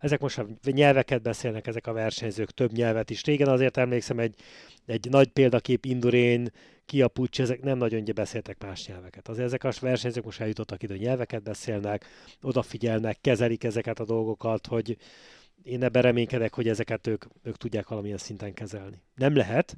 ezek 0.00 0.20
most 0.20 0.38
a 0.38 0.46
nyelveket 0.62 1.22
beszélnek 1.22 1.66
ezek 1.66 1.86
a 1.86 1.92
versenyzők, 1.92 2.50
több 2.50 2.72
nyelvet 2.72 3.10
is. 3.10 3.24
Régen 3.24 3.48
azért 3.48 3.76
emlékszem 3.76 4.18
egy, 4.18 4.34
egy 4.86 5.10
nagy 5.10 5.28
példakép 5.28 5.84
Indurén, 5.84 6.52
Kiapucsi, 6.86 7.42
ezek 7.42 7.60
nem 7.60 7.78
nagyon 7.78 8.00
ugye 8.00 8.12
beszéltek 8.12 8.62
más 8.62 8.86
nyelveket. 8.86 9.28
Azért 9.28 9.46
ezek 9.46 9.64
a 9.64 9.70
versenyzők 9.80 10.24
most 10.24 10.40
eljutottak 10.40 10.82
ide, 10.82 10.96
nyelveket 10.96 11.42
beszélnek, 11.42 12.04
odafigyelnek, 12.42 13.20
kezelik 13.20 13.64
ezeket 13.64 14.00
a 14.00 14.04
dolgokat, 14.04 14.66
hogy, 14.66 14.96
én 15.62 15.82
ebben 15.82 16.02
reménykedek, 16.02 16.54
hogy 16.54 16.68
ezeket 16.68 17.06
ők, 17.06 17.24
ők 17.42 17.56
tudják 17.56 17.88
valamilyen 17.88 18.18
szinten 18.18 18.54
kezelni. 18.54 19.02
Nem 19.14 19.36
lehet, 19.36 19.76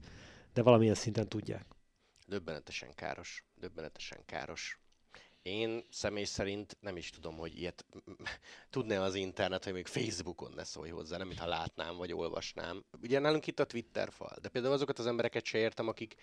de 0.52 0.62
valamilyen 0.62 0.94
szinten 0.94 1.28
tudják. 1.28 1.66
Döbbenetesen 2.26 2.94
káros, 2.94 3.44
döbbenetesen 3.54 4.18
káros. 4.26 4.80
Én 5.42 5.86
személy 5.90 6.24
szerint 6.24 6.76
nem 6.80 6.96
is 6.96 7.10
tudom, 7.10 7.36
hogy 7.36 7.58
ilyet 7.58 7.86
tudná 8.70 9.00
az 9.00 9.14
internet, 9.14 9.64
hogy 9.64 9.72
még 9.72 9.86
Facebookon 9.86 10.52
ne 10.52 10.64
szólj 10.64 10.90
hozzá, 10.90 11.16
nem 11.16 11.26
mintha 11.26 11.46
látnám 11.46 11.96
vagy 11.96 12.12
olvasnám. 12.12 12.84
Ugye 13.02 13.18
nálunk 13.18 13.46
itt 13.46 13.60
a 13.60 13.66
Twitter 13.66 14.12
fal, 14.12 14.36
de 14.40 14.48
például 14.48 14.74
azokat 14.74 14.98
az 14.98 15.06
embereket 15.06 15.44
se 15.44 15.58
értem, 15.58 15.88
akik 15.88 16.14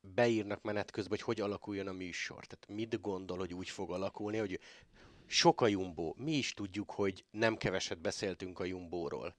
beírnak 0.00 0.62
menet 0.62 0.90
közben, 0.90 1.18
hogy 1.18 1.36
hogy 1.36 1.44
alakuljon 1.44 1.86
a 1.86 1.92
műsor. 1.92 2.46
Tehát 2.46 2.80
mit 2.80 3.00
gondol, 3.00 3.38
hogy 3.38 3.54
úgy 3.54 3.68
fog 3.68 3.90
alakulni, 3.90 4.38
hogy 4.38 4.60
sok 5.26 5.60
a 5.60 5.66
Jumbo. 5.66 6.14
Mi 6.16 6.32
is 6.32 6.54
tudjuk, 6.54 6.90
hogy 6.90 7.24
nem 7.30 7.56
keveset 7.56 8.00
beszéltünk 8.00 8.58
a 8.58 8.64
Jumbóról. 8.64 9.34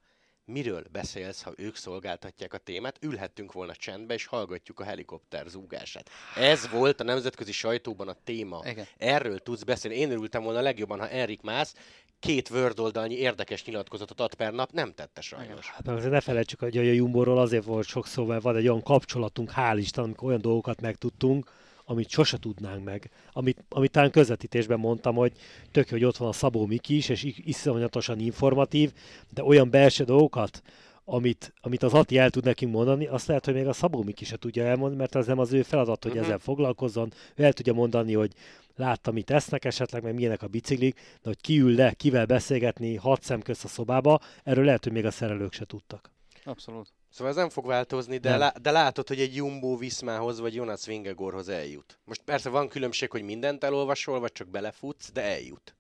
Miről 0.45 0.83
beszélsz, 0.91 1.41
ha 1.41 1.51
ők 1.55 1.75
szolgáltatják 1.75 2.53
a 2.53 2.57
témát? 2.57 2.97
Ülhettünk 3.01 3.51
volna 3.51 3.75
csendbe, 3.75 4.13
és 4.13 4.25
hallgatjuk 4.25 4.79
a 4.79 4.83
helikopter 4.83 5.45
zúgását. 5.47 6.09
Ez 6.35 6.69
volt 6.69 6.99
a 6.99 7.03
nemzetközi 7.03 7.51
sajtóban 7.51 8.07
a 8.07 8.15
téma. 8.23 8.61
Igen. 8.65 8.85
Erről 8.97 9.39
tudsz 9.39 9.63
beszélni. 9.63 9.97
Én 9.97 10.11
örültem 10.11 10.43
volna 10.43 10.61
legjobban, 10.61 10.99
ha 10.99 11.09
Erik 11.09 11.41
Mász 11.41 11.75
két 12.19 12.49
Word 12.49 12.79
oldalnyi 12.79 13.15
érdekes 13.15 13.65
nyilatkozatot 13.65 14.19
ad 14.19 14.33
per 14.33 14.53
nap, 14.53 14.71
nem 14.71 14.93
tette 14.93 15.21
sajnos. 15.21 15.69
Hát 15.69 15.87
azért 15.87 16.11
ne 16.11 16.21
felejtsük, 16.21 16.59
hogy 16.59 16.77
a 16.77 16.81
Jumbo-ról 16.81 17.39
azért 17.39 17.63
volt 17.63 17.87
sok 17.87 18.07
szó, 18.07 18.25
mert 18.25 18.41
van 18.41 18.55
egy 18.55 18.67
olyan 18.67 18.83
kapcsolatunk, 18.83 19.51
hál' 19.55 19.77
Isten, 19.77 20.03
amikor 20.03 20.27
olyan 20.27 20.41
dolgokat 20.41 20.81
megtudtunk, 20.81 21.51
amit 21.93 22.09
sose 22.09 22.37
tudnánk 22.37 22.83
meg. 22.83 23.09
Amit, 23.31 23.63
amit 23.69 23.91
talán 23.91 24.11
közvetítésben 24.11 24.79
mondtam, 24.79 25.15
hogy 25.15 25.31
tök 25.71 25.89
hogy 25.89 26.03
ott 26.03 26.17
van 26.17 26.27
a 26.27 26.33
Szabó 26.33 26.65
Miki 26.65 26.95
is, 26.95 27.09
és 27.09 27.23
iszonyatosan 27.23 28.19
informatív, 28.19 28.91
de 29.29 29.43
olyan 29.43 29.69
belső 29.69 30.03
dolgokat, 30.03 30.61
amit, 31.05 31.53
amit 31.61 31.83
az 31.83 31.93
Ati 31.93 32.17
el 32.17 32.29
tud 32.29 32.43
nekünk 32.43 32.71
mondani, 32.71 33.05
azt 33.05 33.27
lehet, 33.27 33.45
hogy 33.45 33.53
még 33.53 33.67
a 33.67 33.73
Szabó 33.73 34.03
Miki 34.03 34.25
se 34.25 34.37
tudja 34.37 34.63
elmondani, 34.63 34.99
mert 34.99 35.15
az 35.15 35.27
nem 35.27 35.39
az 35.39 35.53
ő 35.53 35.61
feladat, 35.61 36.03
hogy 36.03 36.11
uh-huh. 36.11 36.27
ezzel 36.27 36.39
foglalkozzon. 36.39 37.13
Ő 37.35 37.43
el 37.43 37.53
tudja 37.53 37.73
mondani, 37.73 38.13
hogy 38.13 38.33
látta, 38.75 39.11
mit 39.11 39.31
esznek 39.31 39.65
esetleg, 39.65 40.03
meg 40.03 40.13
milyenek 40.13 40.41
a 40.41 40.47
biciklik, 40.47 40.95
de 40.95 41.29
hogy 41.29 41.41
kiül 41.41 41.75
le, 41.75 41.93
kivel 41.93 42.25
beszélgetni 42.25 42.95
hat 42.95 43.23
szem 43.23 43.41
közt 43.41 43.63
a 43.63 43.67
szobába, 43.67 44.19
erről 44.43 44.65
lehet, 44.65 44.83
hogy 44.83 44.93
még 44.93 45.05
a 45.05 45.11
szerelők 45.11 45.53
se 45.53 45.65
tudtak. 45.65 46.11
Abszolút. 46.43 46.93
Szóval 47.13 47.31
ez 47.31 47.35
nem 47.35 47.49
fog 47.49 47.65
változni, 47.65 48.17
de, 48.17 48.37
lá- 48.37 48.61
de 48.61 48.71
látod, 48.71 49.07
hogy 49.07 49.19
egy 49.19 49.35
Jumbo 49.35 49.77
Viszmához 49.77 50.39
vagy 50.39 50.53
Jonas 50.53 50.85
Vingegorhoz 50.85 51.49
eljut. 51.49 51.99
Most 52.05 52.21
persze 52.21 52.49
van 52.49 52.67
különbség, 52.67 53.11
hogy 53.11 53.23
mindent 53.23 53.63
elolvasol, 53.63 54.19
vagy 54.19 54.31
csak 54.31 54.47
belefutsz, 54.47 55.11
de 55.11 55.21
eljut. 55.21 55.75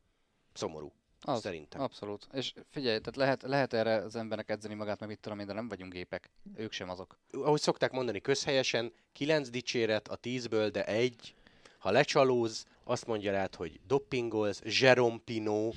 Szomorú. 0.53 0.91
Az, 1.21 1.41
szerintem. 1.41 1.81
Abszolút. 1.81 2.27
És 2.33 2.53
figyelj, 2.69 2.99
tehát 2.99 3.15
lehet, 3.15 3.41
lehet 3.41 3.73
erre 3.73 3.95
az 3.95 4.15
embernek 4.15 4.49
edzeni 4.49 4.73
magát, 4.73 4.99
meg 4.99 5.09
mit 5.09 5.19
tudom 5.19 5.39
én, 5.39 5.45
de 5.45 5.53
nem 5.53 5.67
vagyunk 5.67 5.93
gépek. 5.93 6.29
Ők 6.55 6.71
sem 6.71 6.89
azok. 6.89 7.17
Ahogy 7.31 7.61
szokták 7.61 7.91
mondani 7.91 8.21
közhelyesen, 8.21 8.93
kilenc 9.13 9.49
dicséret 9.49 10.07
a 10.07 10.15
tízből, 10.15 10.69
de 10.69 10.85
egy. 10.85 11.35
Ha 11.77 11.91
lecsalóz, 11.91 12.65
azt 12.83 13.05
mondja 13.05 13.31
rád, 13.31 13.55
hogy 13.55 13.79
doppingolsz, 13.87 14.61
Jerome 14.79 15.17
Pino, 15.25 15.71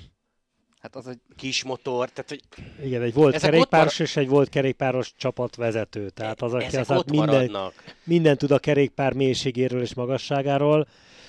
Hát 0.87 0.97
az 0.97 1.07
egy 1.07 1.21
kis 1.37 1.65
motor, 1.65 2.11
tehát 2.11 2.29
hogy... 2.29 2.43
Igen, 2.85 3.03
egy 3.03 3.15
volt 3.15 3.39
kerékpáros 3.39 3.99
és 3.99 4.17
egy 4.17 4.29
volt 4.29 4.49
kerékpáros 4.49 5.15
csapatvezető. 5.17 6.11
Tehát 6.11 6.43
az, 6.43 6.55
aki 6.55 6.77
az 6.77 7.03
minden, 7.11 7.73
minden 8.05 8.39
tud 8.39 8.51
a 8.51 8.59
kerékpár 8.59 9.13
mélységéről 9.13 9.81
és 9.81 9.95
magasságáról. 9.95 10.87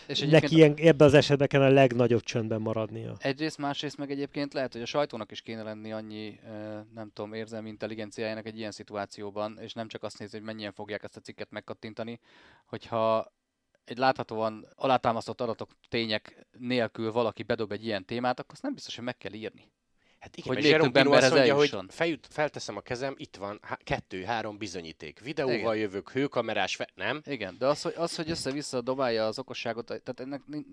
És 0.07 0.19
Neki 0.19 0.55
ilyen, 0.55 0.73
ebben 0.77 1.07
az 1.07 1.13
esetben 1.13 1.47
kell 1.47 1.61
a 1.61 1.69
legnagyobb 1.69 2.21
csöndben 2.21 2.61
maradnia. 2.61 3.15
Egyrészt, 3.19 3.57
másrészt 3.57 3.97
meg 3.97 4.11
egyébként 4.11 4.53
lehet, 4.53 4.73
hogy 4.73 4.81
a 4.81 4.85
sajtónak 4.85 5.31
is 5.31 5.41
kéne 5.41 5.63
lenni 5.63 5.91
annyi, 5.91 6.39
nem 6.93 7.11
tudom, 7.13 7.33
érzelmi 7.33 7.69
intelligenciájának 7.69 8.45
egy 8.45 8.57
ilyen 8.57 8.71
szituációban, 8.71 9.57
és 9.61 9.73
nem 9.73 9.87
csak 9.87 10.03
azt 10.03 10.19
nézni, 10.19 10.37
hogy 10.37 10.47
mennyien 10.47 10.73
fogják 10.73 11.03
ezt 11.03 11.17
a 11.17 11.21
cikket 11.21 11.51
megkattintani, 11.51 12.19
hogyha 12.65 13.31
egy 13.89 13.97
láthatóan 13.97 14.67
alátámasztott 14.75 15.41
adatok, 15.41 15.69
tények 15.89 16.47
nélkül 16.59 17.11
valaki 17.11 17.43
bedob 17.43 17.71
egy 17.71 17.85
ilyen 17.85 18.05
témát, 18.05 18.39
akkor 18.39 18.53
azt 18.53 18.61
nem 18.61 18.73
biztos, 18.73 18.95
hogy 18.95 19.03
meg 19.03 19.17
kell 19.17 19.33
írni. 19.33 19.71
Hát 20.19 20.37
igen, 20.37 20.53
Hogy 20.53 20.63
még 20.63 20.77
több 20.77 20.91
Pino 20.91 21.11
azt 21.11 21.33
mondja, 21.33 21.55
hogy 21.55 21.77
feljut, 21.87 22.27
felteszem 22.29 22.77
a 22.77 22.81
kezem, 22.81 23.13
itt 23.17 23.35
van 23.35 23.59
há- 23.61 23.83
kettő-három 23.83 24.57
bizonyíték. 24.57 25.19
Videóval 25.19 25.55
Igen. 25.55 25.75
jövök, 25.75 26.11
hőkamerás, 26.11 26.75
fe... 26.75 26.87
nem? 26.95 27.21
Igen, 27.25 27.55
de 27.59 27.67
az, 27.67 27.81
hogy, 27.81 27.93
az, 27.95 28.15
hogy 28.15 28.29
össze-vissza 28.29 28.81
dobálja 28.81 29.25
az 29.25 29.39
okosságot, 29.39 29.85
tehát 29.85 30.19
ennek 30.19 30.41
nin- 30.45 30.67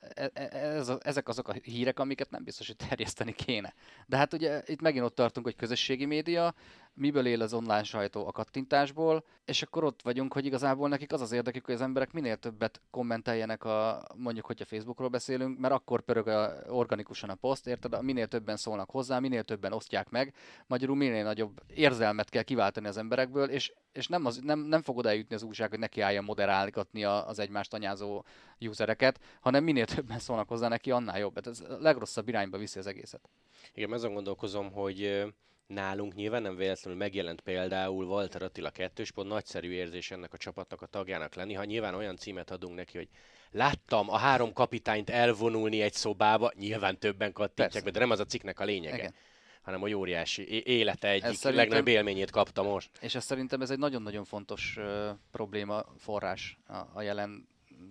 e- 0.00 0.30
e- 0.34 0.48
ez 0.58 0.92
ezek 1.00 1.28
azok 1.28 1.48
a 1.48 1.52
hírek, 1.62 1.98
amiket 1.98 2.30
nem 2.30 2.44
biztos, 2.44 2.66
hogy 2.66 2.76
terjeszteni 2.88 3.32
kéne. 3.32 3.74
De 4.06 4.16
hát 4.16 4.32
ugye 4.32 4.62
itt 4.66 4.80
megint 4.80 5.04
ott 5.04 5.14
tartunk, 5.14 5.46
hogy 5.46 5.56
közösségi 5.56 6.04
média, 6.04 6.54
miből 6.98 7.26
él 7.26 7.42
az 7.42 7.52
online 7.52 7.82
sajtó 7.82 8.26
a 8.26 8.32
kattintásból, 8.32 9.24
és 9.44 9.62
akkor 9.62 9.84
ott 9.84 10.02
vagyunk, 10.02 10.32
hogy 10.32 10.44
igazából 10.44 10.88
nekik 10.88 11.12
az 11.12 11.20
az 11.20 11.32
érdekük, 11.32 11.64
hogy 11.64 11.74
az 11.74 11.80
emberek 11.80 12.12
minél 12.12 12.36
többet 12.36 12.80
kommenteljenek, 12.90 13.64
a, 13.64 14.02
mondjuk, 14.16 14.46
hogyha 14.46 14.64
Facebookról 14.64 15.08
beszélünk, 15.08 15.58
mert 15.58 15.74
akkor 15.74 16.00
pörög 16.00 16.26
a, 16.26 16.52
organikusan 16.68 17.30
a 17.30 17.34
poszt, 17.34 17.66
érted? 17.66 18.02
Minél 18.02 18.26
többen 18.26 18.56
szólnak 18.56 18.90
hozzá, 18.90 19.18
minél 19.18 19.44
többen 19.44 19.72
osztják 19.72 20.08
meg, 20.08 20.34
magyarul 20.66 20.96
minél 20.96 21.24
nagyobb 21.24 21.60
érzelmet 21.74 22.28
kell 22.28 22.42
kiváltani 22.42 22.86
az 22.86 22.96
emberekből, 22.96 23.48
és, 23.48 23.72
és 23.92 24.06
nem, 24.06 24.24
az, 24.26 24.40
nem, 24.42 24.58
nem 24.58 24.82
fog 24.82 24.96
oda 24.96 25.10
jutni 25.10 25.34
az 25.34 25.42
újság, 25.42 25.70
hogy 25.70 25.78
neki 25.78 26.00
állja 26.00 26.22
moderálgatni 26.22 27.04
az 27.04 27.38
egymást 27.38 27.74
anyázó 27.74 28.24
usereket, 28.60 29.20
hanem 29.40 29.64
minél 29.64 29.86
többen 29.86 30.18
szólnak 30.18 30.48
hozzá 30.48 30.68
neki, 30.68 30.90
annál 30.90 31.18
jobb. 31.18 31.34
Hát 31.34 31.46
ez 31.46 31.60
a 31.60 31.76
legrosszabb 31.80 32.28
irányba 32.28 32.58
viszi 32.58 32.78
az 32.78 32.86
egészet. 32.86 33.28
Igen, 33.74 33.92
azon 33.92 34.14
gondolkozom, 34.14 34.72
hogy 34.72 35.24
nálunk 35.68 36.14
nyilván 36.14 36.42
nem 36.42 36.56
véletlenül 36.56 36.98
megjelent 36.98 37.40
például 37.40 38.04
Walter 38.04 38.42
Attila 38.42 38.70
kettős 38.70 39.10
pont 39.10 39.28
nagyszerű 39.28 39.70
érzés 39.70 40.10
ennek 40.10 40.32
a 40.32 40.36
csapatnak 40.36 40.82
a 40.82 40.86
tagjának 40.86 41.34
lenni, 41.34 41.54
ha 41.54 41.64
nyilván 41.64 41.94
olyan 41.94 42.16
címet 42.16 42.50
adunk 42.50 42.74
neki, 42.74 42.96
hogy 42.96 43.08
láttam 43.50 44.10
a 44.10 44.16
három 44.16 44.52
kapitányt 44.52 45.10
elvonulni 45.10 45.80
egy 45.80 45.92
szobába, 45.92 46.52
nyilván 46.58 46.98
többen 46.98 47.32
kattintják 47.32 47.84
be, 47.84 47.90
de 47.90 47.98
nem 47.98 48.10
az 48.10 48.20
a 48.20 48.24
cikknek 48.24 48.60
a 48.60 48.64
lényege, 48.64 48.96
Igen. 48.96 49.14
hanem 49.62 49.80
hogy 49.80 49.92
óriási 49.92 50.66
élete 50.66 51.08
egyik 51.08 51.22
szerintem- 51.22 51.54
legnagyobb 51.54 51.86
élményét 51.86 52.30
kapta 52.30 52.62
most. 52.62 52.90
És 53.00 53.14
ez 53.14 53.24
szerintem 53.24 53.60
ez 53.60 53.70
egy 53.70 53.78
nagyon-nagyon 53.78 54.24
fontos 54.24 54.76
uh, 54.76 55.08
probléma 55.30 55.84
forrás 55.96 56.58
a, 56.66 56.76
a 56.92 57.02
jelen 57.02 57.48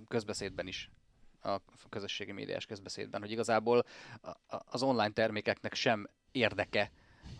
közbeszédben 0.07 0.67
is 0.67 0.89
a 1.41 1.61
közösségi 1.89 2.32
médiás 2.32 2.65
közbeszédben, 2.65 3.21
hogy 3.21 3.32
igazából 3.32 3.86
az 4.47 4.84
online 4.84 5.11
termékeknek 5.11 5.73
sem 5.73 6.09
érdeke, 6.32 6.91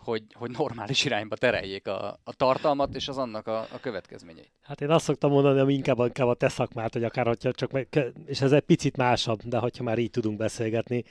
hogy, 0.08 0.22
hogy 0.32 0.50
normális 0.50 1.04
irányba 1.04 1.36
tereljék 1.36 1.86
a, 1.86 2.20
a 2.24 2.32
tartalmat 2.32 2.94
és 2.94 3.08
az 3.08 3.18
annak 3.18 3.46
a, 3.46 3.58
a 3.58 3.80
következményeit. 3.80 4.52
Hát 4.62 4.80
én 4.80 4.90
azt 4.90 5.04
szoktam 5.04 5.30
mondani, 5.30 5.60
hogy 5.60 5.72
inkább, 5.72 5.98
inkább 5.98 6.28
a 6.28 6.34
te 6.34 6.48
szakmát, 6.48 6.92
hogy 6.92 7.04
akár 7.04 7.26
hogyha 7.26 7.52
csak 7.52 7.70
meg, 7.70 8.12
és 8.26 8.40
ez 8.40 8.52
egy 8.52 8.62
picit 8.62 8.96
másabb, 8.96 9.42
de 9.42 9.58
hogyha 9.58 9.84
már 9.84 9.98
így 9.98 10.10
tudunk 10.10 10.36
beszélgetni, 10.36 11.04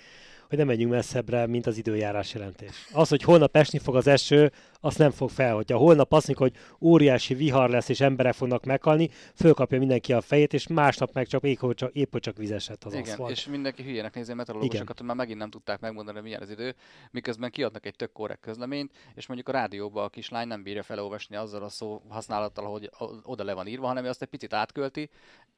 hogy 0.49 0.57
nem 0.57 0.67
menjünk 0.67 0.91
messzebbre, 0.91 1.47
mint 1.47 1.67
az 1.67 1.77
időjárás 1.77 2.33
jelentés. 2.33 2.87
Az, 2.91 3.09
hogy 3.09 3.23
holnap 3.23 3.55
esni 3.55 3.79
fog 3.79 3.95
az 3.95 4.07
eső, 4.07 4.51
azt 4.79 4.97
nem 4.97 5.11
fog 5.11 5.29
fel. 5.29 5.55
Hogyha 5.55 5.77
holnap 5.77 6.13
azt 6.13 6.27
mondjuk, 6.27 6.51
hogy 6.51 6.61
óriási 6.81 7.33
vihar 7.33 7.69
lesz, 7.69 7.89
és 7.89 7.99
emberek 7.99 8.33
fognak 8.33 8.65
meghalni, 8.65 9.09
fölkapja 9.35 9.79
mindenki 9.79 10.13
a 10.13 10.21
fejét, 10.21 10.53
és 10.53 10.67
másnap 10.67 11.13
meg 11.13 11.27
csak 11.27 11.43
épp, 11.43 11.73
csak, 11.73 11.93
épp, 11.93 12.15
csak 12.15 12.37
vizesett 12.37 12.83
az 12.83 12.93
Igen, 12.93 13.05
aszfalt. 13.05 13.31
és 13.31 13.47
mindenki 13.47 13.83
hülyének 13.83 14.15
nézi 14.15 14.31
a 14.31 14.35
meteorológusokat, 14.35 14.97
hogy 14.97 15.07
már 15.07 15.15
megint 15.15 15.39
nem 15.39 15.49
tudták 15.49 15.79
megmondani, 15.79 16.19
milyen 16.19 16.41
az 16.41 16.49
idő, 16.49 16.75
miközben 17.11 17.51
kiadnak 17.51 17.85
egy 17.85 17.95
tök 17.95 18.11
korrekt 18.11 18.41
közleményt, 18.41 18.91
és 19.15 19.27
mondjuk 19.27 19.49
a 19.49 19.51
rádióban 19.51 20.03
a 20.03 20.09
kislány 20.09 20.47
nem 20.47 20.63
bírja 20.63 20.83
felolvasni 20.83 21.35
azzal 21.35 21.63
a 21.63 21.69
szó 21.69 22.01
használattal, 22.09 22.65
hogy 22.65 22.89
oda 23.23 23.43
le 23.43 23.53
van 23.53 23.67
írva, 23.67 23.87
hanem 23.87 24.05
azt 24.05 24.21
egy 24.21 24.27
picit 24.27 24.53
átkölti, 24.53 25.09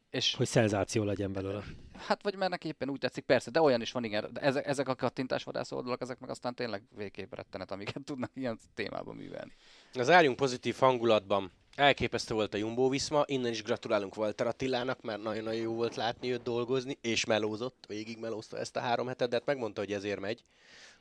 és 0.09 0.35
Hogy 0.35 0.47
szenzáció 0.47 1.03
legyen 1.03 1.33
belőle. 1.33 1.63
hát 1.97 2.23
vagy 2.23 2.35
mert 2.35 2.51
neki 2.51 2.67
éppen 2.67 2.89
úgy 2.89 2.99
tetszik, 2.99 3.25
persze, 3.25 3.51
de 3.51 3.61
olyan 3.61 3.81
is 3.81 3.91
van, 3.91 4.03
igen, 4.03 4.29
de 4.33 4.41
ezek, 4.41 4.67
ezek 4.67 4.87
a 4.87 4.95
kattintásvadász 4.95 5.71
oldalak, 5.71 6.01
ezek 6.01 6.19
meg 6.19 6.29
aztán 6.29 6.55
tényleg 6.55 6.83
végképp 6.95 7.33
rettenet, 7.33 7.71
amiket 7.71 8.03
tudnak 8.05 8.31
ilyen 8.33 8.59
témában 8.73 9.15
művelni. 9.15 9.51
Az 9.93 10.09
álljunk 10.09 10.37
pozitív 10.37 10.75
hangulatban. 10.75 11.51
Elképesztő 11.75 12.33
volt 12.33 12.53
a 12.53 12.57
Jumbo 12.57 12.89
Viszma, 12.89 13.23
innen 13.25 13.51
is 13.51 13.63
gratulálunk 13.63 14.17
Walter 14.17 14.47
Attilának, 14.47 15.01
mert 15.01 15.23
nagyon-nagyon 15.23 15.59
jó 15.59 15.73
volt 15.73 15.95
látni 15.95 16.31
őt 16.31 16.43
dolgozni, 16.43 16.97
és 17.01 17.25
melózott, 17.25 17.83
végig 17.87 18.19
melózta 18.19 18.57
ezt 18.57 18.75
a 18.75 18.79
három 18.79 19.07
hetet, 19.07 19.29
de 19.29 19.35
hát 19.35 19.45
megmondta, 19.45 19.81
hogy 19.81 19.93
ezért 19.93 20.19
megy. 20.19 20.43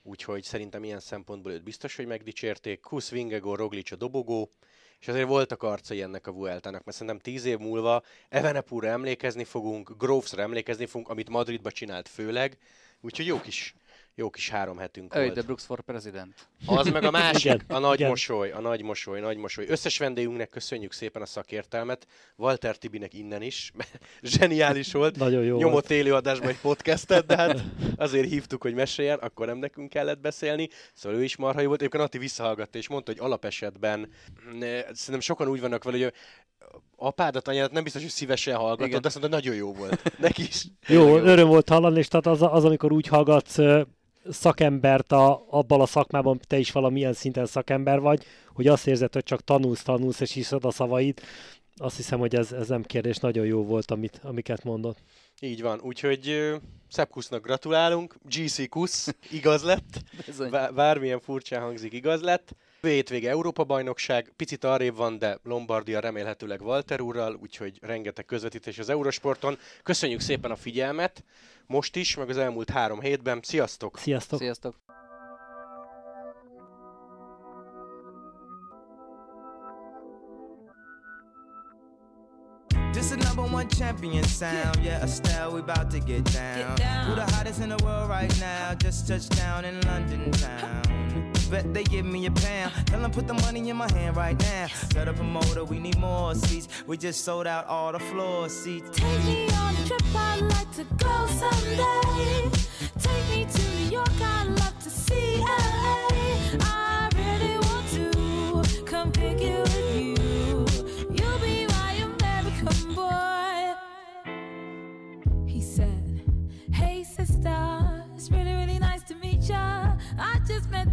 Úgyhogy 0.03 0.43
szerintem 0.43 0.85
ilyen 0.85 1.01
szempontból 1.01 1.53
őt 1.53 1.63
biztos, 1.63 1.97
hogy 1.97 2.07
megdicsérték. 2.07 2.81
Kusz, 2.81 3.11
Vingegor, 3.11 3.59
Roglic 3.59 3.91
a 3.93 3.97
dobogó, 3.97 4.51
és 5.01 5.09
azért 5.09 5.29
voltak 5.29 5.63
arcai 5.63 6.03
ennek 6.03 6.27
a 6.27 6.33
Vueltának, 6.33 6.85
mert 6.85 6.97
szerintem 6.97 7.23
tíz 7.23 7.45
év 7.45 7.59
múlva 7.59 8.03
Evenepulra 8.29 8.89
emlékezni 8.89 9.45
fogunk, 9.45 9.95
Grovesra 9.99 10.43
emlékezni 10.43 10.87
fogunk, 10.87 11.09
amit 11.09 11.29
Madridba 11.29 11.71
csinált 11.71 12.09
főleg, 12.09 12.59
úgyhogy 13.01 13.27
jó 13.27 13.41
kis, 13.41 13.75
jó 14.19 14.31
kis 14.31 14.49
három 14.49 14.77
hetünk 14.79 15.15
Öj, 15.15 15.23
volt. 15.23 15.35
de 15.35 15.43
Brooks 15.43 15.65
for 15.65 15.81
President. 15.81 16.49
Az 16.67 16.89
meg 16.91 17.05
a 17.05 17.11
másik, 17.11 17.45
Igen, 17.45 17.63
a 17.69 17.79
nagy 17.79 17.99
igen. 17.99 18.09
mosoly, 18.09 18.51
a 18.51 18.61
nagy 18.61 18.83
mosoly, 18.83 19.21
nagy 19.21 19.37
mosoly. 19.37 19.67
Összes 19.69 19.99
vendégünknek 19.99 20.49
köszönjük 20.49 20.93
szépen 20.93 21.23
a 21.23 21.27
szakértelmet, 21.27 22.07
Walter 22.37 22.77
Tibinek 22.77 23.15
innen 23.15 23.43
is, 23.43 23.73
mert 23.75 23.99
zseniális 24.23 24.93
volt. 24.93 25.17
Nagyon 25.17 25.45
jó 25.45 25.57
Nyomott 25.59 25.73
volt. 25.73 25.91
élő 25.91 26.15
adásban 26.15 26.49
egy 26.49 26.61
podcastet, 26.61 27.27
de 27.27 27.37
hát 27.37 27.65
azért 27.97 28.29
hívtuk, 28.29 28.63
hogy 28.63 28.75
meséljen, 28.75 29.19
akkor 29.19 29.47
nem 29.47 29.59
nekünk 29.59 29.89
kellett 29.89 30.21
beszélni, 30.21 30.69
szóval 30.95 31.19
ő 31.19 31.25
is 31.25 31.37
marha 31.37 31.61
jó 31.61 31.67
volt. 31.67 31.81
Egyébként 31.81 32.03
Ati 32.05 32.19
visszahallgatta 32.19 32.79
és 32.79 32.89
mondta, 32.89 33.13
hogy 33.13 33.21
alapesetben 33.21 34.13
ne, 34.59 34.81
szerintem 34.81 35.21
sokan 35.21 35.49
úgy 35.49 35.61
vannak 35.61 35.85
vele, 35.85 35.99
hogy 35.99 36.13
apádat, 36.97 37.49
anyádat 37.49 37.73
nem 37.73 37.83
biztos, 37.83 38.03
hogy 38.03 38.11
szívesen 38.11 38.57
hallgatod, 38.57 38.87
Igen. 38.87 39.01
de 39.01 39.07
azt 39.07 39.21
mondta, 39.21 39.37
nagyon 39.37 39.55
jó 39.55 39.73
volt. 39.73 40.19
Neki 40.19 40.43
is. 40.43 40.65
Jó, 40.87 41.07
jó. 41.07 41.17
öröm 41.17 41.49
volt 41.49 41.69
hallani, 41.69 41.99
és 41.99 42.09
tehát 42.09 42.27
az, 42.27 42.43
az 42.43 42.65
amikor 42.65 42.93
úgy 42.93 43.07
hallgatsz 43.07 43.59
ö, 43.59 43.83
szakembert 44.31 45.13
a, 45.13 45.47
abban 45.51 45.81
a 45.81 45.87
szakmában, 45.87 46.41
te 46.47 46.59
is 46.59 46.73
valamilyen 46.73 47.13
szinten 47.13 47.47
szakember 47.47 48.01
vagy, 48.01 48.25
hogy 48.55 48.67
azt 48.67 48.87
érzed, 48.87 49.13
hogy 49.13 49.23
csak 49.23 49.45
tanulsz, 49.45 49.83
tanulsz, 49.83 50.21
és 50.21 50.33
hiszed 50.33 50.65
a 50.65 50.71
szavait, 50.71 51.23
azt 51.77 51.97
hiszem, 51.97 52.19
hogy 52.19 52.35
ez, 52.35 52.53
ez 52.53 52.69
nem 52.69 52.83
kérdés, 52.83 53.17
nagyon 53.17 53.47
jó 53.47 53.65
volt, 53.65 53.91
amit, 53.91 54.21
amiket 54.23 54.65
mondott. 54.65 54.99
Így 55.41 55.63
van, 55.63 55.81
úgyhogy 55.83 56.29
ö, 56.29 56.57
Sepp 56.89 57.11
Kusznak 57.11 57.43
gratulálunk, 57.43 58.15
GC 58.23 58.69
Kusz, 58.69 59.15
igaz 59.31 59.63
lett. 59.63 60.03
Bármilyen 60.75 61.21
furcsán 61.21 61.61
hangzik, 61.61 61.93
igaz 61.93 62.21
lett. 62.21 62.57
Hétvége 62.81 63.31
Európa-bajnokság, 63.31 64.33
picit 64.37 64.65
arrébb 64.65 64.97
van, 64.97 65.19
de 65.19 65.39
Lombardia 65.43 66.01
remélhetőleg 66.01 66.63
Walter 66.63 67.01
úrral, 67.01 67.39
úgyhogy 67.43 67.79
rengeteg 67.81 68.25
közvetítés 68.25 68.79
az 68.79 68.89
Eurosporton. 68.89 69.59
Köszönjük 69.83 70.21
szépen 70.21 70.51
a 70.51 70.57
figyelmet, 70.57 71.25
most 71.67 71.97
is, 71.97 72.17
meg 72.17 72.29
az 72.29 72.37
elmúlt 72.37 72.71
három 72.71 73.01
hétben. 73.01 73.41
Sziasztok! 73.43 73.99
Sziasztok! 73.99 74.39
Sziasztok! 74.39 74.75
This 82.93 83.13
is 83.13 83.17
number 83.17 83.43
one 83.43 83.69
champion 83.69 84.25
sound. 84.25 84.83
Yeah, 84.83 85.03
Estelle, 85.03 85.53
we 85.53 85.61
about 85.61 85.91
to 85.91 86.01
get 86.01 86.25
down. 86.25 86.77
Who 87.07 87.15
the 87.15 87.27
hottest 87.33 87.61
in 87.61 87.69
the 87.69 87.85
world 87.85 88.09
right 88.09 88.41
now? 88.41 88.75
Just 88.75 89.07
touched 89.07 89.37
down 89.37 89.65
in 89.65 89.81
London 89.83 90.31
town. 90.33 91.38
Bet 91.51 91.73
they 91.73 91.85
give 91.85 92.05
me 92.05 92.27
a 92.27 92.31
pound. 92.31 92.73
Tell 92.87 93.01
them 93.01 93.11
put 93.11 93.27
the 93.27 93.35
money 93.35 93.71
in 93.71 93.77
my 93.77 93.91
hand 93.93 94.17
right 94.17 94.39
now. 94.39 94.67
Got 94.95 95.09
a 95.09 95.13
promoter, 95.13 95.65
we 95.65 95.79
need 95.79 95.99
more 95.99 96.35
seats. 96.35 96.69
We 96.87 96.97
just 96.97 97.25
sold 97.25 97.47
out 97.47 97.67
all 97.67 97.93
the 97.93 97.99
floor 97.99 98.49
seats. 98.49 98.91
Take 98.93 99.25
me 99.25 99.49
on 99.51 99.75
a 99.75 99.87
trip, 99.87 100.03
I'd 100.15 100.41
like 100.43 100.71
to 100.73 100.85
go 100.97 101.27
someday. 101.27 102.51
Take 102.99 103.29
me 103.31 103.47
to 103.51 103.63
New 103.77 103.91
York, 103.91 104.21
I'd 104.21 104.49
love 104.49 104.79
to 104.81 104.91
see 104.91 105.39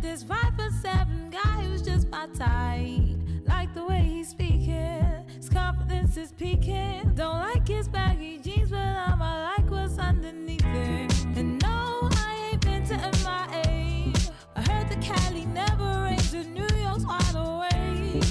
this 0.05 0.21
five 0.21 0.53
foot 0.55 0.71
seven 0.83 1.31
guy 1.31 1.63
who's 1.63 1.81
just 1.81 2.07
my 2.09 2.27
type. 2.37 3.17
Like 3.45 3.73
the 3.73 3.83
way 3.83 4.03
he's 4.03 4.29
speaking, 4.29 5.25
his 5.35 5.49
confidence 5.49 6.15
is 6.15 6.31
peaking. 6.31 7.13
Don't 7.15 7.39
like 7.39 7.67
his 7.67 7.87
baggy 7.87 8.37
jeans, 8.37 8.69
but 8.69 8.77
I'ma 8.77 9.51
like 9.55 9.69
what's 9.69 9.97
underneath 9.97 10.63
it. 10.63 11.11
And 11.35 11.59
no, 11.61 12.09
I 12.11 12.49
ain't 12.51 12.61
been 12.61 12.85
to 12.85 12.97
MIA. 12.97 14.13
I 14.55 14.61
heard 14.69 14.89
the 14.89 14.97
Cali 15.01 15.45
never 15.47 16.03
rains, 16.03 16.33
and 16.33 16.53
New 16.53 16.69
York's 16.77 17.05
wide 17.05 17.35
awake. 17.35 18.23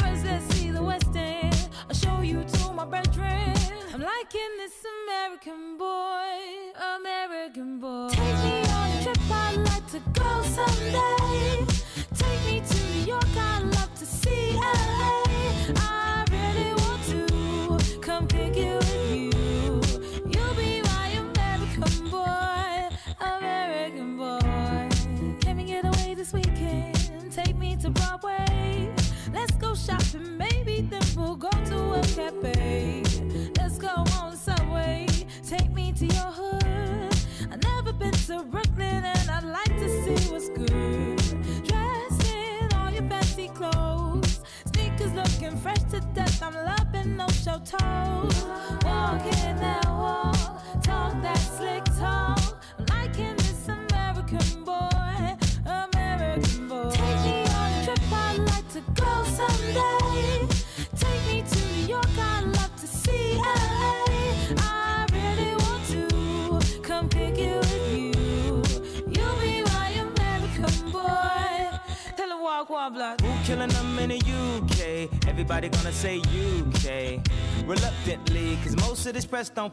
First, 0.00 0.24
let's 0.26 0.44
see 0.54 0.70
the 0.70 0.82
West 0.82 1.16
End. 1.16 1.68
I'll 1.88 1.96
show 1.96 2.20
you 2.20 2.44
to 2.44 2.72
my 2.74 2.84
bedroom. 2.84 3.54
I'm 3.94 4.02
liking 4.02 4.52
this 4.58 4.84
American 5.06 5.78
boy, 5.78 6.28
American 6.96 7.80
boy 7.80 8.11
to 9.92 10.00
go 10.14 10.42
someday. 10.44 11.66
Take 12.14 12.44
me 12.46 12.62
to 12.66 12.76
New 12.92 13.04
York, 13.04 13.26
I'd 13.36 13.62
love 13.74 13.94
to 13.96 14.06
see 14.06 14.54
LA. 14.54 15.22
I 15.76 16.24
really 16.30 16.72
want 16.80 17.04
to 17.10 17.98
come 18.00 18.26
pick 18.26 18.56
you 18.56 18.76
with 18.76 19.10
you. 19.12 19.82
You'll 20.30 20.54
be 20.54 20.80
my 20.80 21.08
American 21.08 22.08
boy, 22.08 22.88
American 23.20 24.16
boy. 24.16 24.88
Can 25.42 25.58
we 25.58 25.64
get 25.64 25.84
away 25.84 26.14
this 26.14 26.32
weekend? 26.32 27.30
Take 27.30 27.58
me 27.58 27.76
to 27.76 27.90
Broadway. 27.90 28.94
Let's 29.34 29.52
go 29.56 29.74
shopping, 29.74 30.38
maybe 30.38 30.80
then 30.80 31.02
we'll 31.14 31.36
go 31.36 31.50
to 31.50 31.92
a 31.92 32.00
cafe. 32.00 33.01
Everybody 75.62 75.84
gonna 75.84 75.94
say 75.94 76.18
UK. 76.18 77.20
Reluctantly, 77.68 78.58
cause 78.64 78.74
most 78.80 79.06
of 79.06 79.14
this 79.14 79.24
press 79.24 79.48
don't 79.48 79.72